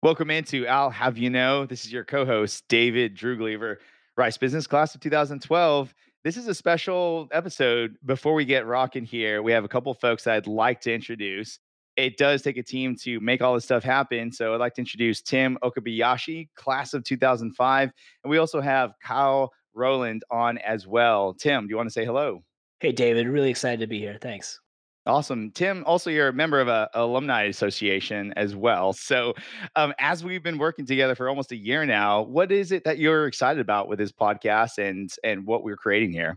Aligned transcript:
Welcome 0.00 0.30
into 0.30 0.64
I'll 0.68 0.90
Have 0.90 1.18
You 1.18 1.28
Know. 1.28 1.66
This 1.66 1.84
is 1.84 1.92
your 1.92 2.04
co 2.04 2.24
host, 2.24 2.62
David 2.68 3.16
Druglever, 3.16 3.78
Rice 4.16 4.38
Business 4.38 4.64
Class 4.64 4.94
of 4.94 5.00
2012. 5.00 5.92
This 6.22 6.36
is 6.36 6.46
a 6.46 6.54
special 6.54 7.26
episode. 7.32 7.96
Before 8.06 8.34
we 8.34 8.44
get 8.44 8.64
rocking 8.64 9.04
here, 9.04 9.42
we 9.42 9.50
have 9.50 9.64
a 9.64 9.68
couple 9.68 9.92
folks 9.94 10.28
I'd 10.28 10.46
like 10.46 10.80
to 10.82 10.94
introduce. 10.94 11.58
It 11.96 12.16
does 12.16 12.42
take 12.42 12.56
a 12.58 12.62
team 12.62 12.94
to 13.02 13.18
make 13.18 13.42
all 13.42 13.54
this 13.54 13.64
stuff 13.64 13.82
happen. 13.82 14.30
So 14.30 14.54
I'd 14.54 14.60
like 14.60 14.74
to 14.74 14.82
introduce 14.82 15.20
Tim 15.20 15.58
Okabayashi, 15.64 16.50
class 16.54 16.94
of 16.94 17.02
2005. 17.02 17.90
And 18.22 18.30
we 18.30 18.38
also 18.38 18.60
have 18.60 18.92
Kyle 19.02 19.50
Rowland 19.74 20.22
on 20.30 20.58
as 20.58 20.86
well. 20.86 21.34
Tim, 21.34 21.66
do 21.66 21.70
you 21.70 21.76
want 21.76 21.88
to 21.88 21.92
say 21.92 22.04
hello? 22.04 22.44
Hey, 22.78 22.92
David. 22.92 23.26
Really 23.26 23.50
excited 23.50 23.80
to 23.80 23.88
be 23.88 23.98
here. 23.98 24.16
Thanks. 24.20 24.60
Awesome. 25.08 25.50
Tim, 25.52 25.84
also 25.86 26.10
you're 26.10 26.28
a 26.28 26.32
member 26.34 26.60
of 26.60 26.68
a, 26.68 26.90
alumni 26.92 27.44
association 27.44 28.34
as 28.36 28.54
well. 28.54 28.92
So 28.92 29.32
um, 29.74 29.94
as 29.98 30.22
we've 30.22 30.42
been 30.42 30.58
working 30.58 30.84
together 30.84 31.14
for 31.14 31.30
almost 31.30 31.50
a 31.50 31.56
year 31.56 31.86
now, 31.86 32.22
what 32.22 32.52
is 32.52 32.72
it 32.72 32.84
that 32.84 32.98
you're 32.98 33.26
excited 33.26 33.58
about 33.58 33.88
with 33.88 33.98
this 33.98 34.12
podcast 34.12 34.76
and 34.76 35.10
and 35.24 35.46
what 35.46 35.64
we're 35.64 35.78
creating 35.78 36.12
here? 36.12 36.36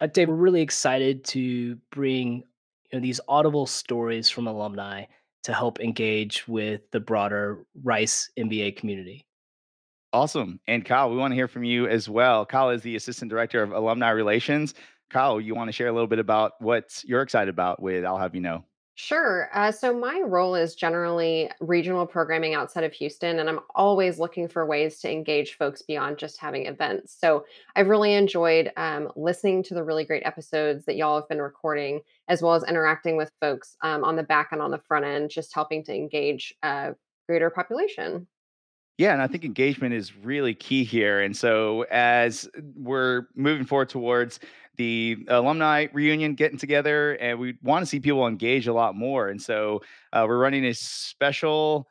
Uh, 0.00 0.08
Dave, 0.08 0.28
we're 0.28 0.34
really 0.34 0.62
excited 0.62 1.24
to 1.26 1.76
bring 1.92 2.42
you 2.90 2.98
know, 2.98 3.00
these 3.00 3.20
audible 3.28 3.66
stories 3.66 4.28
from 4.28 4.48
alumni 4.48 5.04
to 5.44 5.52
help 5.52 5.78
engage 5.78 6.46
with 6.48 6.80
the 6.90 6.98
broader 6.98 7.64
Rice 7.84 8.30
MBA 8.36 8.76
community. 8.76 9.24
Awesome. 10.12 10.58
And 10.66 10.84
Kyle, 10.84 11.10
we 11.10 11.16
want 11.16 11.30
to 11.32 11.36
hear 11.36 11.48
from 11.48 11.64
you 11.64 11.86
as 11.86 12.08
well. 12.08 12.44
Kyle 12.46 12.70
is 12.70 12.82
the 12.82 12.96
Assistant 12.96 13.30
Director 13.30 13.62
of 13.62 13.72
Alumni 13.72 14.10
Relations. 14.10 14.74
Kyle, 15.10 15.40
you 15.40 15.54
want 15.54 15.68
to 15.68 15.72
share 15.72 15.88
a 15.88 15.92
little 15.92 16.06
bit 16.06 16.18
about 16.18 16.60
what 16.60 17.02
you're 17.06 17.22
excited 17.22 17.48
about 17.48 17.80
with 17.80 18.04
I'll 18.04 18.18
Have 18.18 18.34
You 18.34 18.40
Know? 18.40 18.64
Sure. 19.00 19.48
Uh, 19.54 19.70
so 19.70 19.96
my 19.96 20.20
role 20.26 20.56
is 20.56 20.74
generally 20.74 21.48
regional 21.60 22.04
programming 22.04 22.54
outside 22.54 22.82
of 22.82 22.92
Houston, 22.94 23.38
and 23.38 23.48
I'm 23.48 23.60
always 23.76 24.18
looking 24.18 24.48
for 24.48 24.66
ways 24.66 24.98
to 24.98 25.10
engage 25.10 25.56
folks 25.56 25.82
beyond 25.82 26.18
just 26.18 26.36
having 26.36 26.66
events. 26.66 27.16
So 27.16 27.44
I've 27.76 27.86
really 27.86 28.14
enjoyed 28.14 28.72
um, 28.76 29.08
listening 29.14 29.62
to 29.62 29.74
the 29.74 29.84
really 29.84 30.04
great 30.04 30.26
episodes 30.26 30.84
that 30.86 30.96
y'all 30.96 31.20
have 31.20 31.28
been 31.28 31.40
recording, 31.40 32.00
as 32.26 32.42
well 32.42 32.54
as 32.54 32.64
interacting 32.64 33.16
with 33.16 33.30
folks 33.40 33.76
um, 33.82 34.02
on 34.02 34.16
the 34.16 34.24
back 34.24 34.48
and 34.50 34.60
on 34.60 34.72
the 34.72 34.78
front 34.78 35.04
end, 35.04 35.30
just 35.30 35.54
helping 35.54 35.84
to 35.84 35.94
engage 35.94 36.52
a 36.64 36.96
greater 37.28 37.50
population. 37.50 38.26
Yeah, 38.96 39.12
and 39.12 39.22
I 39.22 39.28
think 39.28 39.44
engagement 39.44 39.94
is 39.94 40.16
really 40.16 40.54
key 40.54 40.82
here. 40.82 41.20
And 41.20 41.36
so, 41.36 41.82
as 41.92 42.50
we're 42.74 43.28
moving 43.36 43.64
forward 43.64 43.90
towards 43.90 44.40
the 44.78 45.26
alumni 45.28 45.88
reunion 45.92 46.34
getting 46.34 46.58
together, 46.58 47.12
and 47.14 47.38
we 47.38 47.56
want 47.62 47.82
to 47.82 47.86
see 47.86 48.00
people 48.00 48.26
engage 48.26 48.66
a 48.66 48.72
lot 48.72 48.96
more. 48.96 49.28
And 49.28 49.40
so, 49.40 49.82
uh, 50.12 50.24
we're 50.26 50.38
running 50.38 50.64
a 50.64 50.72
special 50.72 51.86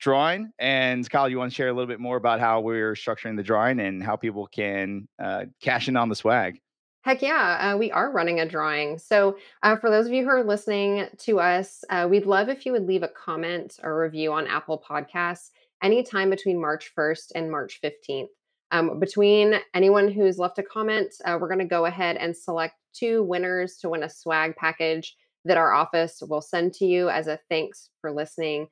drawing. 0.00 0.52
And 0.58 1.08
Kyle, 1.10 1.28
you 1.28 1.38
want 1.38 1.50
to 1.50 1.54
share 1.54 1.68
a 1.68 1.72
little 1.72 1.88
bit 1.88 2.00
more 2.00 2.16
about 2.16 2.40
how 2.40 2.60
we're 2.60 2.94
structuring 2.94 3.36
the 3.36 3.42
drawing 3.42 3.80
and 3.80 4.02
how 4.02 4.16
people 4.16 4.46
can 4.46 5.08
uh, 5.22 5.46
cash 5.60 5.88
in 5.88 5.96
on 5.96 6.08
the 6.08 6.14
swag? 6.14 6.60
Heck 7.02 7.22
yeah, 7.22 7.72
uh, 7.74 7.78
we 7.78 7.90
are 7.92 8.10
running 8.10 8.40
a 8.40 8.48
drawing. 8.48 8.98
So, 8.98 9.38
uh, 9.62 9.76
for 9.76 9.88
those 9.88 10.06
of 10.06 10.12
you 10.12 10.24
who 10.24 10.30
are 10.30 10.44
listening 10.44 11.06
to 11.18 11.40
us, 11.40 11.84
uh, 11.90 12.06
we'd 12.10 12.26
love 12.26 12.48
if 12.48 12.66
you 12.66 12.72
would 12.72 12.86
leave 12.86 13.02
a 13.02 13.08
comment 13.08 13.78
or 13.82 14.00
review 14.00 14.32
on 14.32 14.46
Apple 14.46 14.82
Podcasts 14.86 15.50
anytime 15.82 16.28
between 16.28 16.60
March 16.60 16.92
1st 16.96 17.32
and 17.34 17.50
March 17.50 17.80
15th. 17.82 18.28
Um, 18.70 18.98
between 19.00 19.54
anyone 19.74 20.10
who's 20.10 20.38
left 20.38 20.58
a 20.58 20.62
comment, 20.62 21.14
uh, 21.24 21.38
we're 21.40 21.48
going 21.48 21.58
to 21.60 21.64
go 21.64 21.86
ahead 21.86 22.16
and 22.16 22.36
select 22.36 22.74
two 22.92 23.22
winners 23.22 23.76
to 23.78 23.88
win 23.88 24.02
a 24.02 24.10
swag 24.10 24.56
package 24.56 25.16
that 25.44 25.56
our 25.56 25.72
office 25.72 26.22
will 26.28 26.42
send 26.42 26.74
to 26.74 26.84
you 26.84 27.08
as 27.08 27.26
a 27.26 27.38
thanks 27.48 27.90
for 28.00 28.12
listening. 28.12 28.68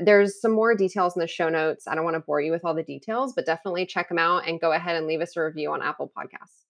There's 0.00 0.40
some 0.40 0.52
more 0.52 0.76
details 0.76 1.16
in 1.16 1.20
the 1.20 1.26
show 1.26 1.48
notes. 1.48 1.88
I 1.88 1.94
don't 1.94 2.04
want 2.04 2.14
to 2.14 2.20
bore 2.20 2.40
you 2.40 2.52
with 2.52 2.64
all 2.64 2.74
the 2.74 2.82
details, 2.82 3.32
but 3.32 3.46
definitely 3.46 3.86
check 3.86 4.08
them 4.08 4.18
out 4.18 4.46
and 4.46 4.60
go 4.60 4.72
ahead 4.72 4.96
and 4.96 5.06
leave 5.06 5.20
us 5.20 5.36
a 5.36 5.42
review 5.42 5.72
on 5.72 5.82
Apple 5.82 6.12
Podcasts. 6.16 6.66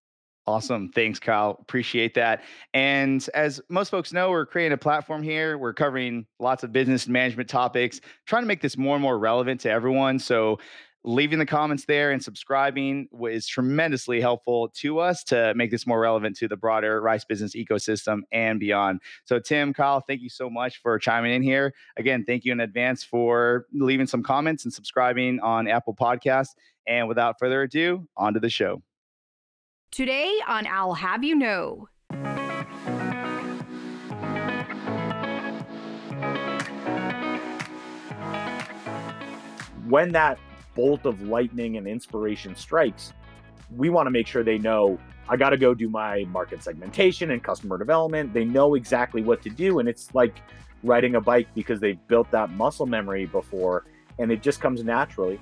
Awesome. 0.46 0.88
Thanks, 0.88 1.20
Kyle. 1.20 1.58
Appreciate 1.60 2.14
that. 2.14 2.42
And 2.72 3.28
as 3.34 3.60
most 3.68 3.90
folks 3.90 4.12
know, 4.12 4.30
we're 4.30 4.46
creating 4.46 4.72
a 4.72 4.78
platform 4.78 5.22
here. 5.22 5.58
We're 5.58 5.74
covering 5.74 6.26
lots 6.38 6.64
of 6.64 6.72
business 6.72 7.04
and 7.04 7.12
management 7.12 7.48
topics, 7.48 8.00
trying 8.26 8.42
to 8.42 8.46
make 8.48 8.62
this 8.62 8.76
more 8.76 8.96
and 8.96 9.02
more 9.02 9.18
relevant 9.18 9.60
to 9.60 9.70
everyone. 9.70 10.18
So, 10.18 10.58
leaving 11.04 11.38
the 11.38 11.46
comments 11.46 11.86
there 11.86 12.10
and 12.10 12.22
subscribing 12.22 13.08
is 13.30 13.46
tremendously 13.46 14.20
helpful 14.20 14.68
to 14.68 14.98
us 14.98 15.24
to 15.24 15.54
make 15.54 15.70
this 15.70 15.86
more 15.86 16.00
relevant 16.00 16.36
to 16.36 16.48
the 16.48 16.56
broader 16.56 17.00
Rice 17.00 17.24
business 17.24 17.54
ecosystem 17.54 18.20
and 18.32 18.60
beyond. 18.60 19.00
So, 19.24 19.38
Tim, 19.38 19.72
Kyle, 19.72 20.02
thank 20.06 20.20
you 20.20 20.28
so 20.28 20.50
much 20.50 20.80
for 20.82 20.98
chiming 20.98 21.32
in 21.32 21.42
here. 21.42 21.72
Again, 21.96 22.24
thank 22.26 22.44
you 22.44 22.52
in 22.52 22.60
advance 22.60 23.02
for 23.02 23.66
leaving 23.72 24.06
some 24.06 24.22
comments 24.22 24.64
and 24.64 24.72
subscribing 24.72 25.40
on 25.40 25.68
Apple 25.68 25.94
Podcasts. 25.94 26.54
And 26.86 27.08
without 27.08 27.36
further 27.38 27.62
ado, 27.62 28.06
on 28.16 28.34
to 28.34 28.40
the 28.40 28.50
show. 28.50 28.82
Today 29.90 30.38
on 30.46 30.66
I'll 30.66 30.94
Have 30.94 31.24
You 31.24 31.34
Know. 31.34 31.88
When 39.88 40.12
that 40.12 40.38
bolt 40.74 41.06
of 41.06 41.22
lightning 41.22 41.76
and 41.76 41.86
inspiration 41.86 42.54
strikes, 42.54 43.12
we 43.76 43.90
want 43.90 44.06
to 44.06 44.10
make 44.10 44.26
sure 44.26 44.42
they 44.42 44.58
know 44.58 44.98
I 45.28 45.36
got 45.36 45.50
to 45.50 45.56
go 45.56 45.74
do 45.74 45.88
my 45.88 46.24
market 46.28 46.62
segmentation 46.62 47.30
and 47.30 47.42
customer 47.42 47.78
development. 47.78 48.34
They 48.34 48.44
know 48.44 48.74
exactly 48.74 49.22
what 49.22 49.42
to 49.42 49.50
do. 49.50 49.78
And 49.78 49.88
it's 49.88 50.12
like 50.12 50.42
riding 50.82 51.14
a 51.14 51.20
bike 51.20 51.46
because 51.54 51.78
they've 51.78 52.04
built 52.08 52.28
that 52.32 52.50
muscle 52.50 52.86
memory 52.86 53.26
before 53.26 53.84
and 54.18 54.32
it 54.32 54.42
just 54.42 54.60
comes 54.60 54.82
naturally. 54.82 55.40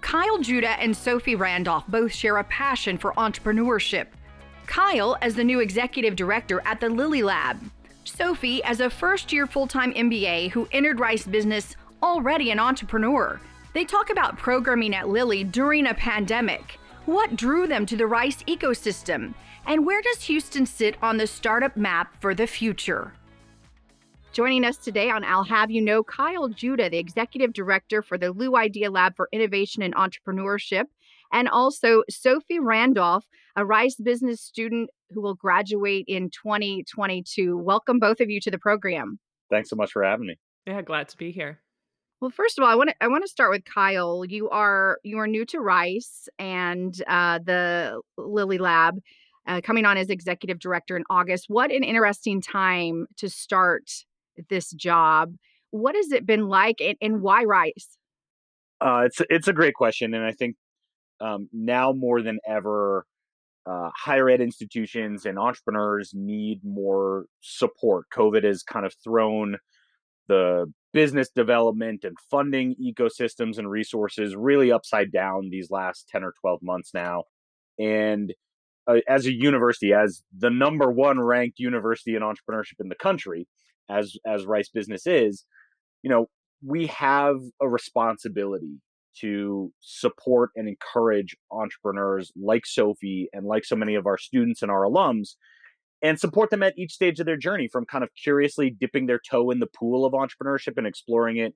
Kyle 0.00 0.38
Judah 0.38 0.80
and 0.80 0.96
Sophie 0.96 1.34
Randolph 1.34 1.84
both 1.88 2.12
share 2.12 2.36
a 2.36 2.44
passion 2.44 2.96
for 2.96 3.12
entrepreneurship. 3.14 4.06
Kyle 4.66 5.16
as 5.20 5.34
the 5.34 5.44
new 5.44 5.60
executive 5.60 6.14
director 6.14 6.62
at 6.64 6.80
the 6.80 6.88
Lilie 6.88 7.22
Lab. 7.22 7.58
Sophie 8.04 8.62
as 8.62 8.80
a 8.80 8.88
first 8.88 9.32
year 9.32 9.46
full 9.46 9.66
time 9.66 9.92
MBA 9.94 10.50
who 10.50 10.68
entered 10.70 11.00
Rice 11.00 11.26
Business 11.26 11.74
already 12.02 12.50
an 12.50 12.60
entrepreneur. 12.60 13.40
They 13.74 13.84
talk 13.84 14.08
about 14.08 14.38
programming 14.38 14.94
at 14.94 15.08
Lilie 15.08 15.42
during 15.42 15.88
a 15.88 15.94
pandemic. 15.94 16.78
What 17.06 17.34
drew 17.34 17.66
them 17.66 17.84
to 17.86 17.96
the 17.96 18.06
Rice 18.06 18.44
ecosystem? 18.44 19.34
And 19.66 19.84
where 19.84 20.00
does 20.00 20.22
Houston 20.22 20.64
sit 20.64 20.96
on 21.02 21.16
the 21.16 21.26
startup 21.26 21.76
map 21.76 22.14
for 22.20 22.36
the 22.36 22.46
future? 22.46 23.14
Joining 24.32 24.64
us 24.64 24.76
today 24.76 25.10
on 25.10 25.24
I'll 25.24 25.42
Have 25.42 25.72
You 25.72 25.82
Know, 25.82 26.04
Kyle 26.04 26.48
Judah, 26.48 26.88
the 26.88 26.98
Executive 26.98 27.52
Director 27.52 28.00
for 28.00 28.16
the 28.16 28.30
Liu 28.30 28.56
Idea 28.56 28.92
Lab 28.92 29.16
for 29.16 29.28
Innovation 29.32 29.82
and 29.82 29.94
Entrepreneurship, 29.96 30.84
and 31.32 31.48
also 31.48 32.04
Sophie 32.08 32.60
Randolph, 32.60 33.24
a 33.56 33.66
Rice 33.66 33.96
business 33.96 34.40
student 34.40 34.88
who 35.10 35.20
will 35.20 35.34
graduate 35.34 36.04
in 36.06 36.30
2022. 36.30 37.58
Welcome, 37.58 37.98
both 37.98 38.20
of 38.20 38.30
you, 38.30 38.40
to 38.42 38.52
the 38.52 38.58
program. 38.58 39.18
Thanks 39.50 39.68
so 39.68 39.74
much 39.74 39.90
for 39.90 40.04
having 40.04 40.28
me. 40.28 40.38
Yeah, 40.64 40.82
glad 40.82 41.08
to 41.08 41.16
be 41.16 41.32
here. 41.32 41.63
Well, 42.24 42.30
first 42.30 42.58
of 42.58 42.64
all, 42.64 42.70
I 42.70 42.74
want 42.74 42.88
to 42.88 42.96
I 43.02 43.08
want 43.08 43.22
to 43.22 43.28
start 43.28 43.50
with 43.50 43.66
Kyle. 43.66 44.24
You 44.24 44.48
are 44.48 44.98
you 45.02 45.18
are 45.18 45.26
new 45.26 45.44
to 45.44 45.60
Rice 45.60 46.26
and 46.38 46.98
uh, 47.06 47.38
the 47.44 48.00
Lilie 48.16 48.56
Lab, 48.56 48.98
uh, 49.46 49.60
coming 49.62 49.84
on 49.84 49.98
as 49.98 50.08
executive 50.08 50.58
director 50.58 50.96
in 50.96 51.04
August. 51.10 51.44
What 51.48 51.70
an 51.70 51.84
interesting 51.84 52.40
time 52.40 53.08
to 53.18 53.28
start 53.28 53.90
this 54.48 54.70
job. 54.70 55.34
What 55.68 55.96
has 55.96 56.12
it 56.12 56.24
been 56.24 56.48
like, 56.48 56.80
and, 56.80 56.96
and 57.02 57.20
why 57.20 57.44
Rice? 57.44 57.98
Uh, 58.80 59.02
it's 59.04 59.20
it's 59.28 59.48
a 59.48 59.52
great 59.52 59.74
question, 59.74 60.14
and 60.14 60.24
I 60.24 60.32
think 60.32 60.56
um, 61.20 61.50
now 61.52 61.92
more 61.92 62.22
than 62.22 62.38
ever, 62.48 63.04
uh, 63.66 63.90
higher 63.94 64.30
ed 64.30 64.40
institutions 64.40 65.26
and 65.26 65.38
entrepreneurs 65.38 66.12
need 66.14 66.64
more 66.64 67.26
support. 67.42 68.06
COVID 68.14 68.44
has 68.44 68.62
kind 68.62 68.86
of 68.86 68.94
thrown 69.04 69.58
the 70.26 70.72
business 70.94 71.28
development 71.28 72.04
and 72.04 72.16
funding 72.30 72.76
ecosystems 72.80 73.58
and 73.58 73.68
resources 73.68 74.36
really 74.36 74.70
upside 74.70 75.10
down 75.10 75.50
these 75.50 75.68
last 75.68 76.08
10 76.08 76.22
or 76.22 76.32
12 76.40 76.60
months 76.62 76.92
now. 76.94 77.24
And 77.80 78.32
uh, 78.86 79.00
as 79.08 79.26
a 79.26 79.32
university, 79.32 79.92
as 79.92 80.22
the 80.38 80.50
number 80.50 80.90
one 80.90 81.20
ranked 81.20 81.58
university 81.58 82.14
in 82.14 82.22
entrepreneurship 82.22 82.78
in 82.78 82.88
the 82.88 82.94
country, 82.94 83.48
as 83.90 84.16
as 84.24 84.46
Rice 84.46 84.68
Business 84.68 85.06
is, 85.06 85.44
you 86.02 86.10
know, 86.10 86.28
we 86.64 86.86
have 86.86 87.36
a 87.60 87.68
responsibility 87.68 88.80
to 89.20 89.72
support 89.80 90.50
and 90.54 90.68
encourage 90.68 91.36
entrepreneurs 91.50 92.32
like 92.40 92.66
Sophie 92.66 93.28
and 93.32 93.46
like 93.46 93.64
so 93.64 93.76
many 93.76 93.96
of 93.96 94.06
our 94.06 94.18
students 94.18 94.62
and 94.62 94.70
our 94.70 94.84
alums 94.84 95.34
and 96.02 96.18
support 96.18 96.50
them 96.50 96.62
at 96.62 96.78
each 96.78 96.92
stage 96.92 97.18
of 97.20 97.26
their 97.26 97.36
journey 97.36 97.68
from 97.70 97.86
kind 97.86 98.04
of 98.04 98.10
curiously 98.22 98.70
dipping 98.78 99.06
their 99.06 99.20
toe 99.30 99.50
in 99.50 99.60
the 99.60 99.66
pool 99.66 100.04
of 100.04 100.12
entrepreneurship 100.12 100.76
and 100.76 100.86
exploring 100.86 101.38
it 101.38 101.54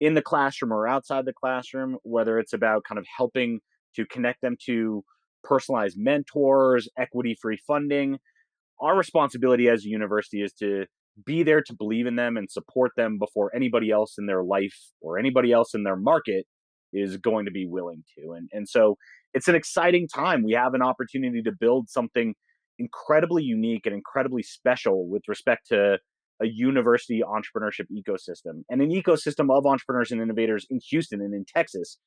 in 0.00 0.14
the 0.14 0.22
classroom 0.22 0.72
or 0.72 0.86
outside 0.86 1.24
the 1.24 1.32
classroom, 1.32 1.96
whether 2.02 2.38
it's 2.38 2.52
about 2.52 2.84
kind 2.84 2.98
of 2.98 3.06
helping 3.16 3.60
to 3.96 4.06
connect 4.06 4.40
them 4.40 4.56
to 4.66 5.02
personalized 5.42 5.96
mentors, 5.98 6.88
equity 6.96 7.36
free 7.40 7.58
funding. 7.66 8.18
Our 8.80 8.96
responsibility 8.96 9.68
as 9.68 9.84
a 9.84 9.88
university 9.88 10.42
is 10.42 10.52
to 10.54 10.86
be 11.26 11.42
there 11.42 11.62
to 11.62 11.74
believe 11.74 12.06
in 12.06 12.14
them 12.14 12.36
and 12.36 12.48
support 12.48 12.92
them 12.96 13.18
before 13.18 13.54
anybody 13.54 13.90
else 13.90 14.14
in 14.18 14.26
their 14.26 14.44
life 14.44 14.76
or 15.00 15.18
anybody 15.18 15.50
else 15.50 15.74
in 15.74 15.82
their 15.82 15.96
market 15.96 16.46
is 16.92 17.16
going 17.16 17.44
to 17.46 17.50
be 17.50 17.66
willing 17.66 18.04
to. 18.16 18.32
And 18.32 18.48
and 18.52 18.68
so 18.68 18.96
it's 19.34 19.48
an 19.48 19.54
exciting 19.54 20.08
time. 20.08 20.42
We 20.42 20.52
have 20.52 20.74
an 20.74 20.82
opportunity 20.82 21.42
to 21.42 21.52
build 21.52 21.88
something 21.88 22.34
incredibly 22.78 23.42
unique 23.42 23.86
and 23.86 23.94
incredibly 23.94 24.42
special 24.42 25.08
with 25.08 25.22
respect 25.28 25.68
to 25.68 25.98
a 26.40 26.46
university 26.46 27.22
entrepreneurship 27.22 27.86
ecosystem 27.92 28.62
and 28.70 28.80
an 28.80 28.90
ecosystem 28.90 29.50
of 29.50 29.66
entrepreneurs 29.66 30.12
and 30.12 30.20
innovators 30.20 30.66
in 30.70 30.80
Houston 30.90 31.20
and 31.20 31.34
in 31.34 31.44
Texas 31.44 31.98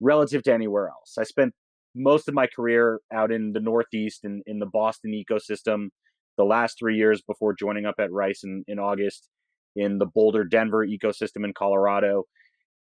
relative 0.00 0.42
to 0.42 0.52
anywhere 0.52 0.88
else. 0.88 1.16
I 1.18 1.24
spent 1.24 1.54
most 1.94 2.28
of 2.28 2.34
my 2.34 2.46
career 2.46 3.00
out 3.12 3.32
in 3.32 3.52
the 3.52 3.60
Northeast 3.60 4.24
and 4.24 4.42
in, 4.46 4.58
the 4.58 4.66
Boston 4.66 5.12
ecosystem 5.12 5.88
the 6.36 6.44
last 6.44 6.78
three 6.78 6.96
years 6.96 7.22
before 7.22 7.54
joining 7.54 7.86
up 7.86 7.96
at 7.98 8.12
Rice 8.12 8.44
in, 8.44 8.62
in 8.68 8.78
August 8.78 9.28
in 9.74 9.98
the 9.98 10.06
Boulder, 10.06 10.44
Denver 10.44 10.86
ecosystem 10.86 11.44
in 11.44 11.52
Colorado. 11.52 12.24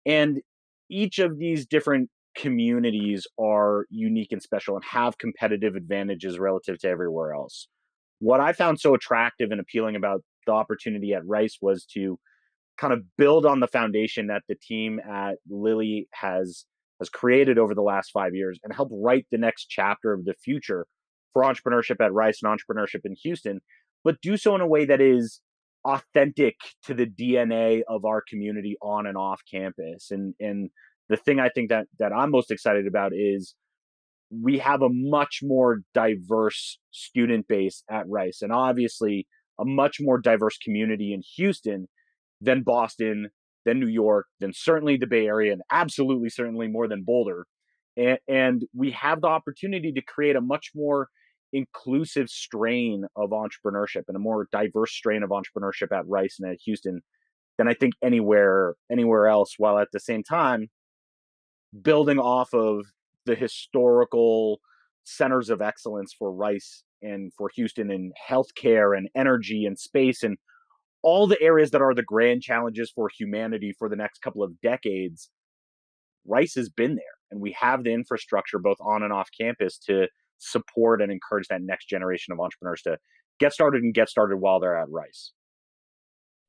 And 0.06 0.42
each 0.90 1.20
of 1.20 1.38
these 1.38 1.66
different 1.66 2.10
communities 2.36 3.28
are 3.40 3.86
unique 3.90 4.32
and 4.32 4.42
special 4.42 4.76
and 4.76 4.84
have 4.86 5.18
competitive 5.18 5.76
advantages 5.76 6.38
relative 6.40 6.78
to 6.80 6.90
everywhere 6.90 7.34
else. 7.34 7.68
What 8.20 8.40
I 8.40 8.54
found 8.54 8.80
so 8.80 8.94
attractive 8.94 9.52
and 9.52 9.60
appealing 9.60 9.96
about 9.96 10.22
the 10.46 10.54
opportunity 10.54 11.14
at 11.14 11.26
Rice 11.26 11.58
was 11.62 11.86
to 11.94 12.20
kind 12.78 12.94
of 12.94 13.04
build 13.18 13.46
on 13.46 13.60
the 13.60 13.68
foundation 13.68 14.28
that 14.28 14.44
the 14.48 14.56
team 14.56 15.00
at 15.00 15.36
Lilie 15.50 16.08
has 16.14 16.66
has 17.00 17.10
created 17.10 17.58
over 17.58 17.76
the 17.76 17.82
last 17.82 18.12
five 18.12 18.34
years 18.34 18.58
and 18.64 18.74
help 18.74 18.90
write 18.92 19.26
the 19.30 19.38
next 19.38 19.66
chapter 19.70 20.14
of 20.14 20.24
the 20.24 20.34
future 20.34 20.88
for 21.34 21.44
entrepreneurship 21.44 22.04
at 22.04 22.14
Rice 22.14 22.40
and 22.42 22.58
entrepreneurship 22.58 23.02
in 23.04 23.16
Houston, 23.24 23.60
but 24.06 24.22
do 24.22 24.38
so 24.38 24.56
in 24.56 24.62
a 24.62 24.68
way 24.68 24.86
that 24.86 25.02
is 25.02 25.42
authentic 25.84 26.56
to 26.84 26.94
the 26.94 27.06
DNA 27.06 27.82
of 27.90 28.06
our 28.06 28.24
community 28.28 28.78
on 28.82 29.06
and 29.06 29.18
off 29.18 29.42
campus. 29.50 30.10
And 30.12 30.34
and 30.40 30.70
the 31.10 31.18
thing 31.18 31.40
I 31.40 31.50
think 31.50 31.70
that 31.70 31.88
that 32.00 32.12
I'm 32.14 32.32
most 32.32 32.52
excited 32.52 32.88
about 32.88 33.12
is 33.14 33.56
we 34.32 34.58
have 34.60 34.82
a 34.82 34.90
much 34.90 35.40
more 35.44 35.82
diverse 35.94 36.80
student 36.92 37.48
base 37.48 37.84
at 37.90 38.08
Rice, 38.08 38.42
and 38.42 38.52
obviously 38.52 39.28
a 39.60 39.66
much 39.66 39.98
more 40.00 40.20
diverse 40.20 40.58
community 40.58 41.14
in 41.14 41.22
Houston 41.38 41.88
than 42.42 42.64
Boston, 42.64 43.30
than 43.66 43.80
New 43.80 43.88
York, 43.88 44.26
than 44.40 44.52
certainly 44.54 44.98
the 44.98 45.08
Bay 45.08 45.28
Area, 45.28 45.54
and 45.54 45.62
absolutely 45.72 46.30
certainly 46.30 46.68
more 46.68 46.88
than 46.88 47.04
Boulder. 47.04 47.46
And, 47.96 48.18
and 48.28 48.64
we 48.74 48.92
have 48.92 49.22
the 49.22 49.28
opportunity 49.28 49.92
to 49.94 50.02
create 50.02 50.36
a 50.36 50.42
much 50.42 50.72
more 50.76 51.08
inclusive 51.54 52.28
strain 52.28 53.06
of 53.16 53.30
entrepreneurship 53.30 54.04
and 54.08 54.18
a 54.18 54.20
more 54.20 54.48
diverse 54.52 54.92
strain 54.92 55.24
of 55.24 55.30
entrepreneurship 55.30 55.96
at 55.98 56.08
Rice 56.08 56.38
and 56.40 56.52
at 56.52 56.58
Houston 56.66 57.02
than 57.58 57.68
I 57.68 57.74
think 57.74 57.94
anywhere 58.04 58.76
anywhere 58.92 59.28
else. 59.28 59.56
While 59.58 59.80
at 59.80 59.88
the 59.94 60.00
same 60.00 60.24
time, 60.24 60.70
building 61.82 62.20
off 62.20 62.54
of 62.54 62.86
the 63.26 63.36
historical 63.36 64.60
centers 65.04 65.50
of 65.50 65.62
excellence 65.62 66.14
for 66.18 66.32
Rice 66.32 66.84
and 67.02 67.32
for 67.38 67.50
Houston 67.56 67.92
in 67.92 68.12
healthcare 68.30 68.98
and 68.98 69.10
energy 69.16 69.66
and 69.66 69.78
space 69.78 70.24
and 70.24 70.38
all 71.04 71.28
the 71.28 71.42
areas 71.42 71.72
that 71.72 71.82
are 71.82 71.94
the 71.94 72.04
grand 72.04 72.42
challenges 72.42 72.92
for 72.94 73.10
humanity 73.16 73.76
for 73.78 73.90
the 73.90 73.96
next 73.96 74.22
couple 74.22 74.42
of 74.42 74.60
decades. 74.62 75.30
Rice 76.26 76.56
has 76.56 76.70
been 76.70 76.96
there, 76.96 77.04
and 77.30 77.40
we 77.40 77.56
have 77.60 77.84
the 77.84 77.94
infrastructure 77.94 78.58
both 78.58 78.78
on 78.80 79.04
and 79.04 79.14
off 79.14 79.30
campus 79.40 79.78
to 79.78 80.08
support 80.40 81.02
and 81.02 81.12
encourage 81.12 81.48
that 81.48 81.62
next 81.62 81.88
generation 81.88 82.34
of 82.34 82.40
entrepreneurs 82.40 82.82
to 82.82 82.98
get 83.40 83.54
started 83.54 83.84
and 83.84 83.94
get 83.94 84.10
started 84.10 84.38
while 84.38 84.60
they're 84.60 84.78
at 84.78 84.90
Rice. 84.90 85.32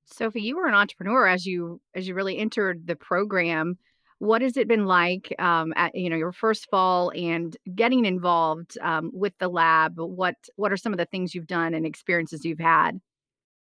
Sophie, 0.07 0.41
you 0.41 0.57
were 0.57 0.69
an 0.69 0.75
entrepreneur 0.75 1.27
as 1.27 1.45
you 1.45 1.81
as 1.95 2.07
you 2.09 2.15
really 2.15 2.39
entered 2.39 2.87
the 2.87 2.97
program. 2.97 3.77
What 4.19 4.43
has 4.43 4.57
it 4.57 4.69
been 4.69 4.87
like 4.87 5.35
um, 5.39 5.73
at 5.77 5.95
you 5.95 6.09
know 6.09 6.17
your 6.17 6.33
first 6.33 6.69
fall 6.71 7.11
and 7.15 7.57
getting 7.75 8.05
involved 8.05 8.79
um, 8.81 9.11
with 9.13 9.35
the 9.39 9.49
lab? 9.49 9.99
What 9.99 10.37
what 10.57 10.73
are 10.73 10.77
some 10.77 10.93
of 10.93 10.99
the 10.99 11.07
things 11.07 11.35
you've 11.35 11.47
done 11.47 11.75
and 11.75 11.87
experiences 11.87 12.45
you've 12.45 12.59
had? 12.61 13.01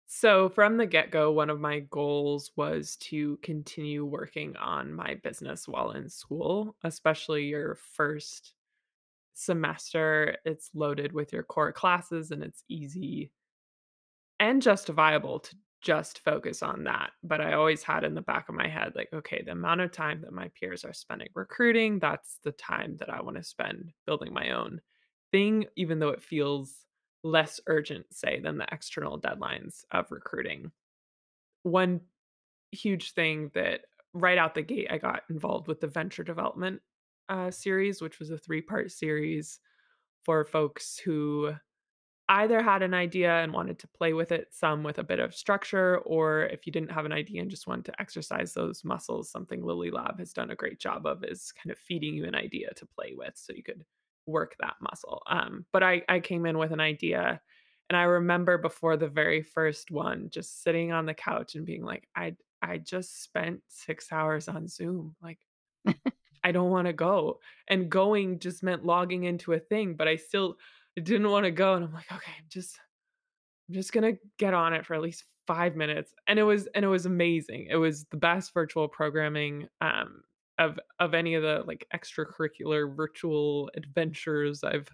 So, 0.06 0.48
from 0.48 0.76
the 0.76 0.86
get 0.86 1.12
go, 1.12 1.30
one 1.30 1.50
of 1.50 1.60
my 1.60 1.80
goals 1.80 2.50
was 2.56 2.96
to 2.96 3.36
continue 3.42 4.04
working 4.04 4.56
on 4.56 4.92
my 4.92 5.14
business 5.22 5.68
while 5.68 5.92
in 5.92 6.08
school, 6.08 6.74
especially 6.82 7.44
your 7.46 7.76
first 7.76 8.54
semester. 9.34 10.36
It's 10.44 10.70
loaded 10.74 11.12
with 11.12 11.32
your 11.32 11.44
core 11.44 11.72
classes 11.72 12.30
and 12.32 12.42
it's 12.42 12.64
easy 12.68 13.30
and 14.40 14.62
justifiable 14.62 15.40
to 15.40 15.56
just 15.80 16.20
focus 16.20 16.62
on 16.62 16.84
that. 16.84 17.10
But 17.22 17.40
I 17.40 17.54
always 17.54 17.82
had 17.82 18.04
in 18.04 18.14
the 18.14 18.20
back 18.20 18.48
of 18.48 18.54
my 18.54 18.68
head, 18.68 18.92
like, 18.94 19.08
okay, 19.12 19.42
the 19.42 19.52
amount 19.52 19.80
of 19.80 19.92
time 19.92 20.20
that 20.22 20.32
my 20.32 20.48
peers 20.58 20.84
are 20.84 20.92
spending 20.92 21.28
recruiting, 21.34 21.98
that's 21.98 22.38
the 22.44 22.52
time 22.52 22.96
that 22.98 23.12
I 23.12 23.22
want 23.22 23.36
to 23.36 23.42
spend 23.42 23.92
building 24.06 24.32
my 24.32 24.50
own 24.50 24.80
thing, 25.32 25.66
even 25.76 25.98
though 25.98 26.10
it 26.10 26.22
feels 26.22 26.74
less 27.22 27.60
urgent, 27.66 28.06
say, 28.10 28.40
than 28.40 28.58
the 28.58 28.66
external 28.72 29.20
deadlines 29.20 29.84
of 29.90 30.10
recruiting. 30.10 30.70
One 31.62 32.00
huge 32.72 33.12
thing 33.12 33.50
that 33.54 33.82
right 34.12 34.38
out 34.38 34.54
the 34.54 34.62
gate, 34.62 34.88
I 34.90 34.98
got 34.98 35.22
involved 35.30 35.68
with 35.68 35.80
the 35.80 35.86
venture 35.86 36.24
development 36.24 36.80
uh, 37.28 37.50
series, 37.50 38.02
which 38.02 38.18
was 38.18 38.30
a 38.30 38.38
three 38.38 38.60
part 38.60 38.90
series 38.90 39.60
for 40.24 40.44
folks 40.44 40.98
who 40.98 41.54
either 42.30 42.62
had 42.62 42.82
an 42.82 42.94
idea 42.94 43.30
and 43.42 43.52
wanted 43.52 43.78
to 43.80 43.88
play 43.88 44.12
with 44.12 44.32
it, 44.32 44.48
some 44.52 44.82
with 44.84 44.98
a 44.98 45.04
bit 45.04 45.18
of 45.18 45.34
structure, 45.34 45.98
or 45.98 46.44
if 46.44 46.66
you 46.66 46.72
didn't 46.72 46.92
have 46.92 47.04
an 47.04 47.12
idea 47.12 47.42
and 47.42 47.50
just 47.50 47.66
wanted 47.66 47.84
to 47.86 48.00
exercise 48.00 48.54
those 48.54 48.84
muscles, 48.84 49.30
something 49.30 49.62
Lilie 49.64 49.90
Lab 49.90 50.18
has 50.18 50.32
done 50.32 50.50
a 50.50 50.56
great 50.56 50.78
job 50.78 51.06
of 51.06 51.24
is 51.24 51.52
kind 51.52 51.72
of 51.72 51.78
feeding 51.78 52.14
you 52.14 52.24
an 52.24 52.34
idea 52.36 52.72
to 52.74 52.86
play 52.86 53.14
with 53.16 53.32
so 53.34 53.52
you 53.52 53.64
could 53.64 53.84
work 54.26 54.56
that 54.60 54.76
muscle. 54.80 55.22
Um, 55.26 55.66
but 55.72 55.82
I, 55.82 56.02
I 56.08 56.20
came 56.20 56.46
in 56.46 56.56
with 56.56 56.70
an 56.72 56.80
idea 56.80 57.40
and 57.90 57.96
I 57.96 58.04
remember 58.04 58.56
before 58.56 58.96
the 58.96 59.08
very 59.08 59.42
first 59.42 59.90
one, 59.90 60.28
just 60.30 60.62
sitting 60.62 60.92
on 60.92 61.06
the 61.06 61.14
couch 61.14 61.56
and 61.56 61.66
being 61.66 61.84
like, 61.84 62.08
I 62.14 62.36
I 62.62 62.78
just 62.78 63.22
spent 63.22 63.62
six 63.66 64.12
hours 64.12 64.46
on 64.46 64.68
Zoom. 64.68 65.16
Like 65.20 65.38
I 66.44 66.52
don't 66.52 66.70
want 66.70 66.86
to 66.86 66.92
go. 66.92 67.40
And 67.68 67.90
going 67.90 68.38
just 68.38 68.62
meant 68.62 68.84
logging 68.84 69.24
into 69.24 69.52
a 69.52 69.58
thing, 69.58 69.94
but 69.94 70.06
I 70.08 70.16
still 70.16 70.56
I 70.98 71.02
didn't 71.02 71.30
want 71.30 71.44
to 71.44 71.50
go. 71.50 71.74
And 71.74 71.84
I'm 71.84 71.92
like, 71.92 72.10
okay, 72.12 72.32
I'm 72.38 72.46
just 72.48 72.78
I'm 73.68 73.74
just 73.74 73.92
gonna 73.92 74.12
get 74.38 74.54
on 74.54 74.72
it 74.72 74.86
for 74.86 74.94
at 74.94 75.02
least 75.02 75.24
five 75.46 75.76
minutes. 75.76 76.14
And 76.26 76.38
it 76.38 76.42
was 76.42 76.68
and 76.74 76.84
it 76.84 76.88
was 76.88 77.06
amazing. 77.06 77.68
It 77.70 77.76
was 77.76 78.04
the 78.10 78.16
best 78.16 78.52
virtual 78.54 78.88
programming 78.88 79.68
um 79.80 80.22
of 80.58 80.78
of 80.98 81.14
any 81.14 81.34
of 81.34 81.42
the 81.42 81.64
like 81.66 81.86
extracurricular 81.94 82.94
virtual 82.94 83.70
adventures 83.76 84.64
I've 84.64 84.88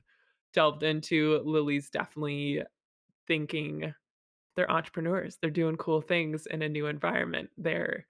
delved 0.54 0.82
into. 0.82 1.40
Lilie's 1.44 1.90
definitely 1.90 2.62
thinking 3.26 3.94
they're 4.56 4.70
entrepreneurs. 4.70 5.38
They're 5.40 5.50
doing 5.50 5.76
cool 5.76 6.00
things 6.00 6.46
in 6.46 6.62
a 6.62 6.68
new 6.68 6.86
environment. 6.86 7.50
They're 7.58 8.06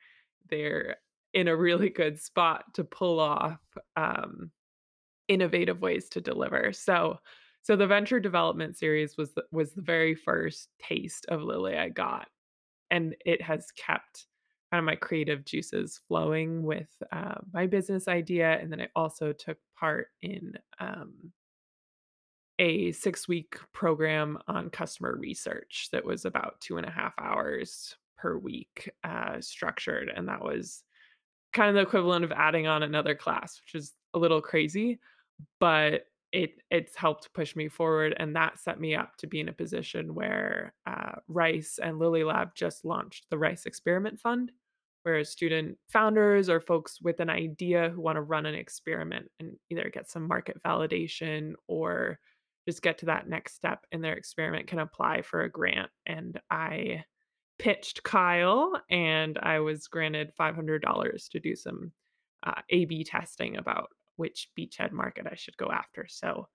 they're 0.50 0.96
in 1.34 1.48
a 1.48 1.56
really 1.56 1.90
good 1.90 2.18
spot 2.20 2.64
to 2.74 2.84
pull 2.84 3.20
off 3.20 3.60
um, 3.96 4.50
innovative 5.28 5.80
ways 5.80 6.08
to 6.10 6.20
deliver. 6.20 6.72
So 6.72 7.18
so 7.66 7.74
the 7.74 7.84
venture 7.84 8.20
development 8.20 8.78
series 8.78 9.16
was 9.16 9.32
the, 9.32 9.42
was 9.50 9.72
the 9.72 9.82
very 9.82 10.14
first 10.14 10.68
taste 10.80 11.26
of 11.30 11.42
Lilie 11.42 11.76
I 11.76 11.88
got, 11.88 12.28
and 12.92 13.16
it 13.24 13.42
has 13.42 13.72
kept 13.72 14.26
kind 14.70 14.78
of 14.78 14.84
my 14.84 14.94
creative 14.94 15.44
juices 15.44 15.98
flowing 16.06 16.62
with 16.62 16.86
uh, 17.10 17.34
my 17.52 17.66
business 17.66 18.06
idea. 18.06 18.60
And 18.60 18.70
then 18.70 18.82
I 18.82 18.88
also 18.94 19.32
took 19.32 19.58
part 19.76 20.10
in 20.22 20.52
um, 20.78 21.32
a 22.60 22.92
six 22.92 23.26
week 23.26 23.56
program 23.72 24.38
on 24.46 24.70
customer 24.70 25.16
research 25.16 25.88
that 25.90 26.04
was 26.04 26.24
about 26.24 26.60
two 26.60 26.76
and 26.76 26.86
a 26.86 26.92
half 26.92 27.14
hours 27.18 27.96
per 28.16 28.38
week 28.38 28.92
uh, 29.02 29.40
structured, 29.40 30.08
and 30.14 30.28
that 30.28 30.40
was 30.40 30.84
kind 31.52 31.68
of 31.68 31.74
the 31.74 31.80
equivalent 31.80 32.24
of 32.24 32.30
adding 32.30 32.68
on 32.68 32.84
another 32.84 33.16
class, 33.16 33.60
which 33.60 33.74
is 33.74 33.94
a 34.14 34.20
little 34.20 34.40
crazy, 34.40 35.00
but 35.58 36.04
it 36.32 36.50
it's 36.70 36.96
helped 36.96 37.32
push 37.34 37.54
me 37.54 37.68
forward 37.68 38.14
and 38.18 38.34
that 38.34 38.58
set 38.58 38.80
me 38.80 38.94
up 38.94 39.16
to 39.16 39.26
be 39.26 39.40
in 39.40 39.48
a 39.48 39.52
position 39.52 40.14
where 40.14 40.74
uh, 40.86 41.12
rice 41.28 41.78
and 41.82 41.98
Lilie 41.98 42.24
lab 42.24 42.54
just 42.54 42.84
launched 42.84 43.26
the 43.30 43.38
rice 43.38 43.66
experiment 43.66 44.18
fund 44.18 44.50
where 45.04 45.22
student 45.22 45.78
founders 45.88 46.48
or 46.50 46.60
folks 46.60 47.00
with 47.00 47.20
an 47.20 47.30
idea 47.30 47.90
who 47.90 48.00
want 48.00 48.16
to 48.16 48.22
run 48.22 48.44
an 48.44 48.56
experiment 48.56 49.30
and 49.38 49.52
either 49.70 49.88
get 49.88 50.10
some 50.10 50.26
market 50.26 50.60
validation 50.66 51.52
or 51.68 52.18
just 52.68 52.82
get 52.82 52.98
to 52.98 53.06
that 53.06 53.28
next 53.28 53.54
step 53.54 53.86
in 53.92 54.00
their 54.00 54.14
experiment 54.14 54.66
can 54.66 54.80
apply 54.80 55.22
for 55.22 55.42
a 55.42 55.50
grant. 55.50 55.90
And 56.06 56.40
i 56.50 57.04
pitched 57.58 58.02
kyle 58.02 58.80
and 58.90 59.38
i 59.42 59.60
was 59.60 59.86
granted 59.86 60.30
$500 60.38 61.30
to 61.30 61.40
do 61.40 61.56
some 61.56 61.92
uh, 62.44 62.60
a 62.68 62.84
b 62.84 63.02
testing 63.02 63.56
about 63.56 63.88
which 64.16 64.48
beachhead 64.58 64.92
market 64.92 65.26
I 65.30 65.36
should 65.36 65.56
go 65.56 65.70
after. 65.70 66.06
So 66.08 66.48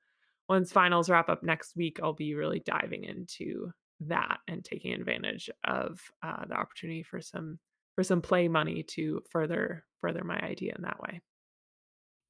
once 0.49 0.71
finals 0.71 1.09
wrap 1.09 1.29
up 1.29 1.43
next 1.43 1.75
week, 1.75 1.99
I'll 2.01 2.13
be 2.13 2.35
really 2.35 2.61
diving 2.65 3.03
into 3.03 3.71
that 4.01 4.39
and 4.47 4.63
taking 4.63 4.93
advantage 4.93 5.49
of 5.63 5.99
uh, 6.23 6.45
the 6.47 6.55
opportunity 6.55 7.03
for 7.03 7.21
some 7.21 7.59
for 7.95 8.03
some 8.03 8.21
play 8.21 8.47
money 8.47 8.83
to 8.83 9.21
further 9.29 9.85
further 10.01 10.23
my 10.23 10.39
idea 10.39 10.73
in 10.75 10.83
that 10.83 10.99
way. 10.99 11.21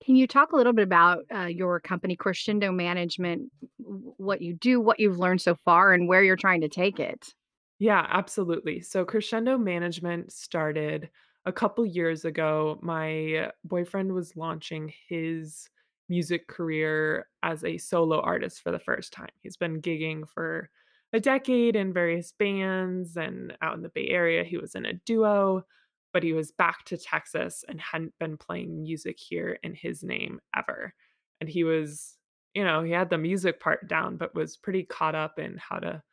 Can 0.03 0.15
you 0.15 0.25
talk 0.25 0.51
a 0.51 0.55
little 0.55 0.73
bit 0.73 0.83
about 0.83 1.19
uh, 1.33 1.45
your 1.45 1.79
company, 1.79 2.15
Crescendo 2.15 2.71
Management, 2.71 3.51
what 3.77 4.41
you 4.41 4.55
do, 4.55 4.81
what 4.81 4.99
you've 4.99 5.19
learned 5.19 5.41
so 5.41 5.55
far, 5.55 5.93
and 5.93 6.07
where 6.07 6.23
you're 6.23 6.35
trying 6.35 6.61
to 6.61 6.69
take 6.69 6.99
it? 6.99 7.33
Yeah, 7.77 8.05
absolutely. 8.09 8.81
So 8.81 9.05
Crescendo 9.05 9.57
Management 9.57 10.31
started 10.31 11.09
a 11.45 11.51
couple 11.51 11.85
years 11.85 12.25
ago. 12.25 12.79
My 12.81 13.51
boyfriend 13.63 14.13
was 14.13 14.35
launching 14.35 14.93
his 15.07 15.69
music 16.09 16.47
career 16.47 17.27
as 17.43 17.63
a 17.63 17.77
solo 17.77 18.19
artist 18.21 18.61
for 18.61 18.71
the 18.71 18.79
first 18.79 19.13
time. 19.13 19.29
He's 19.41 19.57
been 19.57 19.81
gigging 19.81 20.27
for 20.27 20.69
a 21.13 21.19
decade 21.19 21.75
in 21.75 21.93
various 21.93 22.33
bands 22.37 23.17
and 23.17 23.55
out 23.61 23.75
in 23.75 23.81
the 23.81 23.89
Bay 23.89 24.07
Area. 24.09 24.43
He 24.43 24.57
was 24.57 24.75
in 24.75 24.85
a 24.85 24.93
duo 24.93 25.65
but 26.13 26.23
he 26.23 26.33
was 26.33 26.51
back 26.51 26.83
to 26.85 26.97
Texas 26.97 27.63
and 27.67 27.79
hadn't 27.79 28.17
been 28.19 28.37
playing 28.37 28.81
music 28.81 29.19
here 29.19 29.57
in 29.63 29.73
his 29.73 30.03
name 30.03 30.39
ever. 30.55 30.93
And 31.39 31.49
he 31.49 31.63
was, 31.63 32.17
you 32.53 32.63
know, 32.63 32.83
he 32.83 32.91
had 32.91 33.09
the 33.09 33.17
music 33.17 33.59
part 33.59 33.87
down, 33.87 34.17
but 34.17 34.35
was 34.35 34.57
pretty 34.57 34.83
caught 34.83 35.15
up 35.15 35.39
in 35.39 35.57
how 35.57 35.79
to 35.79 36.03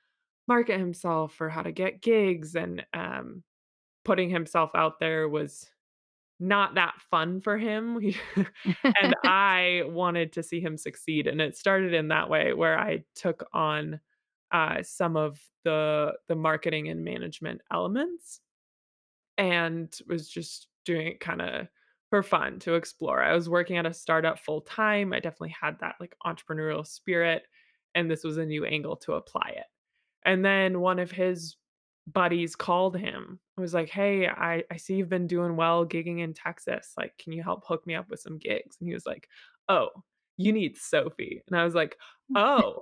market 0.46 0.78
himself 0.78 1.40
or 1.40 1.48
how 1.48 1.62
to 1.62 1.72
get 1.72 2.00
gigs 2.00 2.54
and 2.54 2.84
um, 2.94 3.42
putting 4.08 4.30
himself 4.30 4.70
out 4.74 4.98
there 4.98 5.28
was 5.28 5.68
not 6.40 6.76
that 6.76 6.94
fun 7.10 7.42
for 7.42 7.58
him. 7.58 7.98
and 8.82 9.14
I 9.24 9.82
wanted 9.84 10.32
to 10.32 10.42
see 10.42 10.60
him 10.60 10.78
succeed. 10.78 11.26
And 11.26 11.42
it 11.42 11.58
started 11.58 11.92
in 11.92 12.08
that 12.08 12.30
way 12.30 12.54
where 12.54 12.78
I 12.78 13.04
took 13.14 13.46
on 13.52 14.00
uh, 14.50 14.82
some 14.82 15.14
of 15.14 15.38
the 15.64 16.14
the 16.26 16.34
marketing 16.34 16.88
and 16.88 17.04
management 17.04 17.60
elements 17.70 18.40
and 19.36 19.94
was 20.08 20.26
just 20.26 20.68
doing 20.86 21.06
it 21.06 21.20
kind 21.20 21.42
of 21.42 21.68
for 22.08 22.22
fun 22.22 22.60
to 22.60 22.76
explore. 22.76 23.22
I 23.22 23.34
was 23.34 23.50
working 23.50 23.76
at 23.76 23.84
a 23.84 23.92
startup 23.92 24.38
full 24.38 24.62
time. 24.62 25.12
I 25.12 25.20
definitely 25.20 25.54
had 25.60 25.78
that 25.80 25.96
like 26.00 26.16
entrepreneurial 26.24 26.86
spirit, 26.86 27.42
and 27.94 28.10
this 28.10 28.24
was 28.24 28.38
a 28.38 28.46
new 28.46 28.64
angle 28.64 28.96
to 28.96 29.12
apply 29.12 29.52
it. 29.54 29.66
And 30.24 30.42
then 30.42 30.80
one 30.80 30.98
of 30.98 31.10
his 31.10 31.56
buddies 32.12 32.56
called 32.56 32.96
him. 32.96 33.40
I 33.58 33.60
was 33.60 33.74
like, 33.74 33.90
"Hey, 33.90 34.28
I 34.28 34.64
I 34.70 34.76
see 34.76 34.96
you've 34.96 35.08
been 35.08 35.26
doing 35.26 35.56
well 35.56 35.86
gigging 35.86 36.20
in 36.20 36.34
Texas. 36.34 36.94
Like, 36.96 37.16
can 37.18 37.32
you 37.32 37.42
help 37.42 37.64
hook 37.66 37.86
me 37.86 37.94
up 37.94 38.08
with 38.10 38.20
some 38.20 38.38
gigs?" 38.38 38.76
And 38.80 38.88
he 38.88 38.94
was 38.94 39.06
like, 39.06 39.28
"Oh, 39.68 39.90
you 40.36 40.52
need 40.52 40.76
Sophie." 40.76 41.42
And 41.48 41.58
I 41.58 41.64
was 41.64 41.74
like, 41.74 41.96
"Oh, 42.36 42.80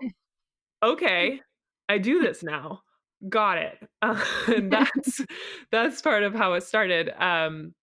okay. 0.83 1.41
I 1.89 1.99
do 1.99 2.21
this 2.23 2.43
now." 2.43 2.83
Got 3.29 3.59
it. 3.59 3.79
Uh, 4.03 4.23
and 4.49 4.71
that's 4.73 5.21
that's 5.73 6.03
part 6.03 6.23
of 6.23 6.35
how 6.35 6.55
it 6.55 6.63
started. 6.63 7.11
Um, 7.23 7.75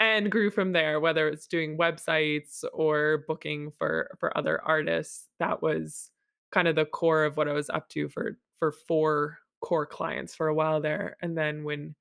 and 0.00 0.30
grew 0.30 0.50
from 0.50 0.72
there, 0.72 1.00
whether 1.00 1.28
it's 1.28 1.46
doing 1.46 1.78
websites 1.78 2.64
or 2.72 3.24
booking 3.28 3.70
for 3.72 4.16
for 4.20 4.36
other 4.38 4.60
artists. 4.62 5.28
That 5.40 5.62
was 5.62 6.10
kind 6.52 6.68
of 6.68 6.76
the 6.76 6.86
core 6.86 7.24
of 7.24 7.36
what 7.36 7.48
I 7.48 7.52
was 7.52 7.70
up 7.70 7.88
to 7.90 8.08
for 8.08 8.38
for 8.58 8.72
four 8.72 9.38
core 9.60 9.86
clients 9.86 10.34
for 10.34 10.48
a 10.48 10.54
while 10.54 10.80
there. 10.80 11.16
And 11.20 11.36
then 11.36 11.64
when 11.64 11.94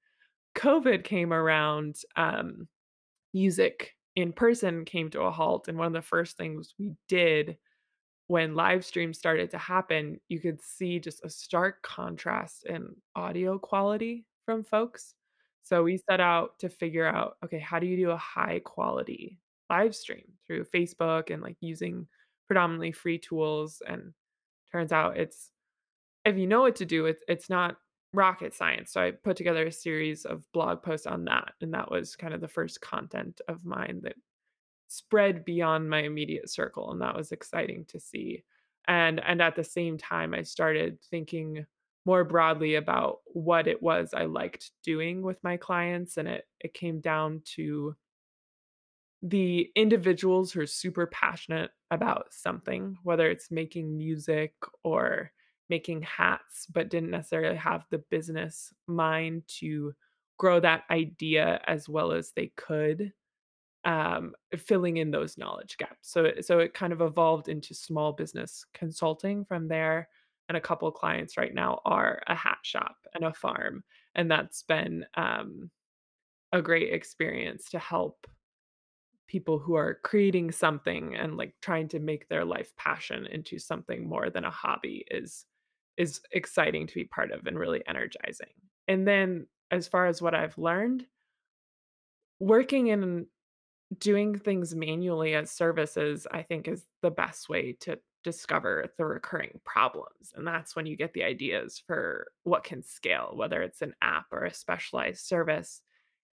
COVID 0.56 1.04
came 1.04 1.34
around, 1.34 1.98
um, 2.16 2.68
music 3.34 3.96
in 4.16 4.34
person 4.34 4.86
came 4.86 5.10
to 5.12 5.22
a 5.22 5.32
halt. 5.32 5.68
And 5.68 5.78
one 5.78 5.88
of 5.88 5.94
the 5.94 6.02
first 6.02 6.38
things 6.38 6.74
we 6.80 6.94
did 7.08 7.58
when 8.28 8.56
live 8.56 8.84
streams 8.84 9.18
started 9.18 9.52
to 9.52 9.58
happen, 9.58 10.20
you 10.28 10.40
could 10.40 10.62
see 10.62 11.00
just 11.00 11.24
a 11.24 11.30
stark 11.30 11.82
contrast 11.82 12.66
in 12.66 12.96
audio 13.16 13.58
quality 13.58 14.26
from 14.46 14.64
folks. 14.64 15.14
So 15.64 15.84
we 15.84 15.98
set 16.10 16.20
out 16.20 16.60
to 16.60 16.70
figure 16.70 17.06
out 17.06 17.38
okay, 17.46 17.60
how 17.60 17.80
do 17.80 17.88
you 17.88 17.98
do 17.98 18.12
a 18.12 18.18
high 18.18 18.60
quality 18.64 19.40
live 19.70 19.96
stream 19.96 20.26
through 20.46 20.66
Facebook 20.66 21.30
and 21.30 21.42
like 21.42 21.58
using 21.62 22.08
predominantly 22.48 22.92
free 22.92 23.20
tools? 23.20 23.82
And 23.86 24.14
turns 24.72 24.92
out 24.92 25.18
it's 25.18 25.52
if 26.28 26.38
you 26.38 26.48
know 26.48 26.62
what 26.62 26.76
to 26.78 26.86
do, 26.86 27.06
it's 27.06 27.24
it's 27.28 27.50
not 27.50 27.78
rocket 28.14 28.54
science. 28.54 28.92
So 28.92 29.02
I 29.02 29.12
put 29.12 29.38
together 29.38 29.68
a 29.68 29.72
series 29.72 30.26
of 30.26 30.50
blog 30.54 30.82
posts 30.82 31.08
on 31.08 31.26
that. 31.26 31.54
And 31.62 31.74
that 31.74 31.92
was 31.92 32.16
kind 32.16 32.34
of 32.34 32.42
the 32.42 32.48
first 32.48 32.82
content 32.82 33.42
of 33.48 33.66
mine 33.66 34.02
that 34.04 34.16
spread 34.88 35.46
beyond 35.46 35.90
my 35.90 36.02
immediate 36.02 36.50
circle 36.50 36.92
and 36.92 37.02
that 37.02 37.16
was 37.16 37.32
exciting 37.32 37.86
to 37.86 38.00
see 38.00 38.44
and 38.88 39.20
and 39.26 39.42
at 39.42 39.56
the 39.56 39.64
same 39.64 39.98
time 39.98 40.34
i 40.34 40.42
started 40.42 40.98
thinking 41.10 41.66
more 42.06 42.24
broadly 42.24 42.76
about 42.76 43.20
what 43.26 43.68
it 43.68 43.82
was 43.84 44.14
i 44.14 44.24
liked 44.24 44.72
doing 44.84 45.22
with 45.22 45.44
my 45.44 45.58
clients 45.58 46.18
and 46.18 46.28
it 46.28 46.48
it 46.62 46.74
came 46.74 47.00
down 47.02 47.42
to 47.44 47.96
the 49.22 49.70
individuals 49.76 50.52
who 50.52 50.62
are 50.62 50.68
super 50.68 51.08
passionate 51.08 51.72
about 51.92 52.28
something 52.32 52.98
whether 53.04 53.30
it's 53.30 53.52
making 53.52 53.98
music 53.98 54.54
or 54.84 55.32
making 55.70 56.02
hats 56.02 56.66
but 56.68 56.90
didn't 56.90 57.12
necessarily 57.12 57.58
have 57.58 57.86
the 57.90 57.98
business 58.10 58.74
mind 58.88 59.44
to 59.48 59.94
grow 60.38 60.60
that 60.60 60.84
idea 60.90 61.60
as 61.68 61.90
well 61.90 62.12
as 62.12 62.32
they 62.32 62.52
could 62.56 63.12
um, 63.86 64.34
filling 64.58 64.98
in 64.98 65.12
those 65.12 65.38
knowledge 65.38 65.78
gaps. 65.78 66.12
So, 66.12 66.32
so 66.42 66.60
it 66.60 66.74
kind 66.74 66.92
of 66.92 67.02
evolved 67.02 67.48
into 67.48 67.74
small 67.74 68.12
business 68.12 68.66
consulting 68.74 69.46
from 69.46 69.68
there. 69.68 70.10
And 70.50 70.58
a 70.58 70.62
couple 70.62 70.90
clients 70.92 71.38
right 71.38 71.54
now 71.54 71.82
are 71.86 72.22
a 72.28 72.36
hat 72.36 72.60
shop 72.62 72.96
and 73.14 73.26
a 73.26 73.34
farm, 73.34 73.84
and 74.16 74.32
that's 74.32 74.64
been 74.64 75.06
um, 75.16 75.70
a 76.54 76.62
great 76.62 76.94
experience 76.94 77.70
to 77.72 77.80
help 77.80 78.26
people 79.28 79.60
who 79.60 79.76
are 79.76 80.00
creating 80.04 80.52
something 80.52 81.16
and 81.16 81.36
like 81.36 81.54
trying 81.62 81.90
to 81.90 82.00
make 82.00 82.30
their 82.30 82.46
life 82.46 82.72
passion 82.78 83.26
into 83.28 83.60
something 83.60 84.08
more 84.08 84.30
than 84.30 84.46
a 84.46 84.50
hobby 84.50 85.06
is 85.12 85.46
is 85.98 86.22
exciting 86.32 86.88
to 86.88 86.94
be 86.94 87.06
part 87.06 87.32
of 87.32 87.46
and 87.48 87.58
really 87.58 87.84
energizing. 87.88 88.48
And 88.88 89.08
then 89.08 89.48
as 89.72 89.88
far 89.88 90.06
as 90.06 90.22
what 90.22 90.36
I've 90.36 90.58
learned, 90.58 91.06
working 92.40 92.88
in 92.88 93.26
doing 94.00 94.38
things 94.38 94.76
manually 94.76 95.34
as 95.34 95.52
services, 95.52 96.28
I 96.32 96.44
think, 96.44 96.68
is 96.68 96.84
the 97.02 97.12
best 97.12 97.50
way 97.50 97.76
to 97.82 98.00
discover 98.24 98.92
the 98.98 99.06
recurring 99.06 99.60
problems. 99.66 100.34
And 100.36 100.46
that's 100.46 100.76
when 100.76 100.86
you 100.86 100.98
get 100.98 101.14
the 101.14 101.24
ideas 101.24 101.82
for 101.86 102.28
what 102.44 102.64
can 102.64 102.84
scale, 102.84 103.32
whether 103.34 103.62
it's 103.62 103.82
an 103.82 103.94
app 104.02 104.26
or 104.32 104.44
a 104.44 104.54
specialized 104.54 105.26
service. 105.26 105.82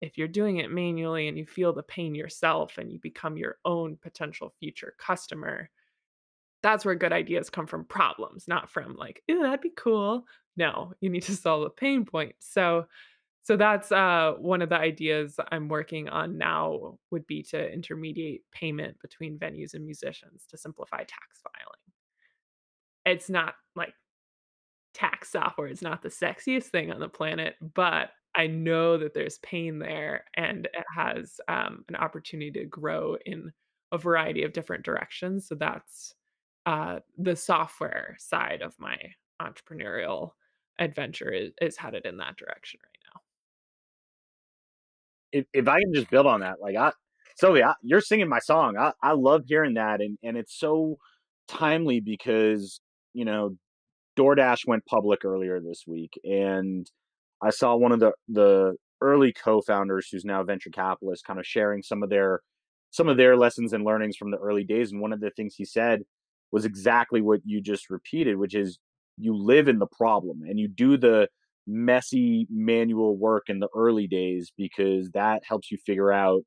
If 0.01 0.17
you're 0.17 0.27
doing 0.27 0.57
it 0.57 0.71
manually 0.71 1.27
and 1.27 1.37
you 1.37 1.45
feel 1.45 1.71
the 1.71 1.83
pain 1.83 2.15
yourself 2.15 2.77
and 2.77 2.91
you 2.91 2.99
become 2.99 3.37
your 3.37 3.57
own 3.63 3.97
potential 4.01 4.53
future 4.59 4.95
customer, 4.97 5.69
that's 6.63 6.85
where 6.85 6.95
good 6.95 7.13
ideas 7.13 7.49
come 7.49 7.67
from 7.67 7.85
problems, 7.85 8.47
not 8.47 8.71
from 8.71 8.95
like, 8.95 9.21
ooh, 9.29 9.41
that'd 9.43 9.61
be 9.61 9.73
cool. 9.75 10.25
No, 10.57 10.93
you 11.01 11.09
need 11.09 11.23
to 11.23 11.35
solve 11.35 11.63
a 11.63 11.69
pain 11.69 12.05
point. 12.05 12.35
So 12.39 12.85
so 13.43 13.57
that's 13.57 13.91
uh, 13.91 14.35
one 14.39 14.61
of 14.61 14.69
the 14.69 14.77
ideas 14.77 15.37
I'm 15.51 15.67
working 15.67 16.07
on 16.07 16.37
now 16.37 16.97
would 17.11 17.27
be 17.27 17.43
to 17.43 17.71
intermediate 17.73 18.43
payment 18.53 18.97
between 19.01 19.37
venues 19.37 19.73
and 19.73 19.83
musicians 19.83 20.45
to 20.49 20.57
simplify 20.57 20.99
tax 20.99 21.41
filing. 21.43 21.81
It's 23.05 23.29
not 23.29 23.55
like 23.75 23.93
tax 24.93 25.29
software 25.29 25.67
is 25.67 25.81
not 25.81 26.01
the 26.01 26.09
sexiest 26.09 26.67
thing 26.67 26.89
on 26.89 27.01
the 27.01 27.09
planet, 27.09 27.55
but 27.75 28.11
I 28.33 28.47
know 28.47 28.97
that 28.97 29.13
there's 29.13 29.39
pain 29.39 29.77
there 29.77 30.23
and 30.37 30.65
it 30.67 30.85
has 30.95 31.41
um, 31.49 31.83
an 31.89 31.97
opportunity 31.97 32.51
to 32.51 32.65
grow 32.65 33.17
in 33.25 33.51
a 33.91 33.97
variety 33.97 34.43
of 34.43 34.53
different 34.53 34.85
directions. 34.85 35.49
So 35.49 35.55
that's 35.55 36.15
uh, 36.65 36.99
the 37.17 37.35
software 37.35 38.15
side 38.19 38.61
of 38.61 38.73
my 38.79 38.97
entrepreneurial 39.41 40.31
adventure 40.79 41.31
is, 41.31 41.51
is 41.61 41.77
headed 41.77 42.05
in 42.05 42.17
that 42.17 42.37
direction 42.37 42.79
right 42.83 42.99
now. 43.13 43.21
if, 45.33 45.45
if 45.51 45.67
I 45.67 45.79
can 45.79 45.93
just 45.93 46.09
build 46.09 46.27
on 46.27 46.39
that, 46.41 46.61
like 46.61 46.77
I, 46.77 46.91
Sylvia, 47.35 47.75
you're 47.81 48.01
singing 48.01 48.29
my 48.29 48.39
song. 48.39 48.77
I, 48.77 48.93
I 49.01 49.13
love 49.13 49.43
hearing 49.47 49.73
that. 49.73 49.99
And, 49.99 50.17
and 50.23 50.37
it's 50.37 50.57
so 50.57 50.97
timely 51.47 51.99
because, 51.99 52.79
you 53.13 53.25
know, 53.25 53.57
DoorDash 54.15 54.67
went 54.67 54.85
public 54.85 55.25
earlier 55.25 55.59
this 55.59 55.83
week 55.87 56.13
and 56.23 56.89
I 57.41 57.49
saw 57.49 57.75
one 57.75 57.91
of 57.91 57.99
the, 57.99 58.11
the 58.29 58.75
early 59.01 59.33
co-founders 59.33 60.07
who's 60.09 60.23
now 60.23 60.43
venture 60.43 60.69
capitalist 60.69 61.25
kind 61.25 61.39
of 61.39 61.47
sharing 61.47 61.81
some 61.81 62.03
of 62.03 62.09
their, 62.09 62.41
some 62.91 63.09
of 63.09 63.17
their 63.17 63.35
lessons 63.35 63.73
and 63.73 63.83
learnings 63.83 64.15
from 64.15 64.29
the 64.29 64.37
early 64.37 64.63
days. 64.63 64.91
And 64.91 65.01
one 65.01 65.11
of 65.11 65.19
the 65.19 65.31
things 65.31 65.55
he 65.55 65.65
said 65.65 66.03
was 66.53 66.63
exactly 66.63 67.21
what 67.21 67.41
you 67.43 67.59
just 67.59 67.89
repeated, 67.89 68.37
which 68.37 68.55
is 68.55 68.79
you 69.17 69.35
live 69.35 69.67
in 69.67 69.79
the 69.79 69.87
problem 69.87 70.43
and 70.47 70.57
you 70.57 70.69
do 70.69 70.95
the, 70.95 71.27
messy 71.65 72.47
manual 72.49 73.17
work 73.17 73.43
in 73.47 73.59
the 73.59 73.69
early 73.75 74.07
days 74.07 74.51
because 74.57 75.09
that 75.11 75.41
helps 75.47 75.71
you 75.71 75.77
figure 75.85 76.11
out 76.11 76.41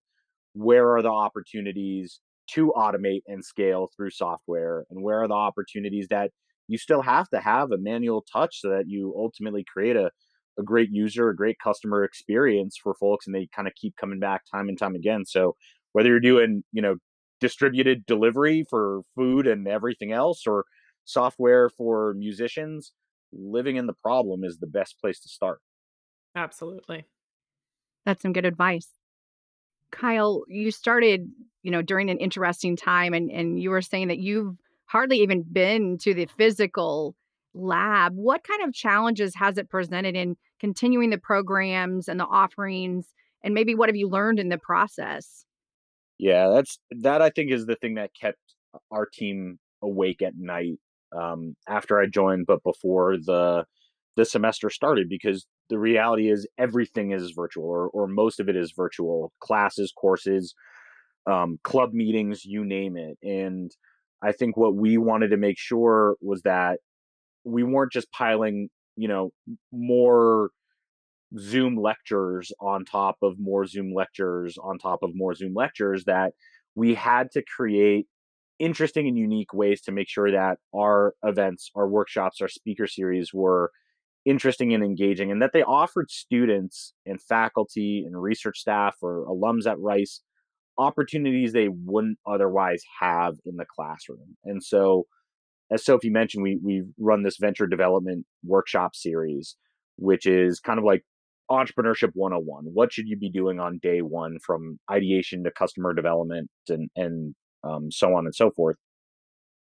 where 0.52 0.94
are 0.94 1.02
the 1.02 1.10
opportunities 1.10 2.20
to 2.48 2.72
automate 2.76 3.22
and 3.26 3.44
scale 3.44 3.88
through 3.96 4.10
software 4.10 4.84
and 4.90 5.02
where 5.02 5.22
are 5.22 5.28
the 5.28 5.34
opportunities 5.34 6.06
that 6.08 6.30
you 6.68 6.78
still 6.78 7.02
have 7.02 7.28
to 7.28 7.40
have 7.40 7.72
a 7.72 7.78
manual 7.78 8.24
touch 8.30 8.60
so 8.60 8.68
that 8.68 8.84
you 8.88 9.14
ultimately 9.16 9.64
create 9.72 9.96
a, 9.96 10.10
a 10.58 10.62
great 10.62 10.90
user, 10.90 11.28
a 11.28 11.36
great 11.36 11.56
customer 11.62 12.04
experience 12.04 12.76
for 12.80 12.94
folks 12.94 13.26
and 13.26 13.34
they 13.34 13.48
kind 13.54 13.68
of 13.68 13.74
keep 13.74 13.94
coming 13.96 14.20
back 14.20 14.42
time 14.52 14.68
and 14.68 14.78
time 14.78 14.94
again. 14.94 15.24
So 15.24 15.56
whether 15.92 16.08
you're 16.08 16.20
doing, 16.20 16.62
you 16.72 16.82
know, 16.82 16.96
distributed 17.40 18.06
delivery 18.06 18.64
for 18.68 19.02
food 19.14 19.46
and 19.46 19.66
everything 19.66 20.12
else 20.12 20.46
or 20.46 20.64
software 21.04 21.68
for 21.68 22.14
musicians, 22.14 22.92
living 23.32 23.76
in 23.76 23.86
the 23.86 23.94
problem 23.94 24.44
is 24.44 24.58
the 24.58 24.66
best 24.66 25.00
place 25.00 25.20
to 25.20 25.28
start. 25.28 25.60
Absolutely. 26.34 27.06
That's 28.04 28.22
some 28.22 28.32
good 28.32 28.44
advice. 28.44 28.88
Kyle, 29.90 30.44
you 30.48 30.70
started, 30.70 31.30
you 31.62 31.70
know, 31.70 31.82
during 31.82 32.10
an 32.10 32.18
interesting 32.18 32.76
time 32.76 33.14
and 33.14 33.30
and 33.30 33.60
you 33.60 33.70
were 33.70 33.82
saying 33.82 34.08
that 34.08 34.18
you've 34.18 34.56
hardly 34.86 35.18
even 35.22 35.42
been 35.42 35.98
to 35.98 36.14
the 36.14 36.26
physical 36.26 37.14
lab. 37.54 38.12
What 38.14 38.44
kind 38.44 38.62
of 38.62 38.74
challenges 38.74 39.34
has 39.34 39.58
it 39.58 39.70
presented 39.70 40.14
in 40.14 40.36
continuing 40.60 41.10
the 41.10 41.18
programs 41.18 42.08
and 42.08 42.20
the 42.20 42.26
offerings 42.26 43.06
and 43.42 43.54
maybe 43.54 43.74
what 43.74 43.88
have 43.88 43.96
you 43.96 44.08
learned 44.08 44.38
in 44.38 44.48
the 44.48 44.58
process? 44.58 45.45
Yeah, 46.18 46.48
that's 46.48 46.78
that 47.02 47.20
I 47.22 47.30
think 47.30 47.50
is 47.52 47.66
the 47.66 47.76
thing 47.76 47.94
that 47.94 48.10
kept 48.18 48.38
our 48.90 49.06
team 49.06 49.58
awake 49.82 50.22
at 50.22 50.34
night 50.36 50.78
um, 51.16 51.56
after 51.68 52.00
I 52.00 52.06
joined, 52.06 52.46
but 52.46 52.62
before 52.62 53.16
the 53.18 53.64
the 54.16 54.24
semester 54.24 54.70
started, 54.70 55.08
because 55.10 55.46
the 55.68 55.78
reality 55.78 56.30
is 56.30 56.46
everything 56.58 57.12
is 57.12 57.32
virtual, 57.36 57.66
or 57.66 57.88
or 57.88 58.06
most 58.08 58.40
of 58.40 58.48
it 58.48 58.56
is 58.56 58.72
virtual. 58.74 59.32
Classes, 59.40 59.92
courses, 59.96 60.54
um, 61.26 61.58
club 61.64 61.92
meetings, 61.92 62.44
you 62.44 62.64
name 62.64 62.96
it. 62.96 63.18
And 63.22 63.70
I 64.22 64.32
think 64.32 64.56
what 64.56 64.74
we 64.76 64.98
wanted 64.98 65.28
to 65.30 65.36
make 65.38 65.58
sure 65.58 66.16
was 66.22 66.42
that 66.42 66.80
we 67.44 67.62
weren't 67.64 67.92
just 67.92 68.10
piling, 68.12 68.70
you 68.96 69.08
know, 69.08 69.32
more 69.72 70.50
Zoom 71.38 71.76
lectures 71.76 72.52
on 72.60 72.84
top 72.84 73.16
of 73.22 73.38
more 73.38 73.66
Zoom 73.66 73.92
lectures 73.94 74.56
on 74.62 74.78
top 74.78 75.00
of 75.02 75.10
more 75.14 75.34
Zoom 75.34 75.54
lectures 75.54 76.04
that 76.04 76.32
we 76.74 76.94
had 76.94 77.30
to 77.32 77.42
create 77.42 78.06
interesting 78.58 79.06
and 79.06 79.18
unique 79.18 79.52
ways 79.52 79.82
to 79.82 79.92
make 79.92 80.08
sure 80.08 80.30
that 80.30 80.58
our 80.74 81.14
events, 81.22 81.70
our 81.74 81.88
workshops, 81.88 82.40
our 82.40 82.48
speaker 82.48 82.86
series 82.86 83.34
were 83.34 83.70
interesting 84.24 84.72
and 84.72 84.82
engaging 84.82 85.30
and 85.30 85.40
that 85.40 85.52
they 85.52 85.62
offered 85.62 86.10
students 86.10 86.94
and 87.04 87.22
faculty 87.22 88.04
and 88.04 88.20
research 88.20 88.58
staff 88.58 88.96
or 89.02 89.24
alums 89.26 89.66
at 89.66 89.78
Rice 89.78 90.20
opportunities 90.78 91.52
they 91.52 91.68
wouldn't 91.68 92.18
otherwise 92.26 92.82
have 93.00 93.34
in 93.44 93.56
the 93.56 93.64
classroom. 93.64 94.36
And 94.44 94.62
so 94.62 95.06
as 95.70 95.84
Sophie 95.84 96.10
mentioned, 96.10 96.42
we 96.42 96.58
we 96.62 96.84
run 96.98 97.22
this 97.22 97.38
venture 97.38 97.66
development 97.66 98.26
workshop 98.44 98.94
series, 98.94 99.56
which 99.96 100.26
is 100.26 100.60
kind 100.60 100.78
of 100.78 100.84
like 100.84 101.04
entrepreneurship 101.50 102.10
101 102.14 102.64
what 102.72 102.92
should 102.92 103.06
you 103.06 103.16
be 103.16 103.30
doing 103.30 103.60
on 103.60 103.78
day 103.82 104.02
one 104.02 104.36
from 104.44 104.78
ideation 104.90 105.44
to 105.44 105.50
customer 105.50 105.94
development 105.94 106.50
and 106.68 106.90
and 106.96 107.34
um, 107.64 107.90
so 107.90 108.14
on 108.14 108.26
and 108.26 108.34
so 108.34 108.50
forth? 108.50 108.76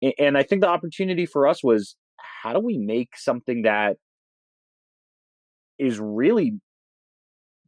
And, 0.01 0.15
and 0.19 0.39
i 0.39 0.43
think 0.43 0.61
the 0.61 0.69
opportunity 0.69 1.27
for 1.27 1.47
us 1.47 1.63
was 1.63 1.97
how 2.43 2.53
do 2.53 2.61
we 2.61 2.79
make 2.79 3.17
something 3.17 3.63
that 3.63 3.97
is 5.79 5.99
really 5.99 6.55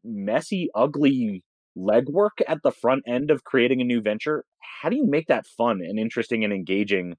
messy 0.05 0.69
ugly 0.75 1.43
legwork 1.77 2.41
at 2.47 2.63
the 2.63 2.71
front 2.71 3.03
end 3.07 3.31
of 3.31 3.45
creating 3.45 3.81
a 3.81 3.85
new 3.85 4.01
venture? 4.01 4.45
How 4.61 4.89
do 4.89 4.97
you 4.97 5.07
make 5.07 5.27
that 5.29 5.47
fun 5.47 5.81
and 5.81 5.99
interesting 5.99 6.45
and 6.45 6.53
engaging 6.53 7.17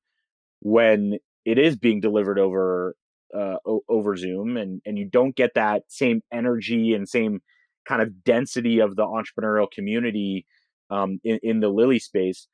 when 0.62 1.18
it 1.46 1.58
is 1.58 1.76
being 1.76 2.00
delivered 2.00 2.40
over 2.40 2.96
uh, 3.34 3.58
o- 3.66 3.84
over 3.90 4.16
Zoom, 4.16 4.58
and 4.58 4.82
and 4.86 4.98
you 4.98 5.06
don't 5.06 5.36
get 5.36 5.54
that 5.56 5.84
same 5.88 6.22
energy 6.32 6.94
and 6.94 7.08
same 7.08 7.42
kind 7.88 8.02
of 8.02 8.24
density 8.24 8.80
of 8.80 8.96
the 8.96 9.06
entrepreneurial 9.06 9.70
community 9.72 10.46
um, 10.90 11.20
in, 11.24 11.40
in 11.44 11.60
the 11.60 11.70
Lilie 11.70 12.00
space. 12.00 12.48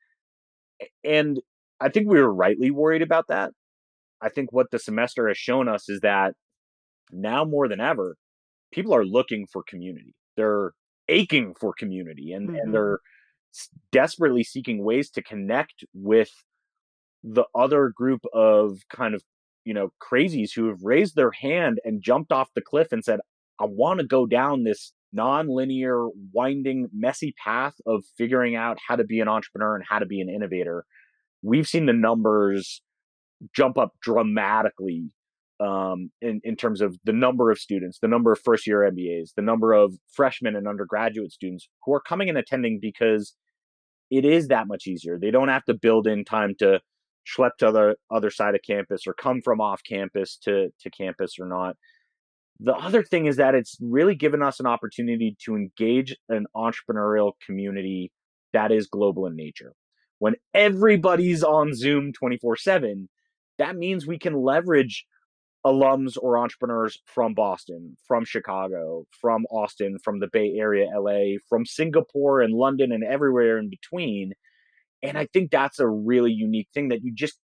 And 1.04 1.40
I 1.80 1.88
think 1.88 2.08
we 2.08 2.20
were 2.20 2.32
rightly 2.32 2.70
worried 2.70 3.02
about 3.02 3.28
that. 3.28 3.52
I 4.20 4.28
think 4.28 4.52
what 4.52 4.70
the 4.70 4.78
semester 4.78 5.28
has 5.28 5.38
shown 5.38 5.68
us 5.68 5.88
is 5.88 6.00
that 6.00 6.34
now 7.10 7.44
more 7.44 7.68
than 7.68 7.80
ever, 7.80 8.16
people 8.72 8.94
are 8.94 9.04
looking 9.04 9.46
for 9.46 9.62
community. 9.62 10.14
They're 10.36 10.72
aching 11.08 11.54
for 11.54 11.72
community, 11.72 12.32
and 12.32 12.48
mm-hmm. 12.48 12.56
and 12.56 12.74
they're 12.74 13.00
desperately 13.90 14.44
seeking 14.44 14.82
ways 14.82 15.10
to 15.10 15.22
connect 15.22 15.84
with 15.92 16.30
the 17.22 17.44
other 17.54 17.92
group 17.94 18.22
of 18.32 18.80
kind 18.90 19.14
of 19.14 19.22
you 19.64 19.74
know 19.74 19.92
crazies 20.00 20.50
who 20.54 20.68
have 20.68 20.82
raised 20.82 21.16
their 21.16 21.30
hand 21.32 21.78
and 21.84 22.02
jumped 22.02 22.32
off 22.32 22.48
the 22.54 22.60
cliff 22.60 22.88
and 22.92 23.04
said 23.04 23.20
i 23.60 23.64
want 23.64 24.00
to 24.00 24.06
go 24.06 24.26
down 24.26 24.64
this 24.64 24.92
non-linear 25.12 26.08
winding 26.32 26.88
messy 26.92 27.34
path 27.42 27.74
of 27.86 28.02
figuring 28.16 28.56
out 28.56 28.78
how 28.86 28.96
to 28.96 29.04
be 29.04 29.20
an 29.20 29.28
entrepreneur 29.28 29.74
and 29.74 29.84
how 29.88 29.98
to 29.98 30.06
be 30.06 30.20
an 30.20 30.28
innovator 30.28 30.84
we've 31.42 31.68
seen 31.68 31.86
the 31.86 31.92
numbers 31.92 32.82
jump 33.54 33.76
up 33.76 33.92
dramatically 34.00 35.12
um, 35.60 36.10
in, 36.20 36.40
in 36.42 36.56
terms 36.56 36.80
of 36.80 36.98
the 37.04 37.12
number 37.12 37.50
of 37.50 37.58
students, 37.58 37.98
the 38.00 38.08
number 38.08 38.32
of 38.32 38.40
first 38.40 38.66
year 38.66 38.80
MBAs, 38.80 39.34
the 39.36 39.42
number 39.42 39.72
of 39.72 39.94
freshmen 40.12 40.56
and 40.56 40.66
undergraduate 40.66 41.30
students 41.30 41.68
who 41.84 41.94
are 41.94 42.00
coming 42.00 42.28
and 42.28 42.36
attending 42.36 42.80
because 42.80 43.34
it 44.10 44.24
is 44.24 44.48
that 44.48 44.66
much 44.66 44.86
easier. 44.86 45.18
They 45.20 45.30
don't 45.30 45.48
have 45.48 45.64
to 45.64 45.74
build 45.74 46.06
in 46.06 46.24
time 46.24 46.54
to 46.58 46.80
schlep 47.26 47.56
to 47.58 47.70
the 47.70 47.96
other 48.10 48.30
side 48.30 48.54
of 48.54 48.60
campus 48.66 49.06
or 49.06 49.14
come 49.14 49.40
from 49.42 49.60
off 49.60 49.82
campus 49.88 50.36
to 50.44 50.68
to 50.80 50.90
campus 50.90 51.36
or 51.40 51.46
not. 51.46 51.76
The 52.60 52.74
other 52.74 53.02
thing 53.02 53.26
is 53.26 53.36
that 53.36 53.54
it's 53.54 53.76
really 53.80 54.14
given 54.14 54.42
us 54.42 54.60
an 54.60 54.66
opportunity 54.66 55.36
to 55.44 55.56
engage 55.56 56.16
an 56.28 56.46
entrepreneurial 56.54 57.32
community 57.44 58.12
that 58.52 58.70
is 58.70 58.86
global 58.86 59.26
in 59.26 59.34
nature. 59.34 59.72
When 60.18 60.34
everybody's 60.54 61.42
on 61.42 61.74
Zoom 61.74 62.12
24 62.12 62.56
7, 62.56 63.08
that 63.58 63.76
means 63.76 64.06
we 64.06 64.18
can 64.18 64.34
leverage 64.34 65.04
alums 65.64 66.16
or 66.20 66.38
entrepreneurs 66.38 66.98
from 67.04 67.34
Boston, 67.34 67.96
from 68.06 68.24
Chicago, 68.24 69.04
from 69.20 69.44
Austin, 69.46 69.98
from 70.02 70.20
the 70.20 70.28
Bay 70.32 70.54
Area, 70.56 70.86
LA, 70.96 71.38
from 71.48 71.64
Singapore 71.64 72.40
and 72.40 72.54
London 72.54 72.92
and 72.92 73.04
everywhere 73.04 73.58
in 73.58 73.70
between 73.70 74.32
and 75.02 75.18
I 75.18 75.26
think 75.32 75.50
that's 75.50 75.78
a 75.78 75.88
really 75.88 76.32
unique 76.32 76.68
thing 76.72 76.88
that 76.88 77.02
you 77.02 77.12
just 77.14 77.38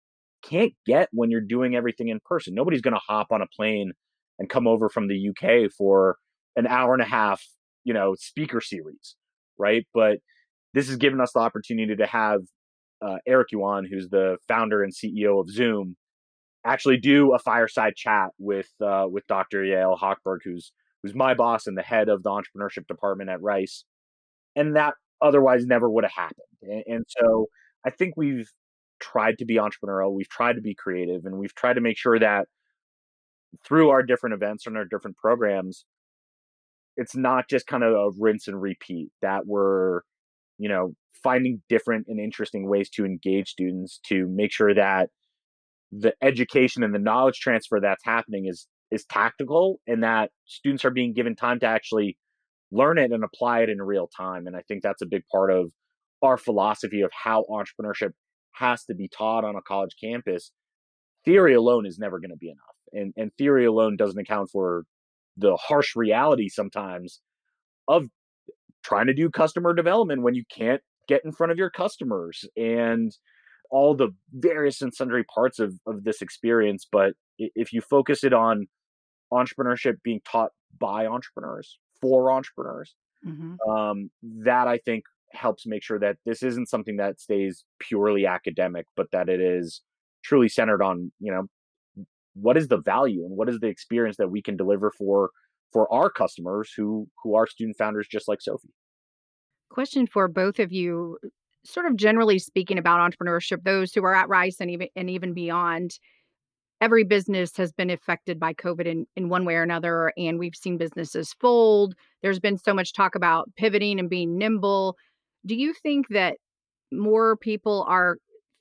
can't 0.44 0.74
get 0.86 1.10
when 1.12 1.32
you're 1.32 1.42
doing 1.42 1.76
everything 1.76 2.10
in 2.10 2.20
person. 2.24 2.54
Nobody's 2.54 2.82
going 2.82 2.94
to 2.94 3.02
hop 3.08 3.28
on 3.32 3.42
a 3.42 3.48
plane 3.48 3.94
and 4.38 4.50
come 4.50 4.68
over 4.68 4.90
from 4.90 5.08
the 5.08 5.30
UK 5.30 5.72
for 5.72 6.18
an 6.56 6.68
hour 6.68 6.94
and 6.94 7.02
a 7.02 7.06
half, 7.06 7.44
you 7.84 7.94
know, 7.94 8.16
speaker 8.18 8.62
series, 8.62 9.16
right? 9.58 9.86
But 9.94 10.18
this 10.74 10.88
has 10.88 10.98
given 10.98 11.22
us 11.22 11.32
the 11.34 11.40
opportunity 11.40 11.96
to 11.96 12.06
have 12.06 12.42
uh, 13.02 13.18
Eric 13.26 13.48
Yuan, 13.52 13.86
who's 13.86 14.10
the 14.10 14.38
founder 14.48 14.84
and 14.84 14.94
CEO 14.94 15.40
of 15.40 15.50
Zoom, 15.50 15.96
actually 16.66 16.98
do 16.98 17.34
a 17.34 17.40
fireside 17.40 17.96
chat 17.96 18.30
with 18.38 18.70
uh, 18.82 19.06
with 19.10 19.26
Dr. 19.28 19.64
Yael 19.64 19.98
Hochberg, 20.00 20.40
who's 20.44 20.72
who's 21.02 21.16
my 21.16 21.34
boss 21.34 21.68
and 21.68 21.78
the 21.78 21.84
head 21.84 22.10
of 22.10 22.24
the 22.24 22.30
entrepreneurship 22.30 22.88
department 22.88 23.30
at 23.30 23.42
Rice, 23.42 23.86
and 24.56 24.76
that 24.76 24.96
otherwise 25.22 25.66
never 25.66 25.90
would 25.90 26.04
have 26.04 26.14
happened. 26.14 26.48
And, 26.62 26.84
and 26.88 27.06
so 27.08 27.48
I 27.86 27.90
think 27.90 28.16
we've 28.18 28.50
tried 29.00 29.38
to 29.40 29.46
be 29.46 29.56
entrepreneurial, 29.56 30.14
we've 30.14 30.30
tried 30.30 30.54
to 30.54 30.62
be 30.62 30.76
creative, 30.76 31.26
and 31.26 31.38
we've 31.38 31.56
tried 31.56 31.74
to 31.74 31.82
make 31.82 31.98
sure 31.98 32.20
that 32.20 32.48
through 33.66 33.90
our 33.90 34.04
different 34.04 34.34
events 34.34 34.68
and 34.68 34.78
our 34.78 34.86
different 34.86 35.18
programs, 35.18 35.86
it's 36.98 37.16
not 37.16 37.50
just 37.50 37.68
kind 37.68 37.84
of 37.84 37.94
a 37.94 38.12
rinse 38.18 38.48
and 38.48 38.62
repeat 38.62 39.10
that 39.22 39.46
we're, 39.46 40.02
you 40.58 40.70
know, 40.70 40.94
finding 41.24 41.62
different 41.70 42.06
and 42.08 42.20
interesting 42.20 42.70
ways 42.70 42.90
to 42.90 43.06
engage 43.06 43.50
students 43.50 44.00
to 44.08 44.28
make 44.28 44.52
sure 44.52 44.74
that 44.74 45.10
the 45.92 46.14
education 46.22 46.84
and 46.84 46.94
the 46.94 47.00
knowledge 47.00 47.40
transfer 47.40 47.80
that's 47.80 48.04
happening 48.04 48.46
is 48.46 48.68
is 48.92 49.06
tactical 49.06 49.80
and 49.88 50.04
that 50.04 50.30
students 50.46 50.86
are 50.86 50.92
being 50.92 51.14
given 51.14 51.36
time 51.36 51.60
to 51.60 51.66
actually 51.66 52.18
learn 52.72 52.98
it 52.98 53.12
and 53.12 53.24
apply 53.24 53.62
it 53.62 53.70
in 53.70 53.82
real 53.82 54.08
time. 54.08 54.48
And 54.48 54.56
I 54.56 54.62
think 54.68 54.84
that's 54.84 55.02
a 55.02 55.08
big 55.08 55.24
part 55.32 55.52
of 55.52 55.72
our 56.22 56.38
philosophy 56.38 57.02
of 57.02 57.12
how 57.12 57.46
entrepreneurship 57.50 58.12
has 58.54 58.84
to 58.86 58.96
be 58.96 59.08
taught 59.08 59.44
on 59.44 59.56
a 59.56 59.62
college 59.62 59.96
campus. 60.02 60.52
Theory 61.24 61.54
alone 61.54 61.86
is 61.86 62.00
never 62.00 62.20
going 62.20 62.32
to 62.32 62.38
be 62.38 62.50
enough. 62.50 62.76
And, 62.94 63.14
and 63.18 63.32
theory 63.38 63.66
alone 63.66 63.98
doesn't 63.98 64.20
account 64.20 64.50
for 64.52 64.84
the 65.38 65.58
harsh 65.58 65.96
reality 65.96 66.48
sometimes 66.48 67.22
of 67.88 68.06
trying 68.84 69.08
to 69.08 69.14
do 69.14 69.30
customer 69.30 69.74
development 69.74 70.22
when 70.22 70.36
you 70.36 70.44
can't 70.56 70.82
get 71.08 71.22
in 71.26 71.32
front 71.32 71.52
of 71.52 71.58
your 71.58 71.70
customers 71.70 72.46
and 72.56 73.12
all 73.70 73.96
the 73.96 74.10
various 74.32 74.82
and 74.82 74.94
sundry 74.94 75.24
parts 75.24 75.60
of, 75.60 75.74
of 75.86 76.04
this 76.04 76.22
experience. 76.22 76.88
But 76.90 77.14
if 77.38 77.74
you 77.74 77.82
focus 77.82 78.24
it 78.24 78.34
on 78.34 78.68
entrepreneurship 79.34 79.96
being 80.04 80.22
taught 80.30 80.52
by 80.80 81.06
entrepreneurs 81.06 81.80
for 82.06 82.32
entrepreneurs. 82.32 82.96
Mm-hmm. 83.26 83.70
Um, 83.70 84.12
that 84.44 84.68
I 84.68 84.78
think 84.78 85.04
helps 85.32 85.66
make 85.66 85.84
sure 85.84 86.00
that 86.00 86.18
this 86.26 86.44
isn't 86.44 86.70
something 86.70 86.98
that 86.98 87.20
stays 87.20 87.64
purely 87.80 88.26
academic, 88.28 88.86
but 88.96 89.08
that 89.12 89.30
it 89.30 89.42
is 89.42 89.82
truly 90.24 90.50
centered 90.50 90.82
on 90.82 91.12
you 91.20 91.32
know 91.32 91.48
what 92.34 92.58
is 92.58 92.68
the 92.68 92.78
value 92.78 93.26
and 93.26 93.36
what 93.36 93.50
is 93.50 93.60
the 93.60 93.68
experience 93.68 94.18
that 94.18 94.30
we 94.30 94.42
can 94.42 94.58
deliver 94.58 94.92
for 94.98 95.32
for 95.72 95.92
our 95.92 96.10
customers 96.10 96.72
who 96.76 97.08
who 97.24 97.36
are 97.36 97.48
student 97.48 97.78
founders 97.78 98.08
just 98.08 98.28
like 98.28 98.42
Sophie. 98.42 98.74
Question 99.70 100.06
for 100.06 100.28
both 100.28 100.60
of 100.60 100.72
you, 100.72 101.18
sort 101.66 101.86
of 101.86 101.96
generally 101.96 102.40
speaking 102.40 102.78
about 102.78 103.00
entrepreneurship, 103.00 103.64
those 103.64 103.94
who 103.94 104.04
are 104.04 104.14
at 104.14 104.30
Rice 104.30 104.58
and 104.60 104.70
even 104.70 104.88
and 104.96 105.10
even 105.10 105.34
beyond. 105.34 105.98
Every 106.86 107.04
business 107.04 107.58
has 107.58 107.72
been 107.72 107.90
affected 107.90 108.40
by 108.40 108.54
COVID 108.54 108.86
in, 108.86 109.08
in 109.16 109.28
one 109.28 109.44
way 109.44 109.56
or 109.56 109.64
another, 109.64 110.14
and 110.18 110.38
we've 110.38 110.56
seen 110.56 110.78
businesses 110.78 111.34
fold. 111.34 111.96
There's 112.22 112.40
been 112.40 112.60
so 112.60 112.76
much 112.76 112.94
talk 112.94 113.16
about 113.16 113.50
pivoting 113.58 114.00
and 114.00 114.08
being 114.08 114.38
nimble. 114.38 114.96
Do 115.48 115.56
you 115.56 115.74
think 115.74 116.10
that 116.10 116.38
more 116.92 117.38
people 117.38 117.88
are 117.90 118.18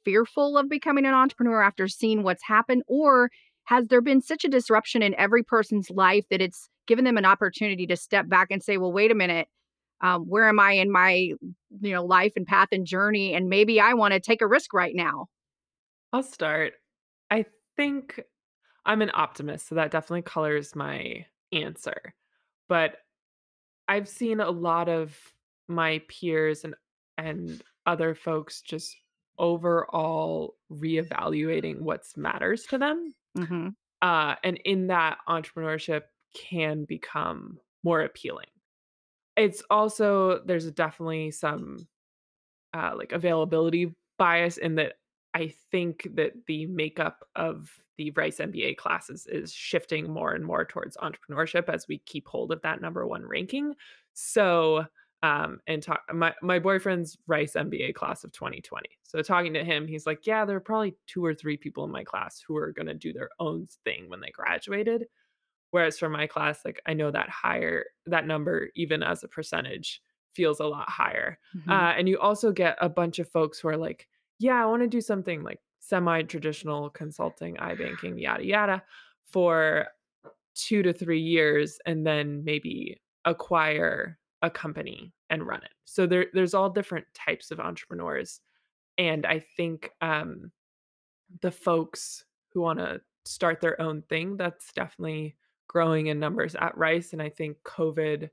fearful 0.06 0.56
of 0.56 0.70
becoming 0.70 1.04
an 1.04 1.12
entrepreneur 1.12 1.62
after 1.62 1.86
seeing 1.86 2.22
what's 2.22 2.42
happened? 2.42 2.82
Or 2.86 3.28
has 3.64 3.88
there 3.88 4.00
been 4.00 4.22
such 4.22 4.42
a 4.42 4.48
disruption 4.48 5.02
in 5.02 5.14
every 5.16 5.42
person's 5.42 5.90
life 5.90 6.24
that 6.30 6.40
it's 6.40 6.70
given 6.86 7.04
them 7.04 7.18
an 7.18 7.26
opportunity 7.26 7.86
to 7.88 7.94
step 7.94 8.26
back 8.26 8.46
and 8.50 8.62
say, 8.62 8.78
well, 8.78 8.90
wait 8.90 9.10
a 9.10 9.14
minute, 9.14 9.48
um, 10.00 10.22
where 10.22 10.48
am 10.48 10.58
I 10.58 10.72
in 10.72 10.90
my 10.90 11.12
you 11.12 11.92
know 11.92 12.06
life 12.06 12.32
and 12.36 12.46
path 12.46 12.68
and 12.72 12.86
journey? 12.86 13.34
And 13.34 13.50
maybe 13.50 13.80
I 13.80 13.92
want 13.92 14.14
to 14.14 14.20
take 14.20 14.40
a 14.40 14.46
risk 14.46 14.72
right 14.72 14.94
now. 14.94 15.26
I'll 16.10 16.22
start. 16.22 16.72
I 17.30 17.44
think 17.76 18.20
I'm 18.86 19.02
an 19.02 19.10
optimist, 19.14 19.68
so 19.68 19.74
that 19.74 19.90
definitely 19.90 20.22
colors 20.22 20.74
my 20.74 21.26
answer. 21.52 22.14
But 22.68 22.96
I've 23.88 24.08
seen 24.08 24.40
a 24.40 24.50
lot 24.50 24.88
of 24.88 25.16
my 25.68 26.02
peers 26.08 26.64
and 26.64 26.74
and 27.16 27.62
other 27.86 28.14
folks 28.14 28.60
just 28.62 28.96
overall 29.38 30.56
reevaluating 30.70 31.80
what's 31.80 32.16
matters 32.16 32.64
to 32.64 32.78
them. 32.78 33.14
Mm-hmm. 33.36 33.68
Uh, 34.02 34.34
and 34.44 34.58
in 34.64 34.88
that, 34.88 35.18
entrepreneurship 35.28 36.02
can 36.34 36.84
become 36.84 37.58
more 37.82 38.02
appealing. 38.02 38.46
It's 39.36 39.62
also 39.70 40.40
there's 40.44 40.70
definitely 40.70 41.30
some 41.30 41.86
uh, 42.74 42.92
like 42.96 43.12
availability 43.12 43.94
bias 44.18 44.58
in 44.58 44.76
that 44.76 44.94
I 45.34 45.54
think 45.70 46.08
that 46.14 46.32
the 46.46 46.66
makeup 46.66 47.26
of 47.36 47.70
the 47.96 48.10
Rice 48.12 48.38
MBA 48.38 48.76
classes 48.76 49.26
is 49.26 49.52
shifting 49.52 50.10
more 50.10 50.32
and 50.32 50.44
more 50.44 50.64
towards 50.64 50.96
entrepreneurship 50.96 51.68
as 51.68 51.86
we 51.88 51.98
keep 51.98 52.26
hold 52.26 52.52
of 52.52 52.62
that 52.62 52.80
number 52.80 53.06
one 53.06 53.24
ranking. 53.24 53.74
So 54.14 54.86
um, 55.24 55.60
and 55.66 55.82
talk 55.82 56.02
my 56.12 56.34
my 56.42 56.58
boyfriend's 56.58 57.16
Rice 57.26 57.54
MBA 57.54 57.94
class 57.94 58.24
of 58.24 58.32
2020. 58.32 58.90
So 59.04 59.22
talking 59.22 59.54
to 59.54 59.64
him, 59.64 59.86
he's 59.86 60.06
like, 60.06 60.26
yeah, 60.26 60.44
there 60.44 60.56
are 60.56 60.60
probably 60.60 60.96
two 61.06 61.24
or 61.24 61.34
three 61.34 61.56
people 61.56 61.84
in 61.84 61.90
my 61.90 62.04
class 62.04 62.42
who 62.46 62.56
are 62.56 62.72
going 62.72 62.88
to 62.88 62.94
do 62.94 63.12
their 63.12 63.30
own 63.40 63.66
thing 63.84 64.10
when 64.10 64.20
they 64.20 64.30
graduated. 64.30 65.06
Whereas 65.70 65.98
for 65.98 66.10
my 66.10 66.26
class, 66.26 66.60
like 66.64 66.80
I 66.84 66.92
know 66.92 67.10
that 67.10 67.30
higher 67.30 67.86
that 68.06 68.26
number, 68.26 68.68
even 68.76 69.02
as 69.02 69.24
a 69.24 69.28
percentage, 69.28 70.02
feels 70.34 70.60
a 70.60 70.66
lot 70.66 70.90
higher. 70.90 71.38
Mm-hmm. 71.56 71.70
Uh, 71.70 71.92
and 71.92 72.06
you 72.06 72.18
also 72.18 72.52
get 72.52 72.76
a 72.80 72.88
bunch 72.90 73.18
of 73.18 73.30
folks 73.30 73.58
who 73.58 73.68
are 73.68 73.76
like, 73.78 74.06
yeah, 74.38 74.62
I 74.62 74.66
want 74.66 74.82
to 74.82 74.88
do 74.88 75.00
something 75.00 75.42
like 75.42 75.60
semi-traditional 75.80 76.90
consulting, 76.90 77.56
iBanking, 77.56 78.20
yada 78.20 78.44
yada, 78.44 78.82
for 79.26 79.86
two 80.54 80.82
to 80.82 80.92
three 80.92 81.20
years, 81.20 81.78
and 81.86 82.06
then 82.06 82.44
maybe 82.44 83.00
acquire 83.24 84.18
a 84.42 84.50
company 84.50 85.12
and 85.30 85.46
run 85.46 85.62
it. 85.62 85.72
So 85.84 86.06
there 86.06 86.26
there's 86.32 86.54
all 86.54 86.70
different 86.70 87.06
types 87.14 87.50
of 87.50 87.60
entrepreneurs. 87.60 88.40
And 88.98 89.26
I 89.26 89.40
think 89.56 89.90
um 90.00 90.50
the 91.40 91.50
folks 91.50 92.24
who 92.52 92.60
want 92.60 92.78
to 92.78 93.00
start 93.24 93.60
their 93.60 93.80
own 93.80 94.02
thing, 94.02 94.36
that's 94.36 94.72
definitely 94.72 95.36
growing 95.66 96.06
in 96.08 96.20
numbers 96.20 96.54
at 96.54 96.76
Rice. 96.76 97.12
And 97.12 97.22
I 97.22 97.30
think 97.30 97.56
COVID 97.64 98.30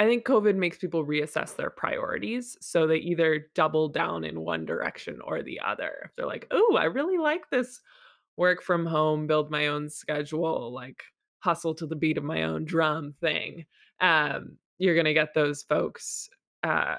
I 0.00 0.06
think 0.06 0.24
COVID 0.24 0.56
makes 0.56 0.78
people 0.78 1.06
reassess 1.06 1.54
their 1.54 1.70
priorities. 1.70 2.56
So 2.60 2.86
they 2.86 2.96
either 2.96 3.46
double 3.54 3.88
down 3.88 4.24
in 4.24 4.40
one 4.40 4.64
direction 4.64 5.20
or 5.22 5.42
the 5.42 5.60
other. 5.60 6.02
If 6.06 6.16
they're 6.16 6.26
like, 6.26 6.48
oh, 6.50 6.76
I 6.76 6.84
really 6.84 7.18
like 7.18 7.48
this 7.50 7.80
work 8.36 8.62
from 8.62 8.86
home, 8.86 9.28
build 9.28 9.50
my 9.50 9.68
own 9.68 9.88
schedule, 9.88 10.72
like 10.72 11.04
hustle 11.38 11.74
to 11.76 11.86
the 11.86 11.96
beat 11.96 12.18
of 12.18 12.24
my 12.24 12.42
own 12.42 12.64
drum 12.64 13.14
thing 13.20 13.66
um, 14.00 14.56
you're 14.78 14.94
going 14.94 15.06
to 15.06 15.14
get 15.14 15.34
those 15.34 15.62
folks. 15.62 16.28
Uh, 16.62 16.96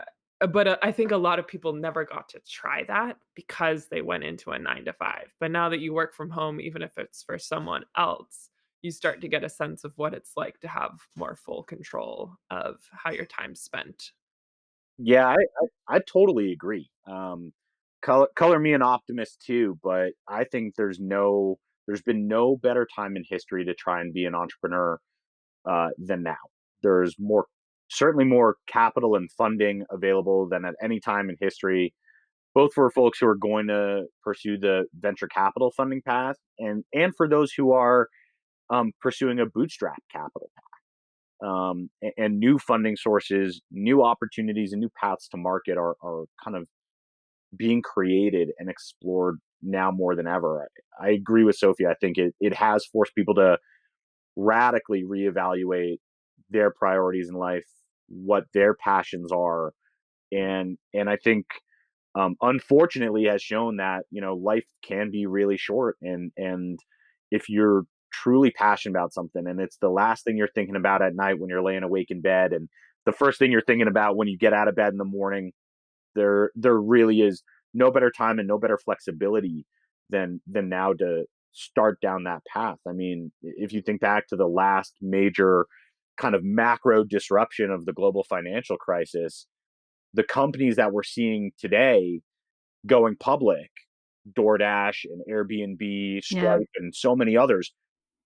but 0.52 0.68
uh, 0.68 0.78
I 0.82 0.92
think 0.92 1.12
a 1.12 1.18
lot 1.18 1.40
of 1.40 1.48
people 1.48 1.74
never 1.74 2.06
got 2.06 2.30
to 2.30 2.40
try 2.48 2.84
that 2.86 3.18
because 3.36 3.88
they 3.88 4.02
went 4.02 4.24
into 4.24 4.52
a 4.52 4.60
nine 4.60 4.86
to 4.86 4.94
five. 4.94 5.28
But 5.40 5.52
now 5.52 5.70
that 5.70 5.80
you 5.80 5.94
work 5.94 6.16
from 6.16 6.30
home, 6.30 6.60
even 6.60 6.82
if 6.82 6.98
it's 6.98 7.24
for 7.24 7.38
someone 7.38 7.84
else, 7.98 8.50
you 8.82 8.92
start 8.92 9.22
to 9.22 9.28
get 9.28 9.44
a 9.44 9.50
sense 9.50 9.84
of 9.84 9.94
what 9.96 10.14
it's 10.14 10.32
like 10.36 10.60
to 10.60 10.68
have 10.68 10.92
more 11.16 11.36
full 11.36 11.64
control 11.64 12.34
of 12.50 12.76
how 12.92 13.12
your 13.12 13.26
time's 13.26 13.62
spent. 13.62 14.12
Yeah, 14.98 15.28
I, 15.28 15.36
I, 15.36 15.96
I 15.96 16.00
totally 16.12 16.52
agree. 16.52 16.90
Um, 17.08 17.54
color, 18.02 18.28
color 18.36 18.60
me 18.60 18.74
an 18.74 18.82
optimist 18.82 19.44
too, 19.46 19.78
but 19.84 20.12
I 20.28 20.44
think 20.46 20.76
there's 20.76 21.00
no, 21.00 21.58
there's 21.88 22.02
been 22.02 22.28
no 22.28 22.58
better 22.58 22.88
time 22.96 23.16
in 23.16 23.24
history 23.28 23.66
to 23.66 23.74
try 23.74 24.02
and 24.02 24.14
be 24.14 24.26
an 24.26 24.36
entrepreneur 24.36 25.00
uh, 25.70 25.90
than 25.98 26.24
now. 26.24 26.38
There's 26.84 27.16
more, 27.20 27.46
certainly 27.90 28.26
more 28.26 28.58
capital 28.68 29.16
and 29.16 29.32
funding 29.32 29.86
available 29.92 30.48
than 30.50 30.66
at 30.66 30.76
any 30.82 31.00
time 31.00 31.30
in 31.30 31.36
history, 31.40 31.94
both 32.54 32.74
for 32.74 32.90
folks 32.90 33.20
who 33.20 33.28
are 33.28 33.36
going 33.36 33.68
to 33.68 34.06
pursue 34.24 34.58
the 34.58 34.86
venture 35.00 35.28
capital 35.28 35.72
funding 35.76 36.02
path 36.02 36.36
and 36.60 36.84
and 36.94 37.14
for 37.16 37.28
those 37.30 37.52
who 37.54 37.72
are 37.72 38.08
um, 38.72 38.92
pursuing 39.02 39.40
a 39.40 39.46
bootstrap 39.46 40.02
capital 40.12 40.50
path. 40.56 41.50
Um, 41.50 41.90
and, 42.02 42.12
and, 42.18 42.40
new 42.40 42.60
funding 42.60 42.96
sources, 42.96 43.62
new 43.72 44.04
opportunities, 44.04 44.74
and 44.74 44.80
new 44.80 44.92
paths 45.02 45.28
to 45.30 45.38
market 45.38 45.76
are, 45.76 45.96
are 46.04 46.26
kind 46.44 46.56
of 46.56 46.68
being 47.58 47.82
created 47.82 48.50
and 48.60 48.70
explored 48.70 49.40
now 49.64 49.90
more 49.90 50.16
than 50.16 50.28
ever. 50.28 50.68
I, 51.02 51.08
I 51.08 51.10
agree 51.12 51.44
with 51.44 51.56
Sophie. 51.56 51.88
I 51.88 51.96
think 52.00 52.20
it, 52.20 52.36
it 52.40 52.54
has 52.54 52.86
forced 52.86 53.16
people 53.16 53.34
to 53.36 53.58
radically 54.36 55.04
reevaluate 55.04 55.98
their 56.52 56.72
priorities 56.72 57.30
in 57.30 57.36
life, 57.36 57.68
what 58.08 58.44
their 58.54 58.76
passions 58.76 59.32
are, 59.32 59.74
and 60.32 60.78
and 60.94 61.10
I 61.10 61.18
think 61.18 61.46
um, 62.14 62.36
unfortunately 62.42 63.26
has 63.26 63.42
shown 63.42 63.78
that 63.78 64.04
you 64.12 64.22
know 64.22 64.36
life 64.36 64.66
can 64.84 65.12
be 65.12 65.26
really 65.26 65.58
short, 65.58 65.98
and 66.02 66.32
and 66.38 66.80
if 67.32 67.50
you're 67.50 67.86
truly 68.12 68.52
passionate 68.52 68.98
about 68.98 69.14
something, 69.14 69.48
and 69.48 69.60
it's 69.60 69.78
the 69.78 69.90
last 69.90 70.24
thing 70.24 70.38
you're 70.38 70.48
thinking 70.48 70.76
about 70.76 71.02
at 71.02 71.16
night 71.16 71.40
when 71.40 71.50
you're 71.50 71.64
laying 71.64 71.84
awake 71.84 72.12
in 72.12 72.22
bed, 72.22 72.54
and 72.54 72.70
the 73.06 73.12
first 73.12 73.40
thing 73.40 73.52
you're 73.52 73.62
thinking 73.62 73.88
about 73.88 74.16
when 74.16 74.28
you 74.28 74.38
get 74.38 74.54
out 74.54 74.68
of 74.68 74.76
bed 74.76 74.92
in 74.92 74.98
the 74.98 75.06
morning, 75.06 75.52
there 76.16 76.52
there 76.56 76.78
really 76.78 77.22
is 77.22 77.44
no 77.74 77.92
better 77.92 78.12
time 78.12 78.40
and 78.40 78.48
no 78.48 78.58
better 78.58 78.78
flexibility 78.78 79.66
than 80.10 80.42
than 80.48 80.70
now 80.70 80.94
to 80.94 81.26
start 81.54 82.00
down 82.02 82.24
that 82.24 82.46
path. 82.46 82.78
I 82.88 82.94
mean, 82.94 83.32
if 83.42 83.74
you 83.74 83.82
think 83.82 84.02
back 84.02 84.28
to 84.28 84.36
the 84.36 84.48
last 84.48 84.96
major 85.02 85.66
kind 86.18 86.36
of 86.36 86.44
macro 86.44 87.04
disruption 87.04 87.72
of 87.72 87.86
the 87.86 87.94
global 87.94 88.24
financial 88.24 88.78
crisis, 88.78 89.48
the 90.14 90.24
companies 90.24 90.76
that 90.76 90.92
we're 90.92 91.04
seeing 91.04 91.52
today 91.58 92.22
going 92.86 93.16
public, 93.16 93.70
DoorDash 94.38 95.06
and 95.06 95.22
Airbnb, 95.30 96.24
Stripe, 96.24 96.60
yeah. 96.62 96.82
and 96.82 96.96
so 96.96 97.16
many 97.16 97.36
others, 97.36 97.74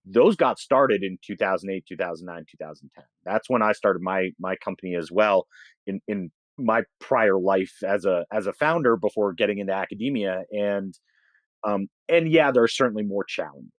those 0.05 0.35
got 0.35 0.59
started 0.59 1.03
in 1.03 1.17
2008, 1.25 1.85
2009, 1.87 2.45
2010. 2.49 3.03
That's 3.25 3.49
when 3.49 3.61
I 3.61 3.71
started 3.71 4.01
my 4.01 4.29
my 4.39 4.55
company 4.57 4.95
as 4.95 5.11
well 5.11 5.47
in 5.87 5.99
in 6.07 6.31
my 6.57 6.83
prior 6.99 7.37
life 7.37 7.73
as 7.85 8.05
a 8.05 8.25
as 8.31 8.47
a 8.47 8.53
founder 8.53 8.95
before 8.95 9.33
getting 9.33 9.59
into 9.59 9.73
academia 9.73 10.43
and 10.51 10.97
um 11.65 11.87
and 12.07 12.31
yeah 12.31 12.49
there 12.49 12.63
are 12.63 12.67
certainly 12.67 13.03
more 13.03 13.25
challenges 13.25 13.71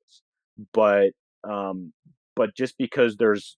but 0.74 1.12
um 1.50 1.94
but 2.36 2.54
just 2.54 2.78
because 2.78 3.16
there's 3.16 3.56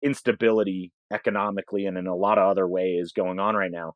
instability 0.00 0.92
economically 1.12 1.86
and 1.86 1.98
in 1.98 2.06
a 2.06 2.14
lot 2.14 2.38
of 2.38 2.48
other 2.48 2.68
ways 2.68 3.12
going 3.12 3.40
on 3.40 3.56
right 3.56 3.72
now 3.72 3.94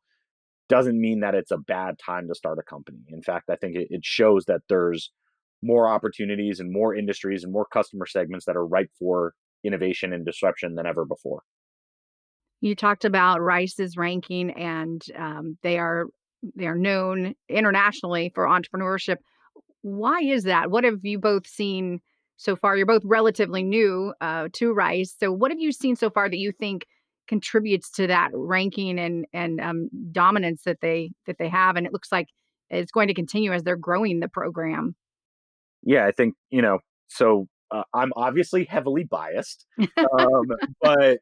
doesn't 0.67 0.99
mean 0.99 1.19
that 1.19 1.35
it's 1.35 1.51
a 1.51 1.57
bad 1.57 1.95
time 1.99 2.29
to 2.29 2.33
start 2.33 2.57
a 2.57 2.63
company. 2.63 2.99
In 3.09 3.21
fact, 3.21 3.49
I 3.49 3.57
think 3.57 3.75
it, 3.75 3.87
it 3.89 4.05
shows 4.05 4.45
that 4.45 4.61
there's 4.69 5.11
more 5.61 5.87
opportunities 5.87 6.59
and 6.59 6.71
more 6.71 6.95
industries 6.95 7.43
and 7.43 7.53
more 7.53 7.65
customer 7.65 8.05
segments 8.05 8.45
that 8.45 8.55
are 8.55 8.65
ripe 8.65 8.89
for 8.97 9.33
innovation 9.63 10.13
and 10.13 10.25
disruption 10.25 10.75
than 10.75 10.85
ever 10.85 11.05
before. 11.05 11.43
You 12.61 12.75
talked 12.75 13.05
about 13.05 13.41
Rice's 13.41 13.97
ranking, 13.97 14.51
and 14.51 15.03
um, 15.17 15.57
they 15.63 15.79
are 15.79 16.05
they 16.55 16.67
are 16.67 16.77
known 16.77 17.35
internationally 17.49 18.31
for 18.33 18.45
entrepreneurship. 18.45 19.17
Why 19.81 20.21
is 20.21 20.43
that? 20.43 20.69
What 20.69 20.83
have 20.83 20.99
you 21.03 21.19
both 21.19 21.47
seen 21.47 22.01
so 22.37 22.55
far? 22.55 22.77
You're 22.77 22.85
both 22.85 23.03
relatively 23.03 23.63
new 23.63 24.13
uh, 24.21 24.49
to 24.53 24.73
Rice. 24.73 25.15
So, 25.19 25.31
what 25.31 25.51
have 25.51 25.59
you 25.59 25.71
seen 25.71 25.95
so 25.95 26.09
far 26.11 26.29
that 26.29 26.37
you 26.37 26.51
think 26.51 26.85
contributes 27.27 27.89
to 27.91 28.07
that 28.07 28.29
ranking 28.33 28.99
and 28.99 29.25
and 29.33 29.59
um, 29.59 29.89
dominance 30.11 30.63
that 30.65 30.81
they 30.81 31.11
that 31.25 31.37
they 31.39 31.49
have? 31.49 31.77
And 31.77 31.87
it 31.87 31.93
looks 31.93 32.11
like 32.11 32.27
it's 32.69 32.91
going 32.91 33.07
to 33.07 33.15
continue 33.15 33.53
as 33.53 33.63
they're 33.63 33.75
growing 33.75 34.19
the 34.19 34.27
program. 34.27 34.95
Yeah, 35.83 36.05
I 36.05 36.11
think 36.11 36.35
you 36.49 36.61
know. 36.61 36.79
So 37.07 37.47
uh, 37.71 37.83
I'm 37.93 38.11
obviously 38.15 38.65
heavily 38.65 39.03
biased, 39.03 39.65
um, 39.79 40.45
but 40.81 41.19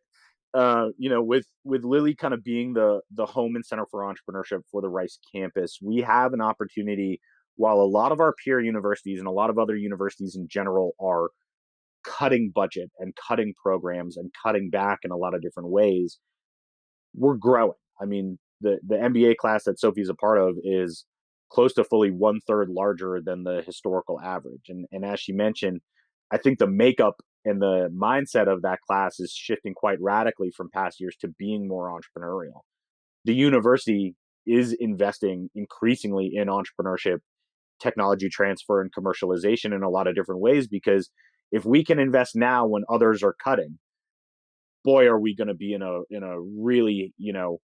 uh, 0.53 0.87
you 0.97 1.09
know, 1.09 1.21
with 1.21 1.45
with 1.63 1.83
Lilie 1.83 2.15
kind 2.15 2.33
of 2.33 2.43
being 2.43 2.73
the 2.73 3.01
the 3.11 3.25
home 3.25 3.55
and 3.55 3.65
center 3.65 3.85
for 3.89 4.01
entrepreneurship 4.01 4.61
for 4.71 4.81
the 4.81 4.89
Rice 4.89 5.19
campus, 5.33 5.79
we 5.81 5.97
have 5.97 6.33
an 6.33 6.41
opportunity. 6.41 7.19
While 7.55 7.81
a 7.81 7.83
lot 7.83 8.13
of 8.13 8.21
our 8.21 8.33
peer 8.45 8.61
universities 8.61 9.19
and 9.19 9.27
a 9.27 9.31
lot 9.31 9.49
of 9.49 9.57
other 9.59 9.75
universities 9.75 10.35
in 10.37 10.47
general 10.49 10.93
are 11.01 11.29
cutting 12.05 12.51
budget 12.53 12.89
and 12.99 13.13
cutting 13.27 13.53
programs 13.61 14.17
and 14.17 14.31
cutting 14.43 14.69
back 14.69 14.99
in 15.03 15.11
a 15.11 15.17
lot 15.17 15.33
of 15.33 15.41
different 15.41 15.69
ways, 15.69 16.19
we're 17.15 17.35
growing. 17.35 17.73
I 18.01 18.05
mean, 18.05 18.39
the 18.61 18.79
the 18.87 18.95
MBA 18.95 19.37
class 19.37 19.65
that 19.65 19.79
Sophie's 19.79 20.09
a 20.09 20.15
part 20.15 20.37
of 20.37 20.55
is 20.63 21.05
close 21.49 21.73
to 21.73 21.83
fully 21.83 22.11
one 22.11 22.39
third 22.47 22.69
larger 22.69 23.19
than 23.23 23.43
the 23.43 23.61
historical 23.65 24.19
average. 24.19 24.69
And 24.69 24.85
and 24.91 25.05
as 25.05 25.19
she 25.19 25.33
mentioned, 25.33 25.81
I 26.31 26.37
think 26.37 26.59
the 26.59 26.67
makeup 26.67 27.21
and 27.45 27.61
the 27.61 27.89
mindset 27.93 28.51
of 28.51 28.61
that 28.63 28.81
class 28.81 29.19
is 29.19 29.31
shifting 29.31 29.73
quite 29.73 29.97
radically 30.01 30.51
from 30.55 30.69
past 30.73 30.99
years 30.99 31.15
to 31.21 31.27
being 31.27 31.67
more 31.67 31.89
entrepreneurial. 31.89 32.61
The 33.25 33.33
university 33.33 34.15
is 34.45 34.75
investing 34.79 35.49
increasingly 35.55 36.31
in 36.33 36.47
entrepreneurship, 36.47 37.19
technology 37.81 38.29
transfer, 38.29 38.81
and 38.81 38.91
commercialization 38.93 39.73
in 39.73 39.83
a 39.83 39.89
lot 39.89 40.07
of 40.07 40.15
different 40.15 40.41
ways 40.41 40.67
because 40.67 41.09
if 41.51 41.65
we 41.65 41.83
can 41.83 41.99
invest 41.99 42.35
now 42.35 42.67
when 42.67 42.83
others 42.89 43.23
are 43.23 43.35
cutting, 43.43 43.79
boy, 44.83 45.05
are 45.05 45.19
we 45.19 45.35
going 45.35 45.47
to 45.47 45.53
be 45.53 45.73
in 45.73 45.81
a 45.81 46.01
in 46.09 46.23
a 46.23 46.39
really 46.39 47.13
you 47.17 47.33
know 47.33 47.59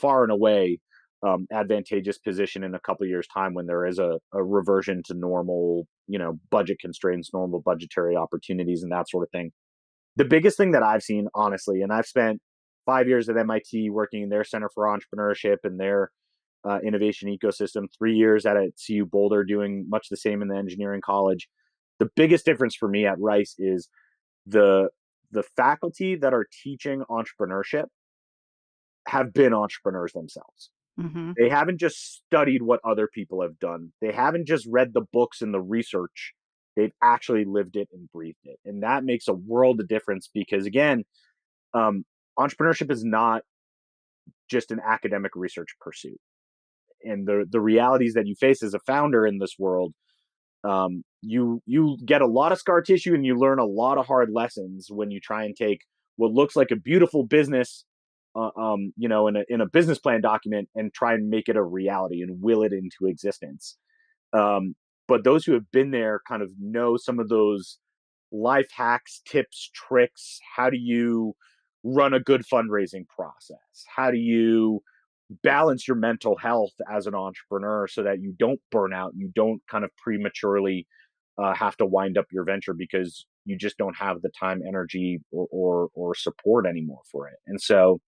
far 0.00 0.22
and 0.22 0.32
away 0.32 0.80
um, 1.22 1.46
advantageous 1.52 2.18
position 2.18 2.64
in 2.64 2.74
a 2.74 2.80
couple 2.80 3.06
years 3.06 3.26
time 3.32 3.54
when 3.54 3.66
there 3.66 3.86
is 3.86 3.98
a, 3.98 4.18
a 4.32 4.42
reversion 4.42 5.02
to 5.06 5.14
normal 5.14 5.86
you 6.08 6.18
know 6.18 6.38
budget 6.50 6.78
constraints 6.80 7.32
normal 7.32 7.60
budgetary 7.60 8.16
opportunities 8.16 8.82
and 8.82 8.92
that 8.92 9.08
sort 9.08 9.24
of 9.24 9.30
thing. 9.30 9.52
The 10.16 10.24
biggest 10.24 10.56
thing 10.56 10.72
that 10.72 10.82
i've 10.82 11.02
seen 11.02 11.28
honestly 11.34 11.80
and 11.80 11.92
i've 11.92 12.06
spent 12.06 12.40
five 12.84 13.08
years 13.08 13.28
at 13.28 13.36
mit 13.36 13.90
working 13.90 14.22
in 14.22 14.28
their 14.28 14.44
center 14.44 14.68
for 14.74 14.84
entrepreneurship 14.84 15.58
and 15.64 15.78
their 15.78 16.10
uh, 16.68 16.78
innovation 16.84 17.28
ecosystem 17.28 17.86
three 17.96 18.14
years 18.14 18.46
at, 18.46 18.56
at 18.56 18.70
cu 18.86 19.04
boulder 19.06 19.44
doing 19.44 19.86
much 19.88 20.08
the 20.10 20.16
same 20.16 20.42
in 20.42 20.48
the 20.48 20.56
engineering 20.56 21.00
college. 21.04 21.48
The 21.98 22.08
biggest 22.16 22.44
difference 22.44 22.74
for 22.74 22.88
me 22.88 23.06
at 23.06 23.18
rice 23.18 23.54
is 23.58 23.88
the 24.46 24.88
the 25.30 25.42
faculty 25.56 26.16
that 26.16 26.34
are 26.34 26.46
teaching 26.62 27.04
entrepreneurship 27.08 27.84
have 29.06 29.32
been 29.32 29.54
entrepreneurs 29.54 30.12
themselves 30.12 30.70
Mm-hmm. 31.00 31.32
they 31.38 31.48
haven't 31.48 31.80
just 31.80 32.16
studied 32.16 32.62
what 32.62 32.80
other 32.84 33.08
people 33.12 33.40
have 33.40 33.58
done. 33.58 33.92
They 34.02 34.12
haven't 34.12 34.46
just 34.46 34.66
read 34.70 34.92
the 34.92 35.06
books 35.12 35.40
and 35.40 35.52
the 35.52 35.60
research. 35.60 36.34
They've 36.76 36.92
actually 37.02 37.44
lived 37.44 37.76
it 37.76 37.88
and 37.92 38.10
breathed 38.12 38.44
it. 38.44 38.58
And 38.64 38.82
that 38.82 39.04
makes 39.04 39.26
a 39.26 39.32
world 39.32 39.80
of 39.80 39.88
difference 39.88 40.28
because, 40.32 40.66
again, 40.66 41.04
um, 41.74 42.04
entrepreneurship 42.38 42.90
is 42.90 43.04
not 43.04 43.42
just 44.50 44.70
an 44.70 44.80
academic 44.86 45.32
research 45.34 45.70
pursuit. 45.80 46.20
And 47.04 47.26
the, 47.26 47.46
the 47.50 47.60
realities 47.60 48.14
that 48.14 48.26
you 48.26 48.34
face 48.34 48.62
as 48.62 48.74
a 48.74 48.78
founder 48.80 49.26
in 49.26 49.38
this 49.38 49.56
world, 49.58 49.94
um, 50.62 51.02
you 51.22 51.60
you 51.66 51.96
get 52.04 52.22
a 52.22 52.26
lot 52.26 52.52
of 52.52 52.58
scar 52.58 52.82
tissue 52.82 53.14
and 53.14 53.24
you 53.26 53.36
learn 53.36 53.58
a 53.58 53.64
lot 53.64 53.98
of 53.98 54.06
hard 54.06 54.30
lessons 54.32 54.88
when 54.90 55.10
you 55.10 55.20
try 55.20 55.44
and 55.44 55.56
take 55.56 55.80
what 56.16 56.32
looks 56.32 56.54
like 56.54 56.70
a 56.70 56.76
beautiful 56.76 57.24
business 57.24 57.84
uh, 58.34 58.50
um, 58.56 58.92
you 58.96 59.08
know, 59.08 59.28
in 59.28 59.36
a 59.36 59.44
in 59.48 59.60
a 59.60 59.66
business 59.66 59.98
plan 59.98 60.20
document 60.20 60.68
and 60.74 60.92
try 60.92 61.14
and 61.14 61.28
make 61.28 61.48
it 61.48 61.56
a 61.56 61.62
reality 61.62 62.22
and 62.22 62.42
will 62.42 62.62
it 62.62 62.72
into 62.72 63.06
existence. 63.06 63.76
Um, 64.32 64.74
but 65.08 65.24
those 65.24 65.44
who 65.44 65.52
have 65.52 65.70
been 65.72 65.90
there 65.90 66.20
kind 66.26 66.42
of 66.42 66.50
know 66.58 66.96
some 66.96 67.18
of 67.18 67.28
those 67.28 67.78
life 68.30 68.70
hacks, 68.74 69.20
tips, 69.26 69.70
tricks. 69.74 70.40
How 70.56 70.70
do 70.70 70.78
you 70.78 71.34
run 71.84 72.14
a 72.14 72.20
good 72.20 72.42
fundraising 72.50 73.06
process? 73.08 73.84
How 73.94 74.10
do 74.10 74.16
you 74.16 74.82
balance 75.42 75.86
your 75.86 75.96
mental 75.96 76.36
health 76.36 76.72
as 76.90 77.06
an 77.06 77.14
entrepreneur 77.14 77.86
so 77.86 78.02
that 78.02 78.20
you 78.20 78.34
don't 78.38 78.60
burn 78.70 78.92
out, 78.92 79.12
you 79.16 79.30
don't 79.34 79.62
kind 79.70 79.84
of 79.84 79.90
prematurely 79.96 80.86
uh, 81.38 81.54
have 81.54 81.76
to 81.78 81.86
wind 81.86 82.18
up 82.18 82.26
your 82.30 82.44
venture 82.44 82.74
because 82.74 83.26
you 83.44 83.56
just 83.56 83.78
don't 83.78 83.96
have 83.96 84.22
the 84.22 84.30
time, 84.38 84.62
energy, 84.66 85.20
or, 85.30 85.48
or, 85.50 85.88
or 85.94 86.14
support 86.14 86.66
anymore 86.66 87.00
for 87.10 87.28
it. 87.28 87.36
And 87.46 87.60
so, 87.60 88.00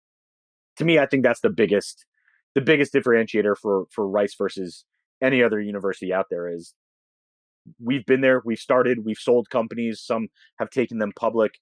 to 0.76 0.84
me, 0.84 0.98
I 0.98 1.06
think 1.06 1.22
that's 1.22 1.40
the 1.40 1.50
biggest 1.50 2.04
the 2.54 2.60
biggest 2.60 2.92
differentiator 2.92 3.56
for 3.60 3.84
for 3.90 4.08
Rice 4.08 4.34
versus 4.36 4.84
any 5.22 5.42
other 5.42 5.60
university 5.60 6.12
out 6.12 6.26
there 6.30 6.48
is 6.48 6.74
we've 7.80 8.04
been 8.06 8.20
there, 8.20 8.42
we've 8.44 8.58
started, 8.58 9.04
we've 9.04 9.18
sold 9.18 9.48
companies, 9.50 10.02
some 10.04 10.28
have 10.58 10.70
taken 10.70 10.98
them 10.98 11.12
public. 11.16 11.52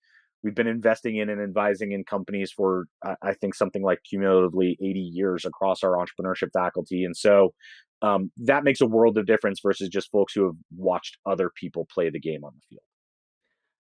We've 0.42 0.55
been 0.55 0.66
investing 0.66 1.16
in 1.18 1.29
and 1.29 1.40
advising 1.40 1.92
in 1.92 2.03
companies 2.05 2.51
for 2.51 2.87
I 3.05 3.35
think 3.35 3.55
something 3.55 3.83
like 3.83 4.01
cumulatively 4.09 4.77
80 4.81 4.98
years 4.98 5.44
across 5.44 5.85
our 5.85 5.92
entrepreneurship 5.92 6.48
faculty, 6.53 7.05
and 7.05 7.16
so 7.16 7.55
um, 8.03 8.33
that 8.37 8.64
makes 8.64 8.81
a 8.81 8.87
world 8.87 9.16
of 9.16 9.27
difference 9.27 9.61
versus 9.62 9.88
just 9.88 10.11
folks 10.11 10.33
who 10.35 10.44
have 10.44 10.57
watched 10.77 11.18
other 11.25 11.51
people 11.55 11.87
play 11.92 12.11
the 12.11 12.18
game 12.18 12.44
on 12.44 12.53
the 12.55 12.61
field. 12.68 12.83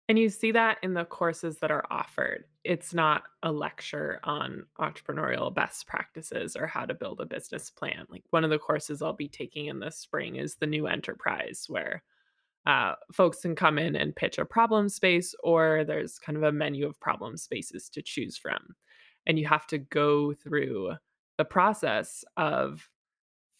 And 0.09 0.19
you 0.19 0.29
see 0.29 0.51
that 0.51 0.77
in 0.83 0.95
the 0.95 1.05
courses 1.05 1.59
that 1.59 1.71
are 1.71 1.85
offered. 1.89 2.43
It's 2.63 2.93
not 2.93 3.23
a 3.41 3.51
lecture 3.51 4.19
on 4.23 4.65
entrepreneurial 4.79 5.53
best 5.53 5.87
practices 5.87 6.55
or 6.55 6.67
how 6.67 6.85
to 6.85 6.93
build 6.93 7.21
a 7.21 7.25
business 7.25 7.69
plan. 7.69 8.05
Like 8.09 8.23
one 8.31 8.43
of 8.43 8.49
the 8.49 8.59
courses 8.59 9.01
I'll 9.01 9.13
be 9.13 9.29
taking 9.29 9.67
in 9.67 9.79
this 9.79 9.97
spring 9.97 10.35
is 10.35 10.55
the 10.55 10.67
new 10.67 10.87
enterprise, 10.87 11.65
where 11.69 12.03
uh, 12.65 12.95
folks 13.13 13.41
can 13.41 13.55
come 13.55 13.79
in 13.79 13.95
and 13.95 14.15
pitch 14.15 14.37
a 14.37 14.45
problem 14.45 14.89
space, 14.89 15.33
or 15.43 15.83
there's 15.85 16.19
kind 16.19 16.37
of 16.37 16.43
a 16.43 16.51
menu 16.51 16.85
of 16.85 16.99
problem 16.99 17.37
spaces 17.37 17.89
to 17.89 18.01
choose 18.01 18.37
from. 18.37 18.75
And 19.25 19.39
you 19.39 19.47
have 19.47 19.65
to 19.67 19.77
go 19.77 20.33
through 20.33 20.91
the 21.37 21.45
process 21.45 22.25
of 22.35 22.89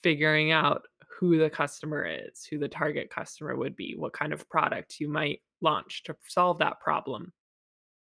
figuring 0.02 0.52
out 0.52 0.84
who 1.20 1.38
the 1.38 1.50
customer 1.50 2.06
is, 2.06 2.46
who 2.46 2.58
the 2.58 2.68
target 2.68 3.10
customer 3.10 3.56
would 3.56 3.76
be, 3.76 3.96
what 3.96 4.14
kind 4.14 4.34
of 4.34 4.48
product 4.50 5.00
you 5.00 5.10
might 5.10 5.42
launch 5.62 6.04
to 6.04 6.16
solve 6.28 6.60
that 6.60 6.80
problem. 6.80 7.32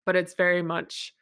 But 0.07 0.15
it's 0.15 0.33
very 0.33 0.63
much 0.63 1.13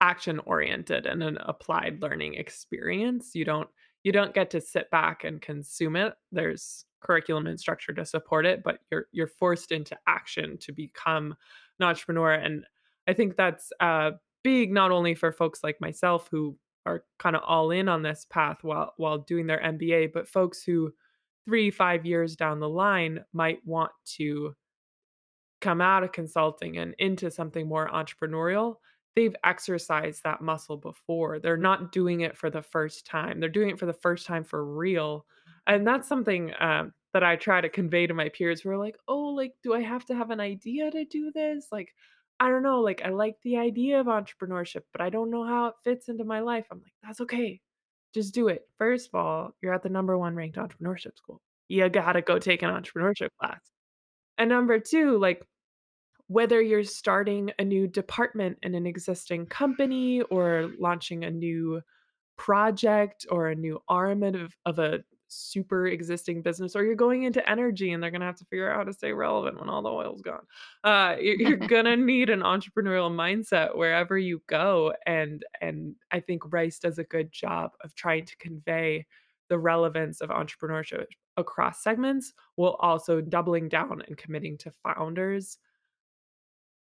action 0.00 0.40
oriented 0.40 1.06
and 1.06 1.22
an 1.22 1.38
applied 1.40 2.00
learning 2.00 2.34
experience. 2.34 3.30
You 3.34 3.44
don't 3.44 3.68
you 4.04 4.12
don't 4.12 4.34
get 4.34 4.50
to 4.50 4.60
sit 4.60 4.88
back 4.92 5.24
and 5.24 5.42
consume 5.42 5.96
it. 5.96 6.14
There's 6.30 6.84
curriculum 7.00 7.48
and 7.48 7.58
structure 7.58 7.92
to 7.94 8.04
support 8.04 8.46
it, 8.46 8.62
but 8.62 8.78
you're 8.92 9.06
you're 9.10 9.26
forced 9.26 9.72
into 9.72 9.98
action 10.06 10.58
to 10.58 10.72
become 10.72 11.34
an 11.80 11.86
entrepreneur. 11.86 12.32
And 12.32 12.64
I 13.08 13.14
think 13.14 13.36
that's 13.36 13.72
uh, 13.80 14.12
big 14.44 14.72
not 14.72 14.92
only 14.92 15.16
for 15.16 15.32
folks 15.32 15.64
like 15.64 15.80
myself 15.80 16.28
who 16.30 16.56
are 16.84 17.02
kind 17.18 17.34
of 17.34 17.42
all 17.44 17.72
in 17.72 17.88
on 17.88 18.02
this 18.02 18.26
path 18.30 18.58
while 18.62 18.92
while 18.96 19.18
doing 19.18 19.46
their 19.46 19.60
MBA, 19.60 20.12
but 20.12 20.28
folks 20.28 20.62
who 20.62 20.92
three, 21.44 21.70
five 21.70 22.04
years 22.06 22.36
down 22.36 22.60
the 22.60 22.68
line 22.68 23.24
might 23.32 23.58
want 23.64 23.92
to 24.04 24.54
come 25.66 25.80
out 25.80 26.04
of 26.04 26.12
consulting 26.12 26.78
and 26.78 26.94
into 27.00 27.28
something 27.28 27.66
more 27.66 27.88
entrepreneurial, 27.88 28.76
they've 29.16 29.34
exercised 29.42 30.22
that 30.22 30.40
muscle 30.40 30.76
before. 30.76 31.40
They're 31.40 31.56
not 31.56 31.90
doing 31.90 32.20
it 32.20 32.36
for 32.36 32.50
the 32.50 32.62
first 32.62 33.04
time. 33.04 33.40
They're 33.40 33.48
doing 33.48 33.70
it 33.70 33.78
for 33.78 33.86
the 33.86 33.92
first 33.92 34.26
time 34.26 34.44
for 34.44 34.64
real. 34.64 35.26
And 35.66 35.84
that's 35.84 36.06
something 36.06 36.52
um, 36.60 36.92
that 37.12 37.24
I 37.24 37.34
try 37.34 37.60
to 37.60 37.68
convey 37.68 38.06
to 38.06 38.14
my 38.14 38.28
peers 38.28 38.60
who 38.60 38.70
are 38.70 38.78
like, 38.78 38.96
oh, 39.08 39.30
like, 39.30 39.54
do 39.64 39.74
I 39.74 39.80
have 39.80 40.04
to 40.04 40.14
have 40.14 40.30
an 40.30 40.38
idea 40.38 40.88
to 40.88 41.04
do 41.04 41.32
this? 41.32 41.66
Like, 41.72 41.92
I 42.38 42.48
don't 42.48 42.62
know. 42.62 42.80
Like, 42.80 43.02
I 43.04 43.08
like 43.08 43.34
the 43.42 43.56
idea 43.56 43.98
of 43.98 44.06
entrepreneurship, 44.06 44.82
but 44.92 45.00
I 45.00 45.10
don't 45.10 45.32
know 45.32 45.44
how 45.44 45.66
it 45.66 45.74
fits 45.82 46.08
into 46.08 46.24
my 46.24 46.38
life. 46.38 46.66
I'm 46.70 46.78
like, 46.78 46.94
that's 47.02 47.20
okay. 47.22 47.60
Just 48.14 48.34
do 48.34 48.46
it. 48.46 48.68
First 48.78 49.08
of 49.08 49.16
all, 49.16 49.56
you're 49.60 49.74
at 49.74 49.82
the 49.82 49.88
number 49.88 50.16
one 50.16 50.36
ranked 50.36 50.58
entrepreneurship 50.58 51.16
school. 51.16 51.40
You 51.66 51.88
gotta 51.88 52.22
go 52.22 52.38
take 52.38 52.62
an 52.62 52.70
entrepreneurship 52.70 53.30
class. 53.40 53.60
And 54.38 54.48
number 54.48 54.78
two, 54.78 55.18
like 55.18 55.44
whether 56.28 56.60
you're 56.60 56.84
starting 56.84 57.52
a 57.58 57.64
new 57.64 57.86
department 57.86 58.58
in 58.62 58.74
an 58.74 58.86
existing 58.86 59.46
company 59.46 60.22
or 60.22 60.70
launching 60.78 61.24
a 61.24 61.30
new 61.30 61.80
project 62.36 63.26
or 63.30 63.48
a 63.48 63.54
new 63.54 63.80
arm 63.88 64.22
of, 64.22 64.56
of 64.66 64.78
a 64.78 65.00
super 65.28 65.86
existing 65.86 66.42
business 66.42 66.76
or 66.76 66.84
you're 66.84 66.94
going 66.94 67.24
into 67.24 67.48
energy 67.50 67.92
and 67.92 68.02
they're 68.02 68.10
going 68.10 68.20
to 68.20 68.26
have 68.26 68.36
to 68.36 68.44
figure 68.44 68.70
out 68.70 68.76
how 68.76 68.84
to 68.84 68.92
stay 68.92 69.12
relevant 69.12 69.58
when 69.58 69.68
all 69.68 69.82
the 69.82 69.88
oil's 69.88 70.22
gone. 70.22 70.46
Uh, 70.84 71.16
you're, 71.20 71.36
you're 71.36 71.56
going 71.56 71.84
to 71.84 71.96
need 71.96 72.30
an 72.30 72.40
entrepreneurial 72.40 73.10
mindset 73.10 73.76
wherever 73.76 74.16
you 74.16 74.40
go 74.46 74.92
and 75.06 75.44
and 75.60 75.94
i 76.10 76.20
think 76.20 76.52
rice 76.52 76.78
does 76.78 76.98
a 76.98 77.04
good 77.04 77.32
job 77.32 77.72
of 77.82 77.94
trying 77.94 78.24
to 78.24 78.36
convey 78.36 79.04
the 79.48 79.58
relevance 79.58 80.20
of 80.20 80.30
entrepreneurship 80.30 81.06
across 81.36 81.82
segments 81.82 82.32
while 82.56 82.76
also 82.80 83.20
doubling 83.20 83.68
down 83.68 84.02
and 84.06 84.16
committing 84.16 84.56
to 84.58 84.70
founders 84.82 85.58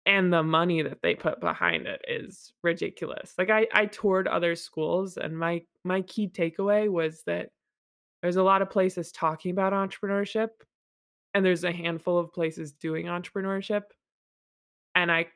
and 0.05 0.33
the 0.33 0.43
money 0.43 0.81
that 0.81 1.01
they 1.01 1.15
put 1.15 1.39
behind 1.39 1.87
it 1.87 2.01
is 2.07 2.53
ridiculous. 2.61 3.33
Like 3.37 3.49
I 3.49 3.67
I 3.73 3.85
toured 3.85 4.27
other 4.27 4.55
schools 4.55 5.17
and 5.17 5.37
my 5.37 5.63
my 5.83 6.01
key 6.01 6.27
takeaway 6.27 6.89
was 6.89 7.23
that 7.23 7.49
there's 8.23 8.37
a 8.37 8.43
lot 8.43 8.61
of 8.61 8.69
places 8.69 9.11
talking 9.11 9.51
about 9.51 9.73
entrepreneurship, 9.73 10.49
and 11.33 11.45
there's 11.45 11.65
a 11.65 11.73
handful 11.73 12.17
of 12.17 12.31
places 12.31 12.71
doing 12.71 13.07
entrepreneurship. 13.07 13.83
And 14.95 15.11
I 15.11 15.27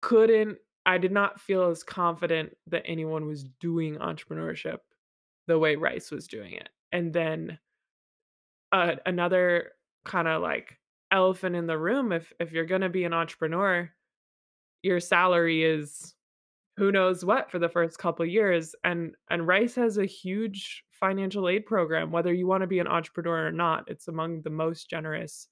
couldn't, 0.00 0.56
I 0.86 0.96
did 0.96 1.12
not 1.12 1.40
feel 1.40 1.68
as 1.68 1.82
confident 1.82 2.56
that 2.68 2.84
anyone 2.86 3.26
was 3.26 3.44
doing 3.60 3.96
entrepreneurship 3.96 4.78
the 5.46 5.58
way 5.58 5.76
Rice 5.76 6.10
was 6.10 6.26
doing 6.26 6.54
it. 6.54 6.70
And 6.90 7.12
then 7.12 7.58
uh, 8.72 8.96
another 9.04 9.72
kind 10.06 10.26
of 10.26 10.40
like 10.40 10.78
elephant 11.10 11.54
in 11.54 11.66
the 11.66 11.78
room 11.78 12.10
if 12.12 12.32
if 12.40 12.52
you're 12.52 12.64
going 12.64 12.80
to 12.80 12.88
be 12.88 13.04
an 13.04 13.12
entrepreneur 13.12 13.90
your 14.82 15.00
salary 15.00 15.64
is 15.64 16.14
who 16.76 16.90
knows 16.90 17.24
what 17.24 17.50
for 17.50 17.58
the 17.58 17.68
first 17.68 17.98
couple 17.98 18.24
years 18.24 18.74
and 18.84 19.14
and 19.30 19.46
rice 19.46 19.74
has 19.74 19.98
a 19.98 20.06
huge 20.06 20.82
financial 20.90 21.48
aid 21.48 21.66
program 21.66 22.10
whether 22.10 22.32
you 22.32 22.46
want 22.46 22.62
to 22.62 22.66
be 22.66 22.78
an 22.78 22.86
entrepreneur 22.86 23.46
or 23.46 23.52
not 23.52 23.84
it's 23.88 24.08
among 24.08 24.42
the 24.42 24.50
most 24.50 24.88
generous 24.88 25.48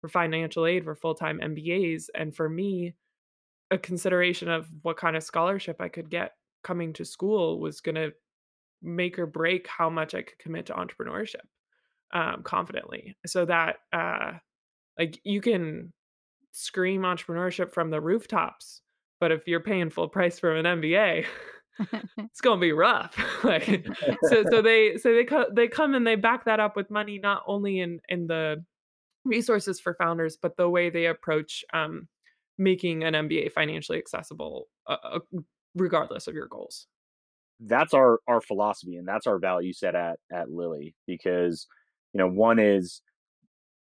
for 0.00 0.08
financial 0.08 0.66
aid 0.66 0.84
for 0.84 0.94
full-time 0.94 1.40
mbas 1.40 2.06
and 2.14 2.34
for 2.34 2.48
me 2.48 2.94
a 3.70 3.78
consideration 3.78 4.48
of 4.48 4.66
what 4.82 4.96
kind 4.96 5.16
of 5.16 5.22
scholarship 5.22 5.80
i 5.80 5.88
could 5.88 6.10
get 6.10 6.32
coming 6.62 6.92
to 6.92 7.04
school 7.04 7.60
was 7.60 7.80
going 7.80 7.94
to 7.94 8.10
make 8.82 9.18
or 9.18 9.26
break 9.26 9.66
how 9.66 9.88
much 9.88 10.14
i 10.14 10.22
could 10.22 10.38
commit 10.38 10.66
to 10.66 10.74
entrepreneurship 10.74 11.44
um, 12.14 12.42
confidently. 12.44 13.16
So 13.26 13.44
that 13.44 13.76
uh, 13.92 14.32
like 14.98 15.20
you 15.24 15.40
can 15.40 15.92
scream 16.54 17.02
entrepreneurship 17.02 17.72
from 17.72 17.90
the 17.90 18.00
rooftops, 18.00 18.80
but 19.20 19.32
if 19.32 19.46
you're 19.46 19.60
paying 19.60 19.90
full 19.90 20.08
price 20.08 20.38
for 20.38 20.54
an 20.54 20.64
MBA, 20.64 21.26
it's 22.18 22.40
going 22.40 22.58
to 22.58 22.60
be 22.60 22.72
rough. 22.72 23.16
like 23.44 23.86
so 24.28 24.44
so 24.50 24.62
they 24.62 24.96
so 24.96 25.12
they 25.12 25.24
co- 25.24 25.50
they 25.52 25.66
come 25.68 25.94
and 25.94 26.06
they 26.06 26.14
back 26.14 26.44
that 26.44 26.60
up 26.60 26.76
with 26.76 26.90
money 26.90 27.18
not 27.18 27.42
only 27.46 27.80
in 27.80 28.00
in 28.08 28.26
the 28.28 28.64
resources 29.24 29.80
for 29.80 29.94
founders 29.94 30.36
but 30.40 30.56
the 30.56 30.68
way 30.68 30.90
they 30.90 31.06
approach 31.06 31.64
um, 31.72 32.06
making 32.58 33.02
an 33.02 33.14
MBA 33.14 33.50
financially 33.52 33.98
accessible 33.98 34.68
uh, 34.86 34.96
uh, 35.02 35.18
regardless 35.74 36.28
of 36.28 36.34
your 36.34 36.46
goals. 36.46 36.86
That's 37.58 37.94
our 37.94 38.20
our 38.28 38.40
philosophy 38.40 38.96
and 38.96 39.08
that's 39.08 39.26
our 39.26 39.38
value 39.38 39.72
set 39.72 39.96
at 39.96 40.20
at 40.32 40.50
Lilie 40.50 40.94
because 41.06 41.66
you 42.12 42.18
know 42.18 42.28
one 42.28 42.60
is 42.60 43.02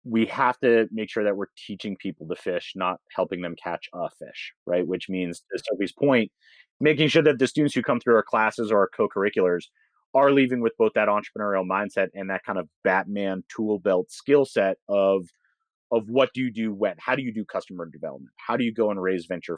we 0.04 0.26
have 0.26 0.60
to 0.60 0.88
make 0.92 1.10
sure 1.10 1.24
that 1.24 1.36
we're 1.36 1.46
teaching 1.58 1.96
people 1.98 2.28
to 2.28 2.36
fish, 2.36 2.74
not 2.76 2.98
helping 3.16 3.42
them 3.42 3.56
catch 3.62 3.88
a 3.94 4.10
fish, 4.10 4.54
right? 4.66 4.88
Which 4.88 5.10
means, 5.10 5.44
to 5.52 5.64
Sophie's 5.70 5.94
point, 5.94 6.32
making 6.80 7.10
sure 7.10 7.24
that 7.24 7.40
the 7.40 7.48
students 7.48 7.76
who 7.76 7.84
come 7.84 8.00
through 8.00 8.16
our 8.16 8.24
classes 8.24 8.72
or 8.72 8.80
our 8.80 8.90
co-curriculars 8.96 9.70
are 10.14 10.32
leaving 10.32 10.62
with 10.62 10.74
both 10.78 10.92
that 10.96 11.08
entrepreneurial 11.08 11.66
mindset 11.66 12.08
and 12.14 12.30
that 12.30 12.44
kind 12.46 12.60
of 12.60 12.68
Batman 12.84 13.44
tool 13.56 13.80
belt 13.80 14.12
skill 14.12 14.46
set 14.46 14.78
of 14.90 15.28
of 15.92 16.04
what 16.08 16.30
do 16.34 16.42
you 16.42 16.52
do 16.52 16.74
when? 16.74 16.96
How 17.00 17.16
do 17.16 17.22
you 17.22 17.34
do 17.34 17.44
customer 17.44 17.86
development? 17.86 18.34
How 18.38 18.56
do 18.56 18.64
you 18.64 18.74
go 18.74 18.92
and 18.92 19.02
raise 19.02 19.26
venture 19.26 19.58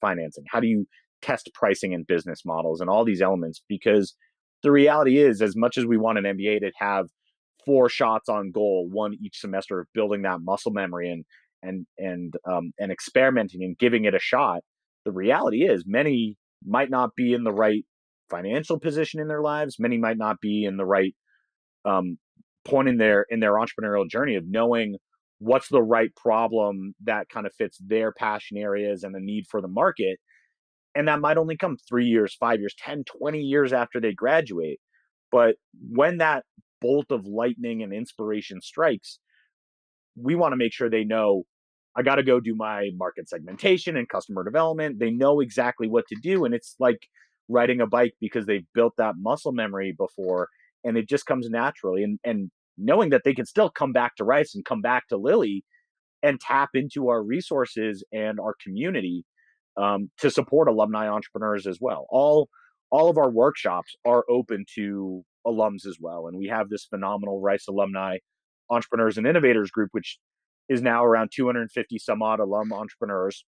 financing? 0.00 0.44
How 0.48 0.58
do 0.58 0.66
you 0.66 0.86
test 1.22 1.48
pricing 1.54 1.94
and 1.94 2.06
business 2.06 2.44
models 2.44 2.80
and 2.80 2.90
all 2.90 3.04
these 3.04 3.22
elements? 3.22 3.62
Because 3.68 4.14
the 4.62 4.72
reality 4.72 5.18
is 5.18 5.40
as 5.40 5.56
much 5.56 5.78
as 5.78 5.86
we 5.86 5.96
want 5.96 6.18
an 6.18 6.24
mba 6.24 6.60
to 6.60 6.72
have 6.76 7.06
four 7.64 7.88
shots 7.88 8.28
on 8.28 8.50
goal, 8.50 8.88
one 8.90 9.14
each 9.22 9.40
semester 9.40 9.80
of 9.80 9.86
building 9.94 10.22
that 10.22 10.40
muscle 10.40 10.72
memory 10.72 11.10
and 11.10 11.24
and 11.62 11.86
and 11.98 12.34
um, 12.50 12.72
and 12.78 12.90
experimenting 12.92 13.62
and 13.62 13.78
giving 13.78 14.04
it 14.04 14.14
a 14.14 14.20
shot. 14.20 14.60
The 15.04 15.12
reality 15.12 15.64
is, 15.64 15.84
many 15.86 16.36
might 16.66 16.90
not 16.90 17.14
be 17.16 17.32
in 17.32 17.44
the 17.44 17.52
right 17.52 17.84
financial 18.28 18.78
position 18.78 19.20
in 19.20 19.28
their 19.28 19.40
lives. 19.42 19.76
Many 19.78 19.98
might 19.98 20.18
not 20.18 20.40
be 20.40 20.64
in 20.64 20.76
the 20.76 20.84
right 20.84 21.14
um, 21.84 22.18
point 22.64 22.88
in 22.88 22.98
their 22.98 23.26
in 23.28 23.40
their 23.40 23.54
entrepreneurial 23.54 24.08
journey 24.08 24.36
of 24.36 24.44
knowing 24.46 24.96
what's 25.38 25.68
the 25.68 25.82
right 25.82 26.14
problem 26.16 26.94
that 27.04 27.28
kind 27.30 27.46
of 27.46 27.54
fits 27.54 27.78
their 27.84 28.12
passion 28.12 28.58
areas 28.58 29.02
and 29.02 29.14
the 29.14 29.20
need 29.20 29.46
for 29.50 29.62
the 29.62 29.68
market 29.68 30.18
and 30.94 31.08
that 31.08 31.20
might 31.20 31.38
only 31.38 31.56
come 31.56 31.76
3 31.88 32.04
years 32.04 32.36
5 32.38 32.60
years 32.60 32.74
10 32.78 33.04
20 33.04 33.40
years 33.40 33.72
after 33.72 34.00
they 34.00 34.12
graduate 34.12 34.78
but 35.32 35.54
when 35.90 36.18
that 36.18 36.44
bolt 36.80 37.10
of 37.10 37.26
lightning 37.26 37.82
and 37.82 37.92
inspiration 37.92 38.60
strikes, 38.60 39.18
we 40.16 40.34
want 40.34 40.52
to 40.52 40.56
make 40.56 40.72
sure 40.72 40.88
they 40.88 41.04
know 41.04 41.44
I 41.96 42.02
got 42.02 42.16
to 42.16 42.22
go 42.22 42.40
do 42.40 42.54
my 42.54 42.90
market 42.96 43.28
segmentation 43.28 43.96
and 43.96 44.08
customer 44.08 44.44
development. 44.44 44.98
They 44.98 45.10
know 45.10 45.40
exactly 45.40 45.88
what 45.88 46.06
to 46.08 46.16
do. 46.22 46.44
And 46.44 46.54
it's 46.54 46.76
like 46.78 47.08
riding 47.48 47.80
a 47.80 47.86
bike 47.86 48.14
because 48.20 48.46
they've 48.46 48.66
built 48.74 48.94
that 48.96 49.16
muscle 49.18 49.52
memory 49.52 49.92
before 49.96 50.48
and 50.84 50.96
it 50.96 51.08
just 51.08 51.26
comes 51.26 51.50
naturally. 51.50 52.04
And, 52.04 52.18
and 52.24 52.50
knowing 52.78 53.10
that 53.10 53.22
they 53.24 53.34
can 53.34 53.44
still 53.44 53.70
come 53.70 53.92
back 53.92 54.16
to 54.16 54.24
Rice 54.24 54.54
and 54.54 54.64
come 54.64 54.80
back 54.80 55.08
to 55.08 55.16
Lilie 55.16 55.64
and 56.22 56.40
tap 56.40 56.70
into 56.74 57.08
our 57.08 57.22
resources 57.22 58.04
and 58.12 58.38
our 58.38 58.54
community 58.62 59.24
um, 59.76 60.10
to 60.18 60.30
support 60.30 60.68
alumni 60.68 61.08
entrepreneurs 61.08 61.66
as 61.66 61.78
well. 61.80 62.06
All 62.10 62.48
all 62.92 63.08
of 63.08 63.18
our 63.18 63.30
workshops 63.30 63.94
are 64.04 64.24
open 64.28 64.64
to 64.74 65.24
alums 65.46 65.86
as 65.86 65.98
well. 66.00 66.26
And 66.26 66.36
we 66.36 66.48
have 66.48 66.68
this 66.68 66.84
phenomenal 66.84 67.40
Rice 67.40 67.66
alumni 67.68 68.18
entrepreneurs 68.70 69.18
and 69.18 69.26
innovators 69.26 69.70
group, 69.70 69.90
which 69.92 70.18
is 70.68 70.82
now 70.82 71.04
around 71.04 71.30
250 71.34 71.98
some 71.98 72.22
odd 72.22 72.40
alum 72.40 72.72
entrepreneurs 72.72 73.44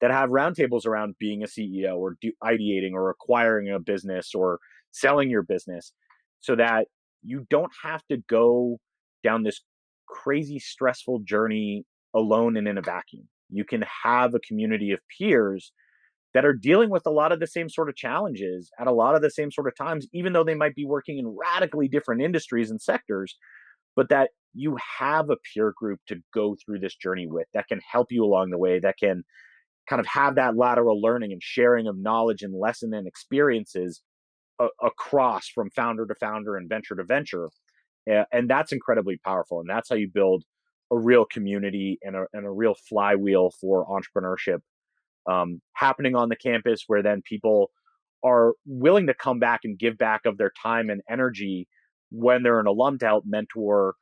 that 0.00 0.10
have 0.10 0.30
roundtables 0.30 0.86
around 0.86 1.14
being 1.18 1.42
a 1.42 1.46
CEO 1.46 1.96
or 1.96 2.16
do, 2.20 2.32
ideating 2.42 2.92
or 2.92 3.10
acquiring 3.10 3.70
a 3.70 3.78
business 3.78 4.34
or 4.34 4.58
selling 4.90 5.30
your 5.30 5.42
business 5.42 5.92
so 6.40 6.56
that 6.56 6.86
you 7.22 7.46
don't 7.50 7.72
have 7.82 8.02
to 8.10 8.18
go 8.28 8.78
down 9.22 9.42
this 9.42 9.62
crazy 10.06 10.58
stressful 10.58 11.20
journey 11.20 11.84
alone 12.14 12.56
and 12.56 12.68
in 12.68 12.78
a 12.78 12.82
vacuum. 12.82 13.28
You 13.50 13.64
can 13.64 13.84
have 14.02 14.34
a 14.34 14.40
community 14.40 14.92
of 14.92 15.00
peers 15.18 15.72
that 16.34 16.44
are 16.44 16.52
dealing 16.52 16.90
with 16.90 17.06
a 17.06 17.10
lot 17.10 17.32
of 17.32 17.40
the 17.40 17.46
same 17.46 17.68
sort 17.68 17.88
of 17.88 17.94
challenges 17.94 18.70
at 18.78 18.88
a 18.88 18.92
lot 18.92 19.14
of 19.14 19.22
the 19.22 19.30
same 19.30 19.50
sort 19.50 19.68
of 19.68 19.76
times, 19.76 20.06
even 20.12 20.32
though 20.32 20.44
they 20.44 20.54
might 20.54 20.74
be 20.74 20.84
working 20.84 21.18
in 21.18 21.28
radically 21.28 21.88
different 21.88 22.20
industries 22.20 22.70
and 22.70 22.82
sectors, 22.82 23.36
but 23.94 24.08
that 24.08 24.30
you 24.52 24.76
have 24.98 25.30
a 25.30 25.36
peer 25.52 25.72
group 25.76 26.00
to 26.08 26.16
go 26.32 26.56
through 26.64 26.80
this 26.80 26.96
journey 26.96 27.26
with 27.28 27.46
that 27.54 27.68
can 27.68 27.80
help 27.88 28.08
you 28.10 28.24
along 28.24 28.50
the 28.50 28.58
way, 28.58 28.80
that 28.80 28.96
can 28.98 29.22
kind 29.88 30.00
of 30.00 30.06
have 30.06 30.34
that 30.34 30.56
lateral 30.56 31.00
learning 31.00 31.32
and 31.32 31.42
sharing 31.42 31.86
of 31.86 31.96
knowledge 31.96 32.42
and 32.42 32.58
lesson 32.58 32.92
and 32.94 33.06
experiences 33.06 34.02
a- 34.60 34.68
across 34.82 35.48
from 35.48 35.70
founder 35.70 36.06
to 36.06 36.14
founder 36.14 36.56
and 36.56 36.68
venture 36.68 36.96
to 36.96 37.04
venture. 37.04 37.48
And 38.06 38.50
that's 38.50 38.72
incredibly 38.72 39.18
powerful. 39.24 39.60
And 39.60 39.68
that's 39.68 39.88
how 39.88 39.96
you 39.96 40.08
build 40.12 40.44
a 40.90 40.98
real 40.98 41.24
community 41.24 41.98
and 42.02 42.16
a, 42.16 42.26
and 42.32 42.44
a 42.44 42.50
real 42.50 42.74
flywheel 42.88 43.50
for 43.60 43.86
entrepreneurship 43.86 44.58
um, 45.30 45.60
happening 45.74 46.14
on 46.14 46.28
the 46.28 46.36
campus 46.36 46.84
where 46.86 47.02
then 47.02 47.22
people 47.22 47.70
are 48.24 48.54
willing 48.66 49.06
to 49.06 49.14
come 49.14 49.38
back 49.38 49.60
and 49.64 49.78
give 49.78 49.98
back 49.98 50.22
of 50.24 50.38
their 50.38 50.52
time 50.62 50.88
and 50.90 51.02
energy 51.10 51.68
when 52.10 52.42
they're 52.42 52.60
an 52.60 52.66
alum 52.66 52.98
to 52.98 53.06
help 53.06 53.24
mentor 53.26 53.94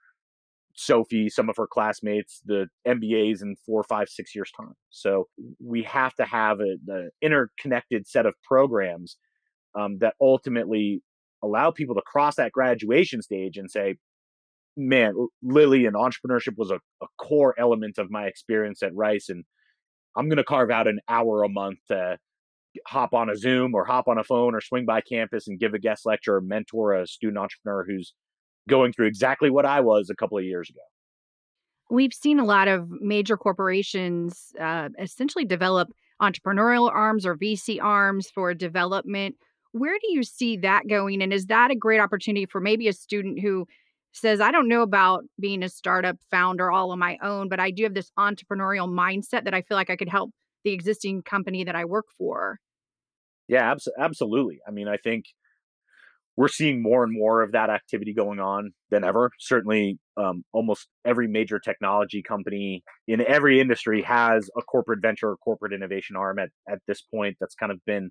Sophie, 0.75 1.29
some 1.29 1.51
of 1.51 1.57
her 1.57 1.67
classmates, 1.67 2.41
the 2.45 2.67
MBAs 2.87 3.43
in 3.43 3.57
four, 3.67 3.83
five, 3.83 4.09
six 4.09 4.35
years' 4.35 4.53
time. 4.57 4.75
So 4.91 5.29
we 5.63 5.83
have 5.83 6.15
to 6.15 6.25
have 6.25 6.61
a, 6.61 6.77
the 6.85 7.11
interconnected 7.21 8.07
set 8.07 8.27
of 8.27 8.35
programs 8.43 9.17
um, 9.79 9.99
that 9.99 10.15
ultimately 10.21 11.03
allow 11.43 11.71
people 11.71 11.95
to 11.95 12.03
cross 12.03 12.37
that 12.37 12.53
graduation 12.53 13.23
stage 13.23 13.57
and 13.57 13.71
say, 13.71 13.97
man, 14.77 15.15
Lilie 15.43 15.87
and 15.87 15.97
entrepreneurship 15.97 16.57
was 16.57 16.71
a, 16.71 16.77
a 17.03 17.07
core 17.19 17.55
element 17.59 17.99
of 17.99 18.11
my 18.11 18.27
experience 18.27 18.83
at 18.83 18.95
Rice. 18.95 19.29
And 19.29 19.45
I'm 20.17 20.29
going 20.29 20.37
to 20.37 20.45
carve 20.45 20.71
out 20.71 20.87
an 20.87 21.01
hour 21.09 21.43
a 21.43 21.49
month 21.49 21.79
to 21.89 22.19
hop 22.87 23.13
on 23.13 23.29
a 23.31 23.37
Zoom 23.37 23.75
or 23.75 23.85
hop 23.85 24.09
on 24.09 24.19
a 24.19 24.25
phone 24.25 24.55
or 24.55 24.61
swing 24.61 24.85
by 24.85 25.01
campus 25.01 25.47
and 25.49 25.59
give 25.59 25.75
a 25.75 25.79
guest 25.79 26.07
lecture 26.07 26.37
or 26.37 26.41
mentor 26.41 26.95
a 26.95 27.07
student 27.07 27.39
entrepreneur 27.39 27.85
who's 27.87 28.15
going 28.69 28.93
through 28.93 29.07
exactly 29.07 29.51
what 29.51 29.67
I 29.67 29.81
was 29.81 30.11
a 30.11 30.15
couple 30.15 30.39
of 30.39 30.45
years 30.45 30.71
ago. 30.71 30.81
We've 31.91 32.15
seen 32.15 32.39
a 32.39 32.45
lot 32.45 32.69
of 32.69 32.89
major 32.89 33.37
corporations 33.37 34.53
uh, 34.59 34.89
essentially 34.99 35.45
develop 35.45 35.91
entrepreneurial 36.23 36.91
arms 36.91 37.27
or 37.27 37.37
VC 37.37 37.83
arms 37.83 38.31
for 38.31 38.55
development. 38.55 39.37
Where 39.73 39.99
do 40.01 40.13
you 40.13 40.23
see 40.23 40.57
that 40.59 40.87
going? 40.89 41.23
And 41.23 41.33
is 41.33 41.47
that 41.47 41.71
a 41.71 41.77
great 41.77 42.01
opportunity 42.01 42.47
for 42.47 42.61
maybe 42.61 42.89
a 42.89 42.93
student 42.93 43.41
who 43.41 43.67
says, 44.13 44.41
I 44.41 44.51
don't 44.51 44.69
know 44.69 44.83
about 44.83 45.25
being 45.41 45.63
a 45.63 45.69
startup 45.69 46.17
founder 46.31 46.71
all 46.71 46.91
on 46.91 46.99
my 46.99 47.19
own, 47.23 47.49
but 47.49 47.61
I 47.61 47.71
do 47.71 47.85
have 47.85 47.95
this 47.95 48.11
entrepreneurial 48.19 48.89
mindset 48.89 49.45
that 49.45 49.55
I 49.55 49.63
feel 49.63 49.77
like 49.77 49.91
I 49.91 49.97
could 49.97 50.09
help 50.09 50.31
the 50.65 50.73
existing 50.73 51.23
company 51.23 51.65
that 51.65 51.75
I 51.75 51.85
work 51.85 52.07
for. 52.17 52.59
Yeah, 53.49 53.71
abs- 53.71 53.89
absolutely. 53.99 54.61
I 54.67 54.71
mean, 54.71 54.89
I 54.89 54.97
think 54.97 55.25
we're 56.37 56.49
seeing 56.49 56.83
more 56.83 57.05
and 57.05 57.13
more 57.13 57.43
of 57.43 57.53
that 57.53 57.69
activity 57.69 58.15
going 58.15 58.41
on 58.41 58.73
than 58.91 59.05
ever. 59.05 59.31
Certainly, 59.39 59.99
um, 60.17 60.45
almost 60.53 60.89
every 61.05 61.29
major 61.29 61.59
technology 61.59 62.23
company 62.23 62.83
in 63.07 63.21
every 63.27 63.61
industry 63.61 64.03
has 64.03 64.49
a 64.57 64.63
corporate 64.63 65.01
venture 65.03 65.31
or 65.31 65.37
corporate 65.37 65.73
innovation 65.73 66.17
arm 66.17 66.39
at, 66.39 66.49
at 66.69 66.79
this 66.87 67.03
point. 67.03 67.37
That's 67.41 67.55
kind 67.55 67.73
of 67.73 67.85
been 67.87 68.11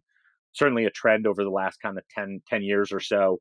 certainly 0.54 0.86
a 0.86 0.92
trend 0.92 1.26
over 1.26 1.44
the 1.44 1.50
last 1.50 1.78
kind 1.82 1.98
of 1.98 2.04
10, 2.16 2.42
10 2.48 2.62
years 2.62 2.92
or 2.92 3.00
so. 3.00 3.40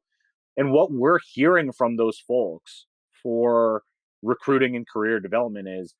And 0.56 0.72
what 0.72 0.92
we're 0.92 1.20
hearing 1.32 1.72
from 1.72 1.96
those 1.96 2.18
folks 2.18 2.86
for 3.22 3.82
recruiting 4.22 4.76
and 4.76 4.86
career 4.88 5.20
development 5.20 5.68
is 5.68 5.94